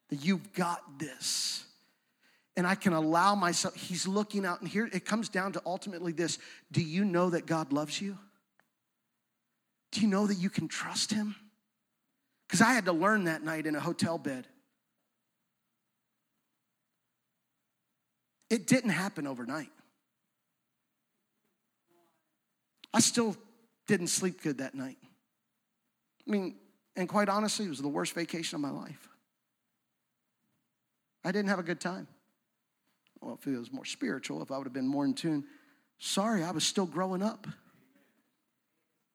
That 0.09 0.25
you've 0.25 0.51
got 0.51 0.99
this 0.99 1.65
and 2.57 2.65
I 2.65 2.75
can 2.75 2.93
allow 2.93 3.35
myself, 3.35 3.75
he's 3.75 4.07
looking 4.07 4.45
out, 4.45 4.61
and 4.61 4.69
here 4.69 4.89
it 4.91 5.05
comes 5.05 5.27
down 5.27 5.51
to 5.53 5.61
ultimately 5.65 6.11
this 6.11 6.39
Do 6.71 6.81
you 6.81 7.03
know 7.03 7.29
that 7.31 7.45
God 7.45 7.73
loves 7.73 7.99
you? 7.99 8.17
Do 9.91 10.01
you 10.01 10.07
know 10.07 10.27
that 10.27 10.35
you 10.35 10.49
can 10.49 10.67
trust 10.67 11.11
him? 11.11 11.35
Because 12.47 12.61
I 12.61 12.73
had 12.73 12.85
to 12.85 12.93
learn 12.93 13.25
that 13.25 13.43
night 13.43 13.65
in 13.65 13.75
a 13.75 13.79
hotel 13.79 14.17
bed. 14.17 14.47
It 18.49 18.67
didn't 18.67 18.91
happen 18.91 19.25
overnight. 19.25 19.71
I 22.93 22.99
still 22.99 23.35
didn't 23.87 24.07
sleep 24.07 24.41
good 24.41 24.59
that 24.59 24.75
night. 24.75 24.97
I 26.27 26.31
mean, 26.31 26.55
and 26.95 27.09
quite 27.09 27.27
honestly, 27.27 27.65
it 27.65 27.69
was 27.69 27.81
the 27.81 27.87
worst 27.87 28.13
vacation 28.13 28.55
of 28.55 28.61
my 28.61 28.69
life. 28.69 29.09
I 31.23 31.31
didn't 31.31 31.49
have 31.49 31.59
a 31.59 31.63
good 31.63 31.81
time 31.81 32.07
well, 33.21 33.37
if 33.39 33.47
it 33.47 33.57
was 33.57 33.71
more 33.71 33.85
spiritual, 33.85 34.41
if 34.41 34.51
I 34.51 34.57
would 34.57 34.67
have 34.67 34.73
been 34.73 34.87
more 34.87 35.05
in 35.05 35.13
tune, 35.13 35.45
sorry, 35.99 36.43
I 36.43 36.51
was 36.51 36.65
still 36.65 36.85
growing 36.85 37.23
up. 37.23 37.47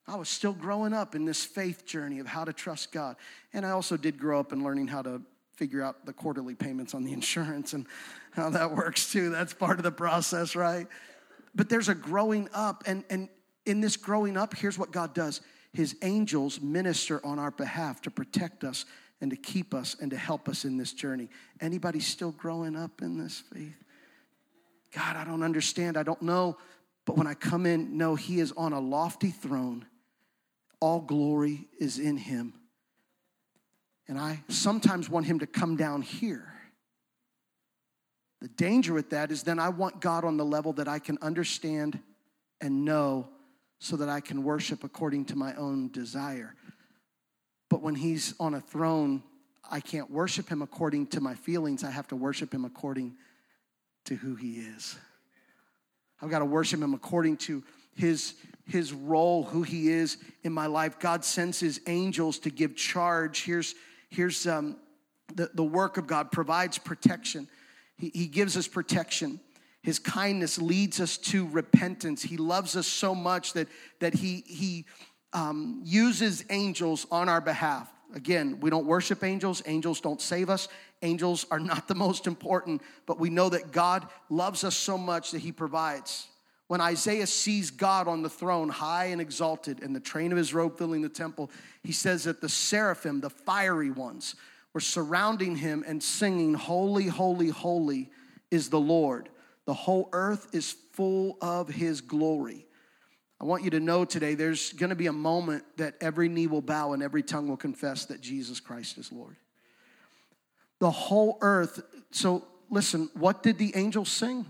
I 0.06 0.16
was 0.16 0.28
still 0.28 0.52
growing 0.52 0.92
up 0.92 1.14
in 1.14 1.24
this 1.24 1.44
faith 1.44 1.86
journey 1.86 2.18
of 2.18 2.26
how 2.26 2.44
to 2.44 2.52
trust 2.52 2.90
God. 2.90 3.16
And 3.52 3.64
I 3.64 3.70
also 3.70 3.96
did 3.96 4.18
grow 4.18 4.40
up 4.40 4.52
in 4.52 4.64
learning 4.64 4.88
how 4.88 5.02
to 5.02 5.22
figure 5.54 5.82
out 5.82 6.06
the 6.06 6.12
quarterly 6.12 6.54
payments 6.54 6.94
on 6.94 7.04
the 7.04 7.12
insurance 7.20 7.72
and 7.72 7.86
how 8.32 8.50
that 8.50 8.74
works 8.74 9.12
too. 9.12 9.30
That's 9.30 9.54
part 9.54 9.78
of 9.78 9.84
the 9.84 9.92
process, 9.92 10.56
right? 10.56 10.86
But 11.54 11.68
there's 11.68 11.88
a 11.88 11.94
growing 11.94 12.48
up, 12.52 12.84
and, 12.86 13.04
and 13.10 13.28
in 13.66 13.80
this 13.80 13.96
growing 13.96 14.36
up, 14.36 14.56
here's 14.56 14.78
what 14.78 14.90
God 14.90 15.14
does 15.14 15.40
His 15.72 15.96
angels 16.02 16.60
minister 16.60 17.24
on 17.24 17.38
our 17.38 17.50
behalf 17.50 18.02
to 18.02 18.10
protect 18.10 18.64
us 18.64 18.84
and 19.20 19.30
to 19.30 19.36
keep 19.36 19.74
us 19.74 19.96
and 20.00 20.10
to 20.10 20.16
help 20.16 20.48
us 20.48 20.64
in 20.64 20.76
this 20.76 20.92
journey. 20.92 21.28
Anybody 21.60 22.00
still 22.00 22.32
growing 22.32 22.74
up 22.74 23.02
in 23.02 23.18
this 23.18 23.42
faith? 23.52 23.76
God, 24.94 25.16
I 25.16 25.24
don't 25.24 25.42
understand. 25.42 25.96
I 25.96 26.02
don't 26.02 26.22
know. 26.22 26.56
But 27.06 27.16
when 27.16 27.26
I 27.26 27.34
come 27.34 27.66
in, 27.66 27.96
no, 27.96 28.14
He 28.14 28.40
is 28.40 28.52
on 28.56 28.72
a 28.72 28.80
lofty 28.80 29.30
throne. 29.30 29.86
All 30.80 31.00
glory 31.00 31.68
is 31.78 31.98
in 31.98 32.16
Him. 32.16 32.54
And 34.08 34.18
I 34.18 34.42
sometimes 34.48 35.08
want 35.08 35.26
Him 35.26 35.38
to 35.40 35.46
come 35.46 35.76
down 35.76 36.02
here. 36.02 36.52
The 38.40 38.48
danger 38.48 38.94
with 38.94 39.10
that 39.10 39.30
is 39.30 39.42
then 39.42 39.58
I 39.58 39.68
want 39.68 40.00
God 40.00 40.24
on 40.24 40.36
the 40.36 40.44
level 40.44 40.72
that 40.74 40.88
I 40.88 40.98
can 40.98 41.18
understand 41.20 42.00
and 42.60 42.84
know 42.84 43.28
so 43.78 43.96
that 43.96 44.08
I 44.08 44.20
can 44.20 44.42
worship 44.42 44.82
according 44.82 45.26
to 45.26 45.36
my 45.36 45.54
own 45.54 45.90
desire. 45.90 46.54
But 47.68 47.82
when 47.82 47.94
He's 47.94 48.34
on 48.40 48.54
a 48.54 48.60
throne, 48.60 49.22
I 49.70 49.80
can't 49.80 50.10
worship 50.10 50.48
Him 50.48 50.62
according 50.62 51.08
to 51.08 51.20
my 51.20 51.34
feelings. 51.34 51.84
I 51.84 51.90
have 51.90 52.08
to 52.08 52.16
worship 52.16 52.52
Him 52.52 52.64
according 52.64 53.16
to 54.04 54.14
who 54.14 54.34
he 54.34 54.60
is. 54.60 54.96
I've 56.22 56.30
got 56.30 56.40
to 56.40 56.44
worship 56.44 56.80
him 56.80 56.94
according 56.94 57.38
to 57.38 57.62
his, 57.94 58.34
his 58.66 58.92
role, 58.92 59.44
who 59.44 59.62
he 59.62 59.88
is 59.88 60.18
in 60.42 60.52
my 60.52 60.66
life. 60.66 60.98
God 60.98 61.24
sends 61.24 61.58
his 61.60 61.80
angels 61.86 62.38
to 62.40 62.50
give 62.50 62.76
charge. 62.76 63.44
Here's, 63.44 63.74
here's 64.10 64.46
um, 64.46 64.76
the, 65.34 65.50
the 65.54 65.64
work 65.64 65.96
of 65.96 66.06
God 66.06 66.30
provides 66.30 66.78
protection. 66.78 67.48
He, 67.96 68.10
he 68.14 68.26
gives 68.26 68.56
us 68.56 68.68
protection. 68.68 69.40
His 69.82 69.98
kindness 69.98 70.60
leads 70.60 71.00
us 71.00 71.16
to 71.18 71.48
repentance. 71.48 72.22
He 72.22 72.36
loves 72.36 72.76
us 72.76 72.86
so 72.86 73.14
much 73.14 73.54
that, 73.54 73.68
that 74.00 74.14
he, 74.14 74.44
he 74.46 74.84
um, 75.32 75.80
uses 75.84 76.44
angels 76.50 77.06
on 77.10 77.28
our 77.28 77.40
behalf. 77.40 77.90
Again, 78.14 78.58
we 78.60 78.70
don't 78.70 78.86
worship 78.86 79.22
angels. 79.24 79.62
Angels 79.66 80.00
don't 80.00 80.20
save 80.20 80.50
us. 80.50 80.68
Angels 81.02 81.46
are 81.50 81.60
not 81.60 81.88
the 81.88 81.94
most 81.94 82.26
important, 82.26 82.82
but 83.06 83.18
we 83.18 83.30
know 83.30 83.48
that 83.48 83.72
God 83.72 84.06
loves 84.28 84.64
us 84.64 84.76
so 84.76 84.98
much 84.98 85.30
that 85.30 85.40
he 85.40 85.52
provides. 85.52 86.26
When 86.66 86.80
Isaiah 86.80 87.26
sees 87.26 87.70
God 87.70 88.06
on 88.06 88.22
the 88.22 88.30
throne, 88.30 88.68
high 88.68 89.06
and 89.06 89.20
exalted, 89.20 89.82
and 89.82 89.96
the 89.96 90.00
train 90.00 90.30
of 90.30 90.38
his 90.38 90.54
robe 90.54 90.78
filling 90.78 91.02
the 91.02 91.08
temple, 91.08 91.50
he 91.82 91.92
says 91.92 92.24
that 92.24 92.40
the 92.40 92.48
seraphim, 92.48 93.20
the 93.20 93.30
fiery 93.30 93.90
ones, 93.90 94.36
were 94.72 94.80
surrounding 94.80 95.56
him 95.56 95.82
and 95.86 96.02
singing, 96.02 96.54
Holy, 96.54 97.06
holy, 97.06 97.48
holy 97.48 98.10
is 98.50 98.68
the 98.68 98.78
Lord. 98.78 99.28
The 99.64 99.74
whole 99.74 100.08
earth 100.12 100.48
is 100.52 100.76
full 100.92 101.38
of 101.40 101.68
his 101.68 102.00
glory. 102.00 102.66
I 103.40 103.44
want 103.44 103.64
you 103.64 103.70
to 103.70 103.80
know 103.80 104.04
today 104.04 104.34
there's 104.34 104.72
going 104.74 104.90
to 104.90 104.96
be 104.96 105.06
a 105.06 105.12
moment 105.12 105.64
that 105.78 105.94
every 106.00 106.28
knee 106.28 106.46
will 106.46 106.60
bow 106.60 106.92
and 106.92 107.02
every 107.02 107.22
tongue 107.22 107.48
will 107.48 107.56
confess 107.56 108.04
that 108.06 108.20
Jesus 108.20 108.60
Christ 108.60 108.98
is 108.98 109.10
Lord. 109.10 109.36
The 110.80 110.90
whole 110.90 111.38
earth. 111.40 111.82
So 112.10 112.44
listen, 112.70 113.10
what 113.14 113.42
did 113.42 113.58
the 113.58 113.72
angels 113.76 114.10
sing? 114.10 114.46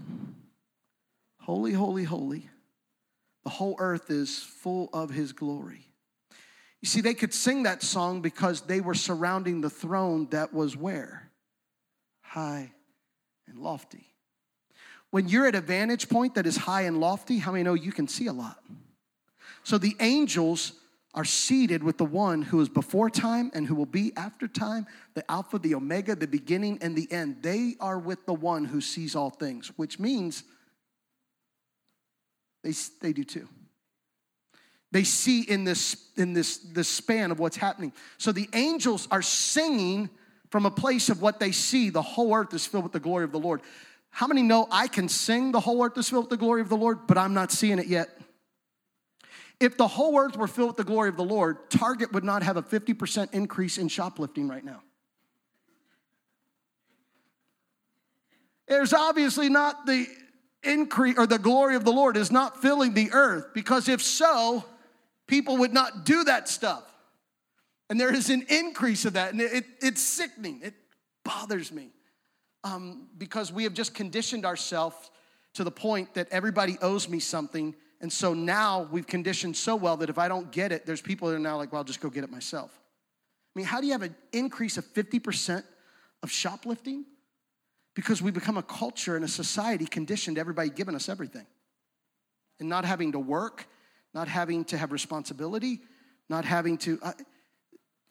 Holy, 1.40 1.72
holy, 1.72 2.04
holy. 2.04 2.48
The 3.44 3.50
whole 3.50 3.76
earth 3.78 4.10
is 4.10 4.38
full 4.38 4.90
of 4.92 5.10
his 5.10 5.32
glory. 5.32 5.86
You 6.80 6.88
see, 6.88 7.00
they 7.00 7.14
could 7.14 7.34
sing 7.34 7.64
that 7.64 7.82
song 7.82 8.22
because 8.22 8.62
they 8.62 8.80
were 8.80 8.94
surrounding 8.94 9.60
the 9.60 9.70
throne 9.70 10.28
that 10.30 10.54
was 10.54 10.76
where? 10.76 11.30
High 12.22 12.72
and 13.48 13.58
lofty. 13.58 14.06
When 15.10 15.28
you're 15.28 15.46
at 15.46 15.54
a 15.54 15.60
vantage 15.60 16.08
point 16.08 16.36
that 16.36 16.46
is 16.46 16.56
high 16.56 16.82
and 16.82 17.00
lofty, 17.00 17.38
how 17.38 17.52
many 17.52 17.64
know 17.64 17.74
you 17.74 17.92
can 17.92 18.06
see 18.06 18.28
a 18.28 18.32
lot? 18.32 18.62
So 19.64 19.76
the 19.76 19.96
angels 20.00 20.72
are 21.14 21.24
seated 21.24 21.82
with 21.82 21.98
the 21.98 22.04
one 22.04 22.42
who 22.42 22.60
is 22.60 22.68
before 22.68 23.10
time 23.10 23.50
and 23.52 23.66
who 23.66 23.74
will 23.74 23.86
be 23.86 24.12
after 24.16 24.46
time, 24.46 24.86
the 25.14 25.28
Alpha, 25.30 25.58
the 25.58 25.74
Omega, 25.74 26.14
the 26.14 26.28
beginning, 26.28 26.78
and 26.80 26.94
the 26.94 27.10
end. 27.10 27.42
They 27.42 27.74
are 27.80 27.98
with 27.98 28.26
the 28.26 28.34
one 28.34 28.64
who 28.64 28.80
sees 28.80 29.16
all 29.16 29.30
things, 29.30 29.72
which 29.76 29.98
means 29.98 30.44
they, 32.62 32.72
they 33.00 33.12
do 33.12 33.24
too. 33.24 33.48
They 34.92 35.04
see 35.04 35.42
in 35.42 35.64
this 35.64 36.10
in 36.16 36.32
this 36.32 36.58
this 36.58 36.88
span 36.88 37.30
of 37.30 37.38
what's 37.38 37.56
happening. 37.56 37.92
So 38.18 38.32
the 38.32 38.48
angels 38.52 39.06
are 39.10 39.22
singing 39.22 40.10
from 40.50 40.66
a 40.66 40.70
place 40.70 41.08
of 41.08 41.22
what 41.22 41.38
they 41.38 41.52
see. 41.52 41.90
The 41.90 42.02
whole 42.02 42.34
earth 42.34 42.52
is 42.54 42.66
filled 42.66 42.84
with 42.84 42.92
the 42.92 43.00
glory 43.00 43.24
of 43.24 43.30
the 43.30 43.38
Lord. 43.38 43.62
How 44.10 44.26
many 44.26 44.42
know 44.42 44.66
I 44.70 44.88
can 44.88 45.08
sing 45.08 45.52
the 45.52 45.60
whole 45.60 45.84
earth 45.84 45.96
is 45.96 46.10
filled 46.10 46.24
with 46.24 46.30
the 46.30 46.36
glory 46.36 46.60
of 46.60 46.68
the 46.68 46.76
Lord, 46.76 47.06
but 47.06 47.16
I'm 47.16 47.34
not 47.34 47.52
seeing 47.52 47.78
it 47.78 47.86
yet? 47.86 48.19
If 49.60 49.76
the 49.76 49.86
whole 49.86 50.18
earth 50.18 50.36
were 50.36 50.48
filled 50.48 50.70
with 50.70 50.76
the 50.78 50.84
glory 50.84 51.10
of 51.10 51.16
the 51.16 51.24
Lord, 51.24 51.70
Target 51.70 52.12
would 52.12 52.24
not 52.24 52.42
have 52.42 52.56
a 52.56 52.62
50% 52.62 53.34
increase 53.34 53.76
in 53.76 53.88
shoplifting 53.88 54.48
right 54.48 54.64
now. 54.64 54.82
There's 58.66 58.94
obviously 58.94 59.50
not 59.50 59.84
the 59.84 60.06
increase 60.62 61.18
or 61.18 61.26
the 61.26 61.38
glory 61.38 61.76
of 61.76 61.84
the 61.84 61.92
Lord 61.92 62.16
is 62.16 62.30
not 62.30 62.62
filling 62.62 62.94
the 62.94 63.10
earth 63.12 63.48
because 63.52 63.88
if 63.88 64.00
so, 64.00 64.64
people 65.26 65.58
would 65.58 65.72
not 65.72 66.04
do 66.04 66.24
that 66.24 66.48
stuff. 66.48 66.84
And 67.90 68.00
there 68.00 68.14
is 68.14 68.30
an 68.30 68.46
increase 68.48 69.04
of 69.04 69.14
that, 69.14 69.32
and 69.32 69.40
it, 69.40 69.64
it's 69.82 70.00
sickening. 70.00 70.60
It 70.62 70.74
bothers 71.24 71.72
me 71.72 71.90
um, 72.62 73.08
because 73.18 73.52
we 73.52 73.64
have 73.64 73.74
just 73.74 73.94
conditioned 73.94 74.46
ourselves 74.46 75.10
to 75.54 75.64
the 75.64 75.70
point 75.72 76.14
that 76.14 76.28
everybody 76.30 76.78
owes 76.80 77.08
me 77.08 77.18
something 77.18 77.74
And 78.00 78.12
so 78.12 78.32
now 78.32 78.88
we've 78.90 79.06
conditioned 79.06 79.56
so 79.56 79.76
well 79.76 79.96
that 79.98 80.08
if 80.08 80.18
I 80.18 80.28
don't 80.28 80.50
get 80.50 80.72
it, 80.72 80.86
there's 80.86 81.02
people 81.02 81.28
that 81.28 81.34
are 81.34 81.40
now 81.40 81.56
like, 81.56 81.72
well, 81.72 81.80
I'll 81.80 81.84
just 81.84 82.00
go 82.00 82.08
get 82.08 82.24
it 82.24 82.30
myself. 82.30 82.70
I 83.54 83.58
mean, 83.58 83.66
how 83.66 83.80
do 83.80 83.86
you 83.86 83.92
have 83.92 84.02
an 84.02 84.14
increase 84.32 84.78
of 84.78 84.86
50% 84.86 85.62
of 86.22 86.30
shoplifting? 86.30 87.04
Because 87.94 88.22
we 88.22 88.30
become 88.30 88.56
a 88.56 88.62
culture 88.62 89.16
and 89.16 89.24
a 89.24 89.28
society 89.28 89.84
conditioned 89.84 90.38
everybody 90.38 90.70
giving 90.70 90.94
us 90.94 91.08
everything 91.08 91.46
and 92.58 92.68
not 92.68 92.84
having 92.84 93.12
to 93.12 93.18
work, 93.18 93.66
not 94.14 94.28
having 94.28 94.64
to 94.66 94.78
have 94.78 94.92
responsibility, 94.92 95.80
not 96.28 96.44
having 96.44 96.78
to. 96.78 96.98
Uh, 97.02 97.12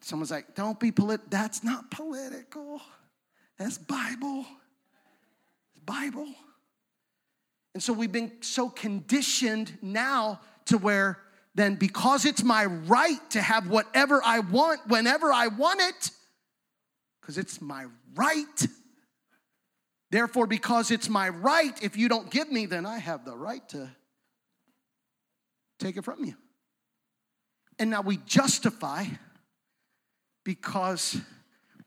someone's 0.02 0.30
like, 0.30 0.54
don't 0.54 0.78
be 0.78 0.92
political. 0.92 1.26
That's 1.30 1.64
not 1.64 1.90
political, 1.90 2.80
that's 3.58 3.78
Bible. 3.78 4.44
It's 5.74 5.84
Bible. 5.84 6.34
And 7.74 7.82
so 7.82 7.92
we've 7.92 8.12
been 8.12 8.32
so 8.40 8.68
conditioned 8.68 9.78
now 9.80 10.40
to 10.66 10.78
where 10.78 11.18
then 11.54 11.74
because 11.74 12.24
it's 12.24 12.42
my 12.42 12.64
right 12.64 13.18
to 13.30 13.42
have 13.42 13.68
whatever 13.68 14.20
I 14.24 14.40
want 14.40 14.86
whenever 14.88 15.32
I 15.32 15.48
want 15.48 15.80
it, 15.80 16.10
because 17.20 17.38
it's 17.38 17.60
my 17.60 17.86
right. 18.14 18.66
Therefore, 20.10 20.46
because 20.46 20.90
it's 20.90 21.08
my 21.08 21.28
right, 21.28 21.80
if 21.82 21.96
you 21.96 22.08
don't 22.08 22.30
give 22.30 22.50
me, 22.50 22.66
then 22.66 22.84
I 22.84 22.98
have 22.98 23.24
the 23.24 23.36
right 23.36 23.68
to 23.70 23.90
take 25.78 25.96
it 25.96 26.04
from 26.04 26.24
you. 26.24 26.34
And 27.78 27.90
now 27.90 28.02
we 28.02 28.16
justify 28.18 29.04
because 30.44 31.16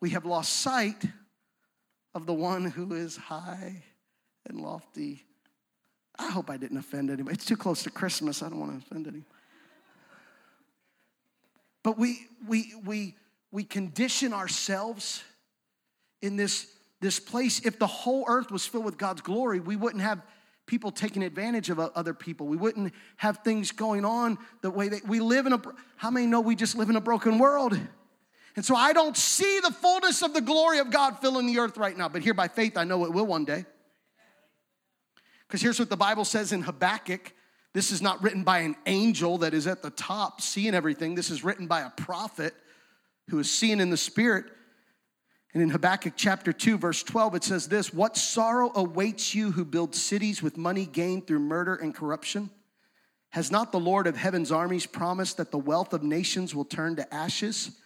we 0.01 0.11
have 0.11 0.25
lost 0.25 0.53
sight 0.53 1.03
of 2.15 2.25
the 2.25 2.33
one 2.33 2.65
who 2.65 2.93
is 2.93 3.15
high 3.17 3.83
and 4.47 4.59
lofty. 4.59 5.23
I 6.17 6.29
hope 6.31 6.49
I 6.49 6.57
didn't 6.57 6.77
offend 6.77 7.09
anybody. 7.09 7.33
It's 7.33 7.45
too 7.45 7.57
close 7.57 7.83
to 7.83 7.89
Christmas. 7.89 8.43
I 8.43 8.49
don't 8.49 8.59
want 8.59 8.79
to 8.79 8.85
offend 8.85 9.07
anyone. 9.07 9.25
But 11.83 11.97
we 11.97 12.27
we 12.47 12.73
we 12.85 13.15
we 13.51 13.63
condition 13.63 14.33
ourselves 14.33 15.23
in 16.21 16.35
this 16.35 16.67
this 17.01 17.19
place. 17.19 17.65
If 17.65 17.79
the 17.79 17.87
whole 17.87 18.25
earth 18.27 18.51
was 18.51 18.65
filled 18.65 18.85
with 18.85 18.97
God's 18.97 19.21
glory, 19.21 19.59
we 19.59 19.75
wouldn't 19.75 20.01
have 20.01 20.21
people 20.65 20.91
taking 20.91 21.23
advantage 21.23 21.69
of 21.69 21.79
other 21.79 22.13
people. 22.13 22.47
We 22.47 22.57
wouldn't 22.57 22.93
have 23.17 23.39
things 23.39 23.71
going 23.71 24.05
on 24.05 24.37
the 24.61 24.71
way 24.71 24.87
that 24.89 25.05
we 25.05 25.19
live 25.19 25.45
in 25.45 25.53
a 25.53 25.61
how 25.97 26.09
many 26.09 26.25
know 26.25 26.39
we 26.39 26.55
just 26.55 26.77
live 26.77 26.89
in 26.89 26.95
a 26.95 27.01
broken 27.01 27.37
world? 27.37 27.77
And 28.55 28.63
so 28.63 28.75
I 28.75 28.93
don't 28.93 29.17
see 29.17 29.59
the 29.61 29.71
fullness 29.71 30.21
of 30.21 30.33
the 30.33 30.41
glory 30.41 30.79
of 30.79 30.91
God 30.91 31.19
filling 31.19 31.47
the 31.47 31.59
earth 31.59 31.77
right 31.77 31.97
now, 31.97 32.07
but 32.07 32.21
here 32.21 32.35
by 32.35 32.47
faith 32.47 32.77
I 32.77 32.83
know 32.83 33.03
it 33.03 33.11
will 33.11 33.25
one 33.25 33.45
day. 33.45 33.65
Because 35.53 35.61
here's 35.61 35.77
what 35.77 35.91
the 35.91 35.95
Bible 35.95 36.25
says 36.25 36.51
in 36.51 36.63
Habakkuk. 36.63 37.31
This 37.75 37.91
is 37.91 38.01
not 38.01 38.23
written 38.23 38.43
by 38.43 38.61
an 38.61 38.75
angel 38.87 39.37
that 39.37 39.53
is 39.53 39.67
at 39.67 39.83
the 39.83 39.91
top 39.91 40.41
seeing 40.41 40.73
everything. 40.73 41.13
This 41.13 41.29
is 41.29 41.43
written 41.43 41.67
by 41.67 41.81
a 41.81 41.91
prophet 41.91 42.55
who 43.29 43.37
is 43.37 43.51
seeing 43.51 43.79
in 43.79 43.91
the 43.91 43.95
spirit. 43.97 44.45
And 45.53 45.61
in 45.61 45.69
Habakkuk 45.69 46.13
chapter 46.15 46.51
2, 46.53 46.79
verse 46.79 47.03
12, 47.03 47.35
it 47.35 47.43
says 47.43 47.67
this 47.67 47.93
What 47.93 48.17
sorrow 48.17 48.71
awaits 48.73 49.35
you 49.35 49.51
who 49.51 49.63
build 49.63 49.93
cities 49.93 50.41
with 50.41 50.57
money 50.57 50.87
gained 50.87 51.27
through 51.27 51.37
murder 51.37 51.75
and 51.75 51.93
corruption? 51.93 52.49
Has 53.29 53.51
not 53.51 53.71
the 53.71 53.79
Lord 53.79 54.07
of 54.07 54.17
heaven's 54.17 54.51
armies 54.51 54.87
promised 54.87 55.37
that 55.37 55.51
the 55.51 55.59
wealth 55.59 55.93
of 55.93 56.01
nations 56.01 56.55
will 56.55 56.65
turn 56.65 56.95
to 56.95 57.13
ashes? 57.13 57.77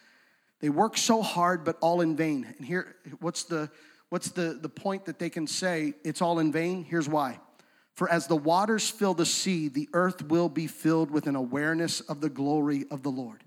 They 0.62 0.70
work 0.70 0.96
so 0.96 1.22
hard, 1.22 1.66
but 1.66 1.78
all 1.82 2.00
in 2.00 2.16
vain. 2.16 2.48
And 2.58 2.66
here, 2.66 2.96
what's 3.20 3.44
the 3.44 3.70
what's 4.08 4.30
the, 4.30 4.58
the 4.62 4.70
point 4.70 5.04
that 5.08 5.20
they 5.20 5.30
can 5.30 5.48
say 5.48 5.96
it's 6.06 6.22
all 6.22 6.40
in 6.40 6.54
vain? 6.54 6.86
Here's 6.86 7.10
why. 7.10 7.42
For 7.98 8.08
as 8.08 8.28
the 8.28 8.36
waters 8.36 8.88
fill 8.88 9.16
the 9.16 9.26
sea, 9.26 9.70
the 9.70 9.90
earth 9.92 10.22
will 10.22 10.50
be 10.50 10.68
filled 10.68 11.10
with 11.10 11.26
an 11.26 11.36
awareness 11.36 12.00
of 12.00 12.22
the 12.22 12.30
glory 12.30 12.86
of 12.92 13.02
the 13.02 13.10
Lord. 13.10 13.44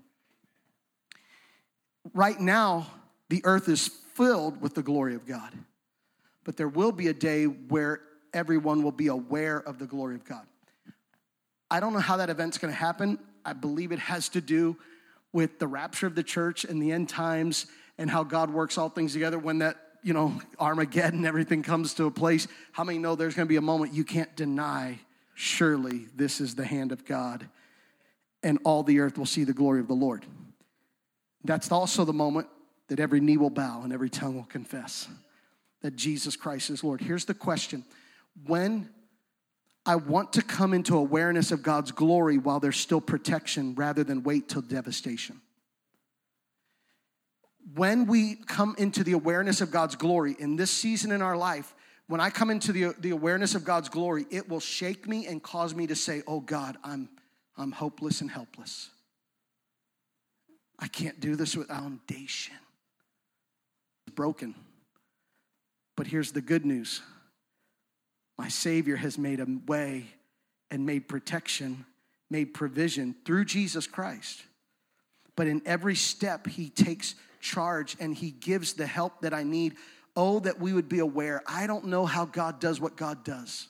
Right 2.13 2.37
now, 2.37 2.87
the 3.29 3.39
earth 3.45 3.69
is 3.69 3.87
filled 3.87 4.61
with 4.61 4.75
the 4.75 4.83
glory 4.83 5.15
of 5.15 5.25
God. 5.25 5.53
But 6.43 6.57
there 6.57 6.67
will 6.67 6.91
be 6.91 7.07
a 7.07 7.13
day 7.13 7.45
where 7.45 8.01
everyone 8.33 8.83
will 8.83 8.91
be 8.91 9.07
aware 9.07 9.57
of 9.57 9.79
the 9.79 9.85
glory 9.85 10.15
of 10.15 10.25
God. 10.25 10.45
I 11.69 11.79
don't 11.79 11.93
know 11.93 11.99
how 11.99 12.17
that 12.17 12.29
event's 12.29 12.57
going 12.57 12.73
to 12.73 12.77
happen. 12.77 13.19
I 13.45 13.53
believe 13.53 13.93
it 13.93 13.99
has 13.99 14.27
to 14.29 14.41
do 14.41 14.75
with 15.31 15.59
the 15.59 15.67
rapture 15.67 16.07
of 16.07 16.15
the 16.15 16.23
church 16.23 16.65
and 16.65 16.81
the 16.83 16.91
end 16.91 17.07
times 17.07 17.67
and 17.97 18.09
how 18.09 18.25
God 18.25 18.49
works 18.49 18.77
all 18.77 18.89
things 18.89 19.13
together 19.13 19.39
when 19.39 19.59
that, 19.59 19.77
you 20.03 20.13
know, 20.13 20.39
Armageddon, 20.59 21.25
everything 21.25 21.63
comes 21.63 21.93
to 21.95 22.05
a 22.05 22.11
place. 22.11 22.47
How 22.71 22.83
many 22.83 22.97
know 22.97 23.15
there's 23.15 23.35
going 23.35 23.47
to 23.47 23.49
be 23.49 23.57
a 23.57 23.61
moment 23.61 23.93
you 23.93 24.03
can't 24.03 24.35
deny, 24.35 24.99
surely 25.35 26.07
this 26.15 26.41
is 26.41 26.55
the 26.55 26.65
hand 26.65 26.91
of 26.91 27.05
God, 27.05 27.47
and 28.43 28.59
all 28.63 28.83
the 28.83 28.99
earth 28.99 29.17
will 29.17 29.25
see 29.25 29.43
the 29.43 29.53
glory 29.53 29.79
of 29.79 29.87
the 29.87 29.93
Lord. 29.93 30.25
That's 31.43 31.71
also 31.71 32.05
the 32.05 32.13
moment 32.13 32.47
that 32.87 32.99
every 32.99 33.19
knee 33.19 33.37
will 33.37 33.49
bow 33.49 33.81
and 33.83 33.93
every 33.93 34.09
tongue 34.09 34.35
will 34.35 34.43
confess 34.43 35.07
that 35.81 35.95
Jesus 35.95 36.35
Christ 36.35 36.69
is 36.69 36.83
Lord. 36.83 37.01
Here's 37.01 37.25
the 37.25 37.33
question 37.33 37.83
When 38.45 38.89
I 39.85 39.95
want 39.95 40.33
to 40.33 40.43
come 40.43 40.73
into 40.73 40.95
awareness 40.95 41.51
of 41.51 41.63
God's 41.63 41.91
glory 41.91 42.37
while 42.37 42.59
there's 42.59 42.79
still 42.79 43.01
protection 43.01 43.73
rather 43.75 44.03
than 44.03 44.23
wait 44.23 44.47
till 44.47 44.61
devastation. 44.61 45.41
When 47.75 48.05
we 48.05 48.35
come 48.35 48.75
into 48.77 49.03
the 49.03 49.13
awareness 49.13 49.61
of 49.61 49.71
God's 49.71 49.95
glory 49.95 50.35
in 50.39 50.55
this 50.55 50.71
season 50.71 51.11
in 51.11 51.21
our 51.21 51.37
life, 51.37 51.73
when 52.07 52.19
I 52.19 52.29
come 52.29 52.49
into 52.49 52.71
the, 52.73 52.93
the 52.99 53.11
awareness 53.11 53.55
of 53.55 53.63
God's 53.63 53.87
glory, 53.87 54.25
it 54.29 54.49
will 54.49 54.59
shake 54.59 55.07
me 55.07 55.27
and 55.27 55.41
cause 55.41 55.73
me 55.73 55.87
to 55.87 55.95
say, 55.95 56.23
Oh 56.27 56.39
God, 56.41 56.77
I'm, 56.83 57.09
I'm 57.57 57.71
hopeless 57.71 58.21
and 58.21 58.29
helpless. 58.29 58.89
I 60.77 60.87
can't 60.87 61.19
do 61.19 61.35
this 61.35 61.55
with 61.55 61.67
foundation 61.67 62.55
broken. 64.15 64.55
But 65.95 66.07
here's 66.07 66.31
the 66.31 66.41
good 66.41 66.65
news 66.65 67.01
my 68.37 68.47
Savior 68.47 68.95
has 68.95 69.17
made 69.17 69.39
a 69.39 69.47
way 69.67 70.07
and 70.71 70.85
made 70.85 71.07
protection, 71.07 71.85
made 72.29 72.53
provision 72.53 73.15
through 73.25 73.45
Jesus 73.45 73.87
Christ. 73.87 74.41
But 75.35 75.47
in 75.47 75.61
every 75.65 75.95
step, 75.95 76.47
He 76.47 76.69
takes 76.69 77.15
charge 77.41 77.97
and 77.99 78.15
He 78.15 78.31
gives 78.31 78.73
the 78.73 78.87
help 78.87 79.21
that 79.21 79.33
I 79.33 79.43
need. 79.43 79.75
Oh, 80.15 80.39
that 80.39 80.59
we 80.59 80.73
would 80.73 80.89
be 80.89 80.99
aware. 80.99 81.41
I 81.47 81.67
don't 81.67 81.85
know 81.85 82.05
how 82.05 82.25
God 82.25 82.59
does 82.59 82.81
what 82.81 82.97
God 82.97 83.23
does. 83.23 83.67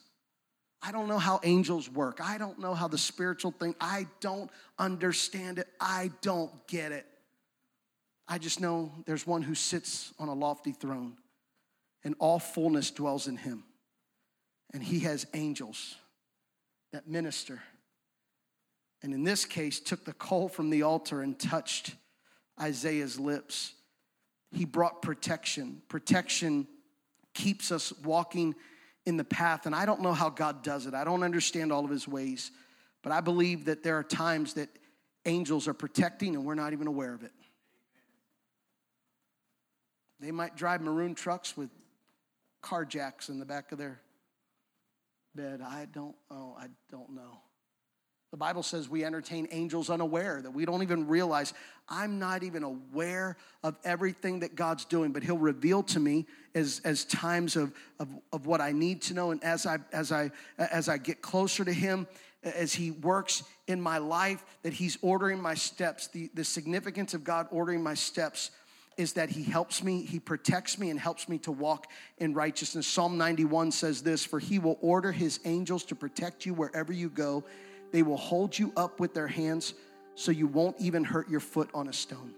I 0.81 0.91
don't 0.91 1.07
know 1.07 1.19
how 1.19 1.39
angels 1.43 1.87
work. 1.89 2.19
I 2.21 2.39
don't 2.39 2.57
know 2.57 2.73
how 2.73 2.87
the 2.87 2.97
spiritual 2.97 3.51
thing, 3.51 3.75
I 3.79 4.07
don't 4.19 4.49
understand 4.79 5.59
it. 5.59 5.67
I 5.79 6.11
don't 6.21 6.51
get 6.67 6.91
it. 6.91 7.05
I 8.27 8.37
just 8.37 8.61
know 8.61 8.91
there's 9.05 9.27
one 9.27 9.43
who 9.43 9.53
sits 9.53 10.13
on 10.17 10.27
a 10.27 10.33
lofty 10.33 10.71
throne, 10.71 11.17
and 12.03 12.15
all 12.17 12.39
fullness 12.39 12.89
dwells 12.89 13.27
in 13.27 13.37
him. 13.37 13.63
And 14.73 14.81
he 14.81 15.01
has 15.01 15.27
angels 15.33 15.95
that 16.93 17.07
minister. 17.07 17.61
And 19.03 19.13
in 19.13 19.23
this 19.23 19.45
case, 19.45 19.79
took 19.79 20.05
the 20.05 20.13
coal 20.13 20.47
from 20.47 20.69
the 20.69 20.83
altar 20.83 21.21
and 21.21 21.37
touched 21.37 21.95
Isaiah's 22.59 23.19
lips. 23.19 23.73
He 24.51 24.65
brought 24.65 25.01
protection. 25.01 25.81
Protection 25.87 26.67
keeps 27.33 27.71
us 27.71 27.93
walking 28.03 28.55
in 29.05 29.17
the 29.17 29.23
path. 29.23 29.65
And 29.65 29.75
I 29.75 29.85
don't 29.85 30.01
know 30.01 30.13
how 30.13 30.29
God 30.29 30.63
does 30.63 30.85
it, 30.85 30.93
I 30.93 31.03
don't 31.03 31.23
understand 31.23 31.71
all 31.71 31.85
of 31.85 31.91
his 31.91 32.07
ways. 32.07 32.51
But 33.03 33.11
I 33.11 33.21
believe 33.21 33.65
that 33.65 33.81
there 33.81 33.97
are 33.97 34.03
times 34.03 34.53
that 34.55 34.69
angels 35.25 35.67
are 35.67 35.73
protecting 35.73 36.35
and 36.35 36.45
we're 36.45 36.55
not 36.55 36.73
even 36.73 36.85
aware 36.85 37.13
of 37.13 37.23
it. 37.23 37.31
They 40.19 40.31
might 40.31 40.55
drive 40.55 40.81
maroon 40.81 41.15
trucks 41.15 41.57
with 41.57 41.71
car 42.61 42.85
jacks 42.85 43.29
in 43.29 43.39
the 43.39 43.45
back 43.45 43.71
of 43.71 43.79
their 43.79 44.01
bed. 45.33 45.61
I 45.61 45.87
don't 45.91 46.15
oh, 46.29 46.55
I 46.59 46.67
don't 46.91 47.09
know. 47.15 47.39
The 48.31 48.37
Bible 48.37 48.63
says 48.63 48.87
we 48.87 49.03
entertain 49.03 49.49
angels 49.51 49.89
unaware, 49.89 50.41
that 50.41 50.51
we 50.51 50.63
don't 50.63 50.83
even 50.83 51.07
realize. 51.07 51.53
I'm 51.89 52.17
not 52.17 52.43
even 52.43 52.63
aware 52.63 53.35
of 53.61 53.75
everything 53.83 54.39
that 54.39 54.55
God's 54.55 54.85
doing, 54.85 55.11
but 55.11 55.21
He'll 55.21 55.37
reveal 55.37 55.83
to 55.83 55.99
me 55.99 56.25
as, 56.55 56.79
as 56.85 57.03
times 57.03 57.57
of, 57.57 57.73
of, 57.99 58.07
of 58.31 58.45
what 58.45 58.61
I 58.61 58.71
need 58.71 59.01
to 59.03 59.13
know. 59.13 59.31
And 59.31 59.43
as 59.43 59.65
I, 59.65 59.79
as, 59.91 60.13
I, 60.13 60.31
as 60.57 60.87
I 60.87 60.97
get 60.97 61.21
closer 61.21 61.65
to 61.65 61.73
Him, 61.73 62.07
as 62.41 62.73
He 62.73 62.91
works 62.91 63.43
in 63.67 63.81
my 63.81 63.97
life, 63.97 64.45
that 64.63 64.71
He's 64.71 64.97
ordering 65.01 65.41
my 65.41 65.53
steps, 65.53 66.07
the, 66.07 66.29
the 66.33 66.45
significance 66.45 67.13
of 67.13 67.25
God 67.25 67.47
ordering 67.51 67.83
my 67.83 67.95
steps 67.95 68.51
is 68.97 69.13
that 69.13 69.29
he 69.29 69.41
helps 69.41 69.81
me, 69.83 70.05
he 70.05 70.19
protects 70.19 70.77
me, 70.77 70.89
and 70.89 70.99
helps 70.99 71.29
me 71.29 71.37
to 71.39 71.51
walk 71.51 71.87
in 72.17 72.33
righteousness. 72.33 72.85
Psalm 72.85 73.17
91 73.17 73.71
says 73.71 74.03
this 74.03 74.25
For 74.25 74.37
he 74.37 74.59
will 74.59 74.77
order 74.81 75.11
his 75.11 75.39
angels 75.45 75.85
to 75.85 75.95
protect 75.95 76.45
you 76.45 76.53
wherever 76.53 76.91
you 76.91 77.09
go. 77.09 77.43
They 77.91 78.03
will 78.03 78.17
hold 78.17 78.57
you 78.57 78.71
up 78.75 78.99
with 78.99 79.13
their 79.13 79.27
hands 79.27 79.73
so 80.15 80.31
you 80.31 80.47
won't 80.47 80.75
even 80.79 81.03
hurt 81.03 81.29
your 81.29 81.39
foot 81.39 81.69
on 81.73 81.87
a 81.87 81.93
stone. 81.93 82.33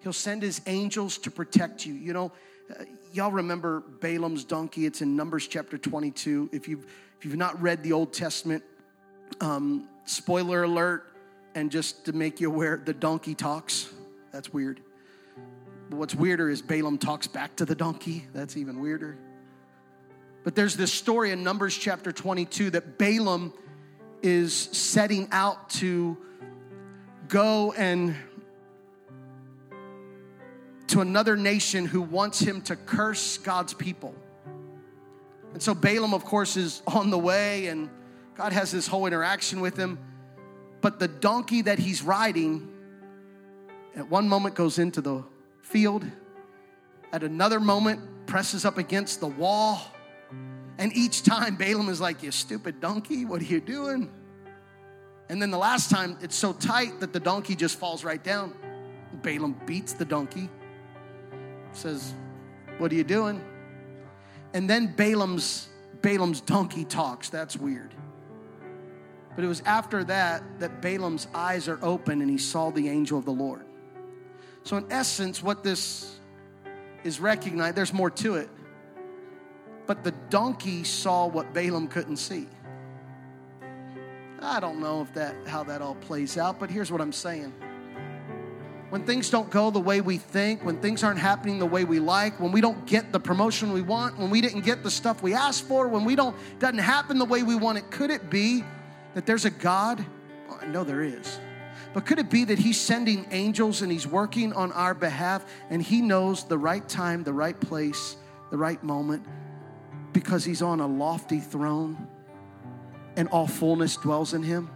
He'll 0.00 0.12
send 0.12 0.42
his 0.42 0.60
angels 0.66 1.18
to 1.18 1.30
protect 1.30 1.84
you. 1.86 1.94
You 1.94 2.12
know, 2.12 2.32
uh, 2.70 2.84
y'all 3.12 3.32
remember 3.32 3.80
Balaam's 4.00 4.44
donkey? 4.44 4.86
It's 4.86 5.00
in 5.02 5.16
Numbers 5.16 5.48
chapter 5.48 5.78
22. 5.78 6.50
If 6.52 6.68
you've, 6.68 6.86
if 7.18 7.24
you've 7.24 7.36
not 7.36 7.60
read 7.60 7.82
the 7.82 7.92
Old 7.92 8.12
Testament, 8.12 8.62
Um, 9.40 9.88
spoiler 10.04 10.62
alert, 10.62 11.02
and 11.56 11.68
just 11.72 12.04
to 12.04 12.12
make 12.12 12.40
you 12.40 12.48
aware, 12.48 12.76
the 12.76 12.94
donkey 12.94 13.34
talks. 13.34 13.92
That's 14.32 14.52
weird. 14.52 14.80
But 15.90 15.98
what's 15.98 16.14
weirder 16.14 16.48
is 16.48 16.62
Balaam 16.62 16.96
talks 16.96 17.26
back 17.26 17.56
to 17.56 17.64
the 17.64 17.74
donkey. 17.74 18.28
That's 18.32 18.56
even 18.56 18.80
weirder. 18.80 19.18
But 20.44 20.54
there's 20.54 20.76
this 20.76 20.92
story 20.92 21.32
in 21.32 21.42
Numbers 21.42 21.76
chapter 21.76 22.12
22 22.12 22.70
that 22.70 22.98
Balaam 22.98 23.52
is 24.26 24.52
setting 24.72 25.28
out 25.30 25.70
to 25.70 26.18
go 27.28 27.72
and 27.72 28.16
to 30.88 31.00
another 31.00 31.36
nation 31.36 31.86
who 31.86 32.02
wants 32.02 32.40
him 32.40 32.60
to 32.62 32.74
curse 32.74 33.38
God's 33.38 33.72
people. 33.72 34.14
And 35.52 35.62
so 35.62 35.74
Balaam, 35.74 36.12
of 36.12 36.24
course, 36.24 36.56
is 36.56 36.82
on 36.86 37.10
the 37.10 37.18
way, 37.18 37.68
and 37.68 37.88
God 38.34 38.52
has 38.52 38.72
this 38.72 38.86
whole 38.86 39.06
interaction 39.06 39.60
with 39.60 39.76
him. 39.76 39.98
But 40.80 40.98
the 40.98 41.08
donkey 41.08 41.62
that 41.62 41.78
he's 41.78 42.02
riding 42.02 42.68
at 43.94 44.10
one 44.10 44.28
moment 44.28 44.54
goes 44.54 44.78
into 44.78 45.00
the 45.00 45.24
field, 45.62 46.04
at 47.12 47.22
another 47.22 47.60
moment 47.60 48.26
presses 48.26 48.64
up 48.64 48.76
against 48.76 49.20
the 49.20 49.28
wall. 49.28 49.80
And 50.78 50.94
each 50.94 51.22
time 51.22 51.56
Balaam 51.56 51.88
is 51.88 52.00
like, 52.00 52.22
You 52.22 52.30
stupid 52.32 52.80
donkey, 52.80 53.24
what 53.24 53.40
are 53.40 53.44
you 53.44 53.60
doing? 53.60 54.10
And 55.28 55.42
then 55.42 55.50
the 55.50 55.58
last 55.58 55.90
time 55.90 56.16
it's 56.20 56.36
so 56.36 56.52
tight 56.52 57.00
that 57.00 57.12
the 57.12 57.20
donkey 57.20 57.56
just 57.56 57.78
falls 57.78 58.04
right 58.04 58.22
down. 58.22 58.54
Balaam 59.22 59.56
beats 59.66 59.94
the 59.94 60.04
donkey, 60.04 60.48
says, 61.72 62.14
What 62.78 62.92
are 62.92 62.94
you 62.94 63.04
doing? 63.04 63.42
And 64.54 64.68
then 64.68 64.94
Balaam's 64.94 65.68
Balaam's 66.02 66.40
donkey 66.40 66.84
talks. 66.84 67.30
That's 67.30 67.56
weird. 67.56 67.92
But 69.34 69.44
it 69.44 69.48
was 69.48 69.60
after 69.62 70.04
that 70.04 70.42
that 70.60 70.80
Balaam's 70.80 71.26
eyes 71.34 71.68
are 71.68 71.78
open 71.82 72.22
and 72.22 72.30
he 72.30 72.38
saw 72.38 72.70
the 72.70 72.88
angel 72.88 73.18
of 73.18 73.24
the 73.24 73.32
Lord. 73.32 73.66
So, 74.62 74.76
in 74.76 74.86
essence, 74.90 75.42
what 75.42 75.62
this 75.62 76.18
is 77.04 77.20
recognized, 77.20 77.76
there's 77.76 77.92
more 77.92 78.10
to 78.10 78.36
it. 78.36 78.48
But 79.86 80.02
the 80.02 80.12
donkey 80.30 80.84
saw 80.84 81.26
what 81.26 81.52
Balaam 81.52 81.86
couldn't 81.86 82.16
see. 82.16 82.48
I 84.46 84.60
don't 84.60 84.78
know 84.78 85.02
if 85.02 85.12
that 85.14 85.34
how 85.48 85.64
that 85.64 85.82
all 85.82 85.96
plays 85.96 86.38
out, 86.38 86.60
but 86.60 86.70
here's 86.70 86.92
what 86.92 87.00
I'm 87.00 87.12
saying. 87.12 87.52
When 88.90 89.04
things 89.04 89.28
don't 89.28 89.50
go 89.50 89.72
the 89.72 89.80
way 89.80 90.00
we 90.00 90.18
think, 90.18 90.64
when 90.64 90.80
things 90.80 91.02
aren't 91.02 91.18
happening 91.18 91.58
the 91.58 91.66
way 91.66 91.82
we 91.84 91.98
like, 91.98 92.38
when 92.38 92.52
we 92.52 92.60
don't 92.60 92.86
get 92.86 93.12
the 93.12 93.18
promotion 93.18 93.72
we 93.72 93.82
want, 93.82 94.16
when 94.16 94.30
we 94.30 94.40
didn't 94.40 94.60
get 94.60 94.84
the 94.84 94.90
stuff 94.90 95.20
we 95.20 95.34
asked 95.34 95.64
for, 95.64 95.88
when 95.88 96.04
we 96.04 96.14
don't 96.14 96.36
doesn't 96.60 96.78
happen 96.78 97.18
the 97.18 97.24
way 97.24 97.42
we 97.42 97.56
want 97.56 97.76
it, 97.76 97.90
could 97.90 98.10
it 98.10 98.30
be 98.30 98.62
that 99.14 99.26
there's 99.26 99.44
a 99.44 99.50
God? 99.50 100.06
Well, 100.48 100.60
I 100.62 100.66
know 100.66 100.84
there 100.84 101.02
is. 101.02 101.40
But 101.92 102.06
could 102.06 102.20
it 102.20 102.30
be 102.30 102.44
that 102.44 102.58
He's 102.58 102.80
sending 102.80 103.26
angels 103.32 103.82
and 103.82 103.90
He's 103.90 104.06
working 104.06 104.52
on 104.52 104.70
our 104.72 104.94
behalf 104.94 105.44
and 105.70 105.82
He 105.82 106.00
knows 106.00 106.44
the 106.44 106.58
right 106.58 106.88
time, 106.88 107.24
the 107.24 107.32
right 107.32 107.58
place, 107.58 108.16
the 108.50 108.56
right 108.56 108.82
moment 108.84 109.26
because 110.12 110.44
He's 110.44 110.62
on 110.62 110.78
a 110.78 110.86
lofty 110.86 111.40
throne 111.40 112.06
and 113.16 113.28
all 113.28 113.46
fullness 113.46 113.96
dwells 113.96 114.34
in 114.34 114.42
Him? 114.42 114.70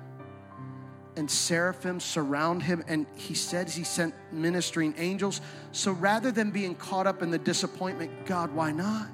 And 1.16 1.30
seraphim 1.30 2.00
surround 2.00 2.62
him, 2.62 2.84
and 2.86 3.04
he 3.16 3.34
says 3.34 3.74
he 3.74 3.82
sent 3.82 4.14
ministering 4.32 4.94
angels. 4.96 5.40
So 5.72 5.90
rather 5.90 6.30
than 6.30 6.52
being 6.52 6.76
caught 6.76 7.06
up 7.06 7.20
in 7.20 7.30
the 7.30 7.38
disappointment, 7.38 8.26
God, 8.26 8.54
why 8.54 8.70
not? 8.70 9.08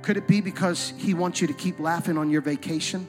Could 0.00 0.16
it 0.16 0.26
be 0.26 0.40
because 0.40 0.94
he 0.96 1.12
wants 1.12 1.42
you 1.42 1.46
to 1.46 1.52
keep 1.52 1.78
laughing 1.78 2.16
on 2.16 2.30
your 2.30 2.40
vacation? 2.40 3.06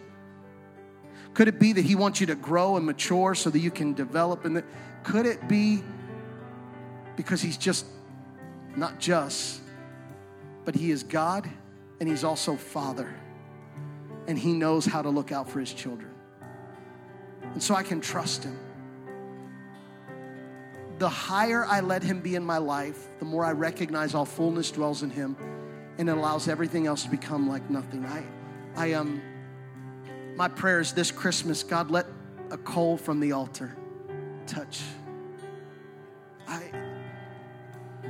Could 1.34 1.47
it 1.47 1.59
be 1.59 1.74
that 1.74 1.86
He 1.86 1.95
wants 1.95 2.20
you 2.20 2.28
to 2.28 2.36
grow 2.36 2.78
and 2.78 2.86
mature 2.86 3.36
so 3.36 3.49
that 3.49 3.59
you 3.59 3.72
can 3.72 3.93
develop? 3.93 4.45
And 4.45 4.64
could 5.03 5.26
it 5.26 5.47
be 5.47 5.84
because 7.16 7.41
He's 7.41 7.57
just 7.57 7.86
not 8.76 8.99
just, 8.99 9.62
but 10.66 10.76
He 10.76 10.91
is 10.91 11.03
God 11.03 11.49
and 11.99 12.09
He's 12.09 12.24
also 12.24 12.55
Father, 12.55 13.14
and 14.32 14.40
He 14.40 14.54
knows 14.54 14.86
how 14.86 15.02
to 15.02 15.10
look 15.10 15.34
out 15.34 15.50
for 15.50 15.60
His 15.60 15.74
children. 15.74 16.10
And 17.54 17.62
so 17.62 17.76
I 17.76 17.84
can 17.84 18.00
trust 18.00 18.46
Him. 18.46 18.58
The 21.00 21.10
higher 21.10 21.66
I 21.66 21.82
let 21.82 22.02
Him 22.02 22.22
be 22.22 22.36
in 22.36 22.46
my 22.46 22.58
life, 22.58 23.10
the 23.20 23.26
more 23.26 23.44
I 23.44 23.52
recognize 23.52 24.16
all 24.16 24.26
fullness 24.26 24.72
dwells 24.72 25.04
in 25.04 25.10
Him, 25.10 25.36
and 25.98 26.08
it 26.08 26.18
allows 26.18 26.48
everything 26.48 26.88
else 26.88 27.04
to 27.04 27.10
become 27.10 27.50
like 27.50 27.70
nothing. 27.70 28.06
I, 28.06 28.24
I 28.76 28.94
um 28.94 29.22
my 30.38 30.48
prayer 30.48 30.80
is 30.80 30.94
this 30.94 31.12
Christmas, 31.12 31.62
God, 31.62 31.92
let 31.92 32.06
a 32.52 32.58
coal 32.58 32.96
from 32.96 33.20
the 33.20 33.34
altar 33.34 33.76
touch. 34.48 34.82
I, 36.48 36.72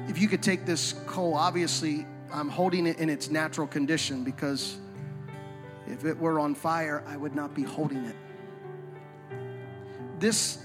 if 0.08 0.22
you 0.22 0.28
could 0.28 0.44
take 0.44 0.66
this 0.68 0.94
coal, 1.08 1.34
obviously, 1.34 2.06
I'm 2.32 2.48
holding 2.48 2.86
it 2.86 3.00
in 3.00 3.10
its 3.10 3.32
natural 3.32 3.66
condition 3.66 4.24
because 4.24 4.78
if 6.02 6.08
it 6.08 6.18
were 6.18 6.40
on 6.40 6.56
fire, 6.56 7.04
I 7.06 7.16
would 7.16 7.36
not 7.36 7.54
be 7.54 7.62
holding 7.62 8.06
it. 8.06 8.16
This 10.18 10.58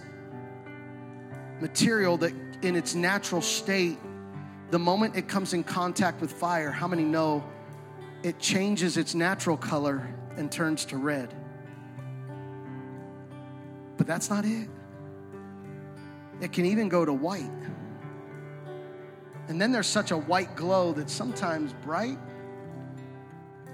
material 1.61 2.16
that 2.18 2.32
in 2.62 2.74
its 2.74 2.95
natural 2.95 3.43
state, 3.43 3.99
the 4.70 4.78
moment 4.78 5.14
it 5.14 5.28
comes 5.28 5.53
in 5.53 5.62
contact 5.62 6.22
with 6.22 6.32
fire, 6.32 6.70
how 6.70 6.89
many 6.89 7.05
know 7.05 7.45
it 8.22 8.39
changes 8.39 8.97
its 8.97 9.14
natural 9.14 9.59
color 9.59 10.09
and 10.39 10.51
turns 10.51 10.87
to 10.87 10.97
red? 10.97 11.34
But 13.99 14.07
that's 14.07 14.30
not 14.30 14.47
it. 14.47 14.70
It 16.41 16.53
can 16.53 16.64
even 16.64 16.89
go 16.89 17.05
to 17.05 17.12
white. 17.12 17.51
And 19.49 19.61
then 19.61 19.70
there's 19.70 19.87
such 19.87 20.12
a 20.12 20.16
white 20.16 20.57
glow 20.57 20.95
that's 20.95 21.12
sometimes 21.12 21.74
bright, 21.84 22.18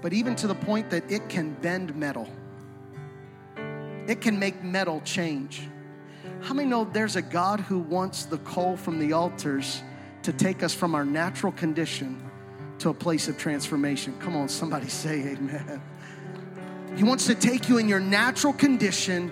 but 0.03 0.11
even 0.11 0.35
to 0.35 0.47
the 0.47 0.53
point 0.53 0.89
that 0.89 1.09
it 1.09 1.29
can 1.29 1.53
bend 1.53 1.95
metal. 1.95 2.27
It 4.05 4.19
can 4.19 4.37
make 4.37 4.61
metal 4.61 4.99
change. 5.05 5.69
How 6.41 6.53
many 6.53 6.67
know 6.67 6.83
there's 6.83 7.15
a 7.15 7.21
God 7.21 7.61
who 7.61 7.79
wants 7.79 8.25
the 8.25 8.37
coal 8.39 8.75
from 8.75 8.99
the 8.99 9.13
altars 9.13 9.81
to 10.23 10.33
take 10.33 10.61
us 10.61 10.73
from 10.73 10.93
our 10.93 11.05
natural 11.05 11.53
condition 11.53 12.21
to 12.79 12.89
a 12.89 12.93
place 12.93 13.29
of 13.29 13.37
transformation? 13.37 14.13
Come 14.19 14.35
on, 14.35 14.49
somebody 14.49 14.89
say 14.89 15.21
amen. 15.21 15.81
He 16.97 17.05
wants 17.05 17.25
to 17.27 17.33
take 17.33 17.69
you 17.69 17.77
in 17.77 17.87
your 17.87 18.01
natural 18.01 18.51
condition 18.51 19.31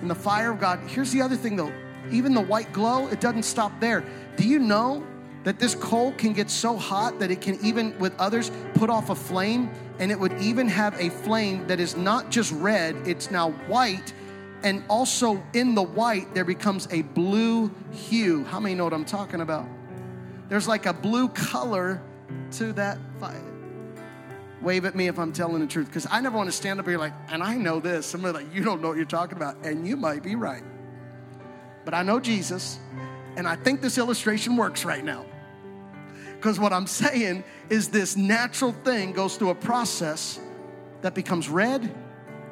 in 0.00 0.06
the 0.06 0.14
fire 0.14 0.52
of 0.52 0.60
God. 0.60 0.78
Here's 0.86 1.10
the 1.10 1.20
other 1.20 1.36
thing 1.36 1.56
though 1.56 1.72
even 2.12 2.32
the 2.32 2.42
white 2.42 2.72
glow, 2.72 3.08
it 3.08 3.20
doesn't 3.20 3.42
stop 3.42 3.72
there. 3.80 4.04
Do 4.36 4.46
you 4.46 4.60
know 4.60 5.04
that 5.42 5.58
this 5.58 5.74
coal 5.74 6.12
can 6.12 6.32
get 6.32 6.48
so 6.48 6.76
hot 6.76 7.18
that 7.18 7.32
it 7.32 7.40
can 7.40 7.58
even, 7.64 7.98
with 7.98 8.16
others, 8.20 8.52
put 8.74 8.88
off 8.88 9.10
a 9.10 9.16
flame? 9.16 9.68
And 9.98 10.10
it 10.12 10.20
would 10.20 10.32
even 10.40 10.68
have 10.68 10.98
a 11.00 11.08
flame 11.08 11.66
that 11.68 11.80
is 11.80 11.96
not 11.96 12.30
just 12.30 12.52
red, 12.52 12.96
it's 13.06 13.30
now 13.30 13.50
white. 13.68 14.12
And 14.62 14.84
also 14.88 15.42
in 15.52 15.74
the 15.74 15.82
white, 15.82 16.34
there 16.34 16.44
becomes 16.44 16.88
a 16.90 17.02
blue 17.02 17.70
hue. 17.92 18.44
How 18.44 18.60
many 18.60 18.74
know 18.74 18.84
what 18.84 18.92
I'm 18.92 19.04
talking 19.04 19.40
about? 19.40 19.66
There's 20.48 20.68
like 20.68 20.86
a 20.86 20.92
blue 20.92 21.28
color 21.28 22.02
to 22.52 22.72
that 22.74 22.98
fire. 23.18 23.42
Wave 24.62 24.84
at 24.84 24.94
me 24.94 25.06
if 25.08 25.18
I'm 25.18 25.32
telling 25.32 25.60
the 25.60 25.66
truth, 25.66 25.86
because 25.86 26.06
I 26.10 26.20
never 26.20 26.36
want 26.36 26.48
to 26.48 26.56
stand 26.56 26.80
up 26.80 26.86
here 26.86 26.98
like, 26.98 27.12
and 27.28 27.42
I 27.42 27.56
know 27.56 27.78
this. 27.78 28.06
Somebody 28.06 28.44
like, 28.44 28.54
you 28.54 28.64
don't 28.64 28.80
know 28.80 28.88
what 28.88 28.96
you're 28.96 29.06
talking 29.06 29.36
about, 29.36 29.56
and 29.64 29.86
you 29.86 29.96
might 29.96 30.22
be 30.22 30.34
right. 30.34 30.62
But 31.84 31.94
I 31.94 32.02
know 32.02 32.18
Jesus, 32.18 32.78
and 33.36 33.46
I 33.46 33.54
think 33.54 33.80
this 33.80 33.98
illustration 33.98 34.56
works 34.56 34.84
right 34.84 35.04
now. 35.04 35.24
Because 36.36 36.60
what 36.60 36.72
I'm 36.72 36.86
saying 36.86 37.44
is 37.70 37.88
this 37.88 38.16
natural 38.16 38.72
thing 38.72 39.12
goes 39.12 39.36
through 39.36 39.50
a 39.50 39.54
process 39.54 40.38
that 41.02 41.14
becomes 41.14 41.48
red, 41.48 41.84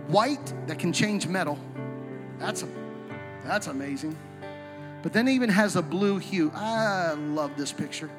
white, 0.09 0.53
that 0.67 0.79
can 0.79 0.93
change 0.93 1.27
metal. 1.27 1.59
That's, 2.39 2.63
a, 2.63 2.69
that's 3.45 3.67
amazing. 3.67 4.17
But 5.03 5.13
then 5.13 5.29
it 5.29 5.33
even 5.33 5.51
has 5.51 5.77
a 5.77 5.83
blue 5.83 6.19
hue. 6.19 6.51
I 6.55 7.13
love 7.13 7.57
this 7.57 7.73
picture. 7.73 8.11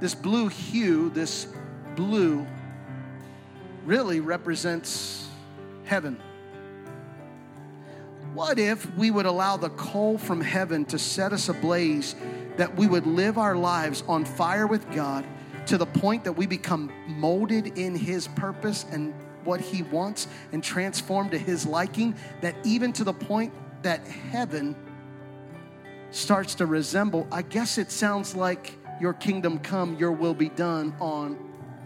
This 0.00 0.14
blue 0.14 0.48
hue, 0.48 1.10
this 1.10 1.48
blue 1.96 2.46
really 3.84 4.20
represents 4.20 5.28
heaven. 5.84 6.20
What 8.32 8.58
if 8.58 8.92
we 8.96 9.10
would 9.10 9.26
allow 9.26 9.56
the 9.56 9.70
coal 9.70 10.18
from 10.18 10.40
heaven 10.40 10.84
to 10.86 10.98
set 10.98 11.32
us 11.32 11.48
ablaze, 11.48 12.16
that 12.56 12.76
we 12.76 12.86
would 12.86 13.06
live 13.06 13.38
our 13.38 13.56
lives 13.56 14.02
on 14.06 14.24
fire 14.24 14.66
with 14.66 14.90
God 14.92 15.24
to 15.66 15.78
the 15.78 15.86
point 15.86 16.24
that 16.24 16.32
we 16.32 16.46
become 16.46 16.92
molded 17.06 17.78
in 17.78 17.94
His 17.94 18.28
purpose 18.28 18.84
and 18.90 19.14
what 19.44 19.60
He 19.60 19.82
wants 19.82 20.26
and 20.52 20.62
transformed 20.62 21.30
to 21.32 21.38
His 21.38 21.66
liking, 21.66 22.14
that 22.40 22.54
even 22.64 22.92
to 22.94 23.04
the 23.04 23.12
point 23.12 23.52
that 23.82 24.06
heaven 24.06 24.76
starts 26.10 26.54
to 26.56 26.66
resemble, 26.66 27.26
I 27.32 27.42
guess 27.42 27.78
it 27.78 27.90
sounds 27.90 28.34
like 28.34 28.78
your 29.00 29.14
kingdom 29.14 29.58
come, 29.58 29.96
your 29.96 30.12
will 30.12 30.34
be 30.34 30.48
done 30.48 30.94
on 31.00 31.38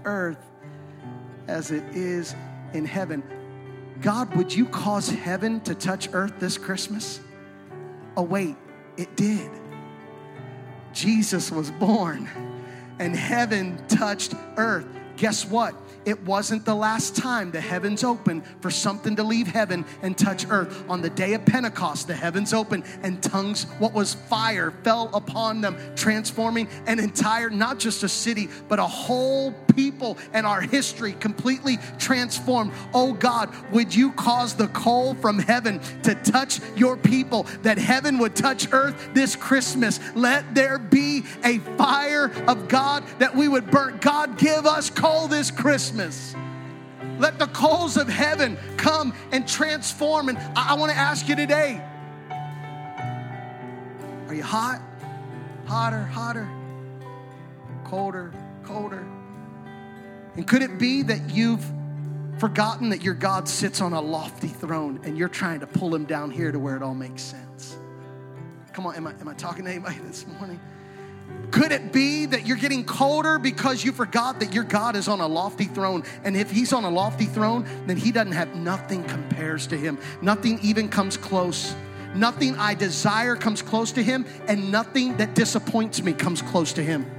earth 0.04 0.44
as 1.46 1.70
it 1.70 1.84
is 1.96 2.34
in 2.72 2.84
heaven. 2.84 3.22
God, 4.00 4.34
would 4.36 4.54
you 4.54 4.66
cause 4.66 5.08
heaven 5.08 5.60
to 5.62 5.74
touch 5.74 6.08
earth 6.12 6.34
this 6.38 6.58
Christmas? 6.58 7.20
Oh, 8.16 8.22
wait, 8.22 8.56
it 8.96 9.16
did. 9.16 9.50
Jesus 10.98 11.52
was 11.52 11.70
born 11.70 12.28
and 12.98 13.14
heaven 13.14 13.80
touched 13.86 14.34
earth. 14.56 14.84
Guess 15.16 15.44
what? 15.44 15.72
It 16.08 16.18
wasn't 16.24 16.64
the 16.64 16.74
last 16.74 17.14
time 17.14 17.50
the 17.50 17.60
heavens 17.60 18.02
opened 18.02 18.42
for 18.60 18.70
something 18.70 19.14
to 19.16 19.22
leave 19.22 19.46
heaven 19.46 19.84
and 20.00 20.16
touch 20.16 20.46
earth. 20.48 20.82
On 20.88 21.02
the 21.02 21.10
day 21.10 21.34
of 21.34 21.44
Pentecost, 21.44 22.06
the 22.06 22.14
heavens 22.14 22.54
opened 22.54 22.84
and 23.02 23.22
tongues, 23.22 23.64
what 23.78 23.92
was 23.92 24.14
fire, 24.14 24.70
fell 24.84 25.10
upon 25.14 25.60
them, 25.60 25.76
transforming 25.96 26.66
an 26.86 26.98
entire, 26.98 27.50
not 27.50 27.78
just 27.78 28.04
a 28.04 28.08
city, 28.08 28.48
but 28.68 28.78
a 28.78 28.86
whole 28.86 29.52
people 29.76 30.16
and 30.32 30.46
our 30.46 30.62
history 30.62 31.12
completely 31.12 31.78
transformed. 31.98 32.72
Oh 32.94 33.12
God, 33.12 33.54
would 33.70 33.94
you 33.94 34.12
cause 34.12 34.54
the 34.54 34.68
coal 34.68 35.14
from 35.14 35.38
heaven 35.38 35.78
to 36.04 36.14
touch 36.14 36.60
your 36.74 36.96
people, 36.96 37.42
that 37.62 37.76
heaven 37.76 38.18
would 38.18 38.34
touch 38.34 38.72
earth 38.72 39.10
this 39.12 39.36
Christmas? 39.36 40.00
Let 40.14 40.54
there 40.54 40.78
be 40.78 41.24
a 41.44 41.58
fire 41.76 42.32
of 42.46 42.66
God 42.68 43.04
that 43.18 43.36
we 43.36 43.46
would 43.46 43.70
burn. 43.70 43.98
God, 44.00 44.38
give 44.38 44.64
us 44.64 44.88
coal 44.88 45.28
this 45.28 45.50
Christmas. 45.50 45.97
Christmas. 45.98 46.36
Let 47.18 47.40
the 47.40 47.48
coals 47.48 47.96
of 47.96 48.08
heaven 48.08 48.56
come 48.76 49.12
and 49.32 49.48
transform. 49.48 50.28
And 50.28 50.38
I, 50.56 50.70
I 50.70 50.74
want 50.74 50.92
to 50.92 50.98
ask 50.98 51.28
you 51.28 51.34
today 51.34 51.82
are 54.28 54.34
you 54.34 54.44
hot? 54.44 54.80
Hotter, 55.66 56.04
hotter, 56.04 56.48
colder, 57.84 58.32
colder. 58.62 59.04
And 60.36 60.46
could 60.46 60.62
it 60.62 60.78
be 60.78 61.02
that 61.02 61.30
you've 61.30 61.64
forgotten 62.38 62.90
that 62.90 63.02
your 63.02 63.14
God 63.14 63.48
sits 63.48 63.80
on 63.80 63.92
a 63.92 64.00
lofty 64.00 64.48
throne 64.48 65.00
and 65.02 65.18
you're 65.18 65.28
trying 65.28 65.60
to 65.60 65.66
pull 65.66 65.92
him 65.94 66.04
down 66.04 66.30
here 66.30 66.52
to 66.52 66.58
where 66.60 66.76
it 66.76 66.82
all 66.82 66.94
makes 66.94 67.22
sense? 67.22 67.76
Come 68.72 68.86
on, 68.86 68.94
am 68.94 69.06
I, 69.08 69.12
am 69.20 69.28
I 69.28 69.34
talking 69.34 69.64
to 69.64 69.70
anybody 69.70 69.98
this 70.06 70.26
morning? 70.38 70.60
Could 71.50 71.72
it 71.72 71.92
be 71.92 72.26
that 72.26 72.46
you're 72.46 72.58
getting 72.58 72.84
colder 72.84 73.38
because 73.38 73.82
you 73.82 73.92
forgot 73.92 74.40
that 74.40 74.52
your 74.52 74.64
God 74.64 74.96
is 74.96 75.08
on 75.08 75.20
a 75.20 75.26
lofty 75.26 75.64
throne? 75.64 76.04
And 76.24 76.36
if 76.36 76.50
He's 76.50 76.72
on 76.72 76.84
a 76.84 76.90
lofty 76.90 77.24
throne, 77.24 77.66
then 77.86 77.96
He 77.96 78.12
doesn't 78.12 78.32
have 78.32 78.54
nothing 78.54 79.02
compares 79.04 79.66
to 79.68 79.76
Him. 79.76 79.98
Nothing 80.20 80.58
even 80.62 80.88
comes 80.88 81.16
close. 81.16 81.74
Nothing 82.14 82.56
I 82.56 82.74
desire 82.74 83.34
comes 83.34 83.62
close 83.62 83.92
to 83.92 84.02
Him, 84.02 84.26
and 84.46 84.70
nothing 84.70 85.16
that 85.16 85.34
disappoints 85.34 86.02
me 86.02 86.12
comes 86.12 86.42
close 86.42 86.72
to 86.74 86.82
Him 86.82 87.10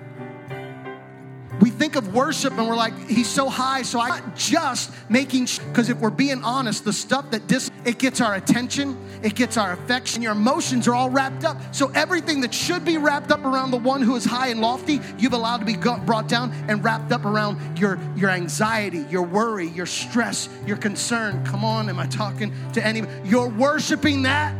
we 1.60 1.70
think 1.70 1.96
of 1.96 2.14
worship 2.14 2.58
and 2.58 2.68
we're 2.68 2.76
like, 2.76 2.98
he's 3.08 3.28
so 3.28 3.50
high. 3.50 3.82
So 3.82 4.00
I'm 4.00 4.10
not 4.10 4.36
just 4.36 4.92
making, 5.10 5.48
because 5.68 5.90
if 5.90 6.00
we're 6.00 6.10
being 6.10 6.44
honest, 6.44 6.86
the 6.86 6.94
stuff 6.94 7.32
that 7.32 7.48
dis, 7.48 7.70
it 7.86 7.98
gets 7.98 8.22
our 8.22 8.36
attention, 8.36 8.98
it 9.24 9.36
gets 9.36 9.58
our 9.58 9.74
affection, 9.74 10.22
your 10.22 10.32
emotions 10.32 10.88
are 10.88 10.96
all 10.96 11.10
wrapped 11.10 11.44
up. 11.44 11.58
So 11.76 11.90
everything 11.90 12.42
that 12.42 12.54
should 12.54 12.86
be 12.86 12.98
wrapped 12.98 13.32
up 13.32 13.44
around 13.44 13.72
the 13.72 13.78
one 13.78 14.02
who 14.02 14.16
is 14.16 14.26
high 14.26 14.48
and 14.48 14.62
lofty, 14.62 15.02
you've 15.18 15.34
allowed 15.34 15.58
to 15.58 15.66
be 15.66 15.76
brought 15.76 16.28
down 16.28 16.52
and 16.68 16.84
wrapped 16.84 17.12
up 17.12 17.26
around 17.26 17.78
your, 17.78 18.00
your 18.16 18.30
anxiety, 18.30 19.06
your 19.10 19.24
worry, 19.24 19.68
your 19.68 19.86
stress, 19.86 20.50
your 20.66 20.78
concern. 20.78 21.44
Come 21.46 21.66
on, 21.66 21.90
am 21.90 22.00
I 22.00 22.08
talking 22.08 22.54
to 22.74 22.86
anybody? 22.86 23.12
You're 23.28 23.50
worshiping 23.50 24.22
that 24.24 24.54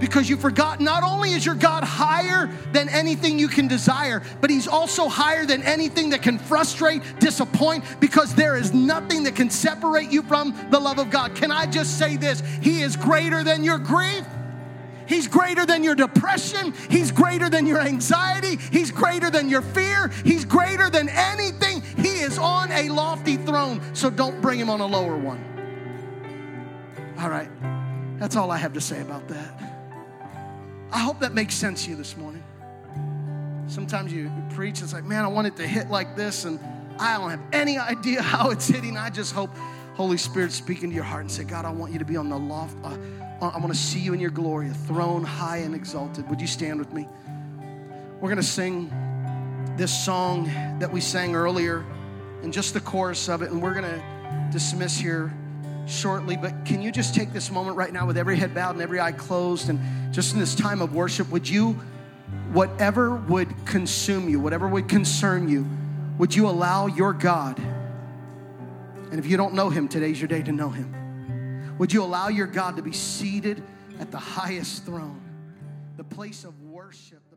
because 0.00 0.28
you 0.28 0.36
forgot 0.36 0.80
not 0.80 1.02
only 1.02 1.32
is 1.32 1.44
your 1.44 1.54
God 1.54 1.84
higher 1.84 2.50
than 2.72 2.88
anything 2.88 3.38
you 3.38 3.48
can 3.48 3.68
desire, 3.68 4.22
but 4.40 4.50
He's 4.50 4.68
also 4.68 5.08
higher 5.08 5.44
than 5.44 5.62
anything 5.62 6.10
that 6.10 6.22
can 6.22 6.38
frustrate, 6.38 7.02
disappoint, 7.18 7.84
because 8.00 8.34
there 8.34 8.56
is 8.56 8.72
nothing 8.72 9.22
that 9.24 9.34
can 9.34 9.50
separate 9.50 10.10
you 10.10 10.22
from 10.22 10.54
the 10.70 10.78
love 10.78 10.98
of 10.98 11.10
God. 11.10 11.34
Can 11.34 11.50
I 11.50 11.66
just 11.66 11.98
say 11.98 12.16
this? 12.16 12.42
He 12.62 12.82
is 12.82 12.96
greater 12.96 13.42
than 13.44 13.64
your 13.64 13.78
grief. 13.78 14.24
He's 15.06 15.26
greater 15.26 15.64
than 15.64 15.82
your 15.82 15.94
depression. 15.94 16.74
He's 16.90 17.10
greater 17.10 17.48
than 17.48 17.66
your 17.66 17.80
anxiety. 17.80 18.58
He's 18.70 18.90
greater 18.90 19.30
than 19.30 19.48
your 19.48 19.62
fear. 19.62 20.08
He's 20.22 20.44
greater 20.44 20.90
than 20.90 21.08
anything. 21.08 21.80
He 21.96 22.20
is 22.20 22.36
on 22.36 22.70
a 22.70 22.90
lofty 22.90 23.38
throne, 23.38 23.80
so 23.94 24.10
don't 24.10 24.40
bring 24.42 24.60
him 24.60 24.68
on 24.68 24.80
a 24.80 24.86
lower 24.86 25.16
one. 25.16 25.42
All 27.18 27.30
right, 27.30 27.48
that's 28.18 28.36
all 28.36 28.50
I 28.50 28.58
have 28.58 28.74
to 28.74 28.80
say 28.80 29.00
about 29.00 29.26
that. 29.28 29.67
I 30.90 30.98
hope 30.98 31.20
that 31.20 31.34
makes 31.34 31.54
sense 31.54 31.84
to 31.84 31.90
you 31.90 31.96
this 31.96 32.16
morning. 32.16 32.42
Sometimes 33.66 34.12
you 34.12 34.32
preach, 34.54 34.80
it's 34.80 34.94
like, 34.94 35.04
man, 35.04 35.24
I 35.24 35.28
want 35.28 35.46
it 35.46 35.56
to 35.56 35.66
hit 35.66 35.90
like 35.90 36.16
this, 36.16 36.44
and 36.44 36.58
I 36.98 37.18
don't 37.18 37.30
have 37.30 37.42
any 37.52 37.78
idea 37.78 38.22
how 38.34 38.50
it's 38.50 38.66
hitting. 38.66 38.96
I 38.96 39.10
just 39.10 39.32
hope 39.32 39.54
Holy 39.94 40.16
Spirit 40.16 40.52
speaking 40.52 40.88
to 40.90 40.94
your 40.94 41.04
heart 41.04 41.22
and 41.22 41.30
say, 41.30 41.44
God, 41.44 41.64
I 41.64 41.70
want 41.70 41.92
you 41.92 41.98
to 41.98 42.04
be 42.04 42.16
on 42.16 42.28
the 42.30 42.38
loft. 42.38 42.76
Uh, 42.82 42.96
I 43.40 43.58
want 43.58 43.68
to 43.68 43.78
see 43.78 44.00
you 44.00 44.14
in 44.14 44.20
your 44.20 44.30
glory, 44.30 44.68
a 44.68 44.74
throne 44.74 45.22
high 45.24 45.58
and 45.58 45.74
exalted. 45.74 46.28
Would 46.30 46.40
you 46.40 46.46
stand 46.46 46.78
with 46.78 46.92
me? 46.92 47.06
We're 48.20 48.28
going 48.28 48.36
to 48.36 48.42
sing 48.42 48.90
this 49.76 49.92
song 50.04 50.44
that 50.80 50.90
we 50.90 51.00
sang 51.00 51.36
earlier 51.36 51.84
and 52.42 52.52
just 52.52 52.74
the 52.74 52.80
chorus 52.80 53.28
of 53.28 53.42
it, 53.42 53.50
and 53.50 53.62
we're 53.62 53.74
going 53.74 53.84
to 53.84 54.48
dismiss 54.50 54.96
here 54.96 55.32
shortly, 55.88 56.36
but 56.36 56.64
can 56.64 56.82
you 56.82 56.92
just 56.92 57.14
take 57.14 57.32
this 57.32 57.50
moment 57.50 57.76
right 57.76 57.92
now 57.92 58.06
with 58.06 58.18
every 58.18 58.36
head 58.36 58.54
bowed 58.54 58.72
and 58.72 58.82
every 58.82 59.00
eye 59.00 59.12
closed 59.12 59.68
and 59.68 59.80
just 60.12 60.34
in 60.34 60.40
this 60.40 60.54
time 60.54 60.82
of 60.82 60.94
worship, 60.94 61.28
would 61.30 61.48
you, 61.48 61.72
whatever 62.52 63.16
would 63.16 63.48
consume 63.66 64.28
you, 64.28 64.40
whatever 64.40 64.68
would 64.68 64.88
concern 64.88 65.48
you, 65.48 65.66
would 66.18 66.34
you 66.34 66.48
allow 66.48 66.86
your 66.86 67.12
God, 67.12 67.58
and 69.10 69.18
if 69.18 69.26
you 69.26 69.36
don't 69.36 69.54
know 69.54 69.70
him, 69.70 69.88
today's 69.88 70.20
your 70.20 70.28
day 70.28 70.42
to 70.42 70.52
know 70.52 70.68
him. 70.68 71.76
Would 71.78 71.92
you 71.92 72.02
allow 72.02 72.28
your 72.28 72.46
God 72.46 72.76
to 72.76 72.82
be 72.82 72.92
seated 72.92 73.62
at 74.00 74.10
the 74.10 74.18
highest 74.18 74.84
throne, 74.84 75.20
the 75.96 76.04
place 76.04 76.44
of 76.44 76.60
worship? 76.62 77.27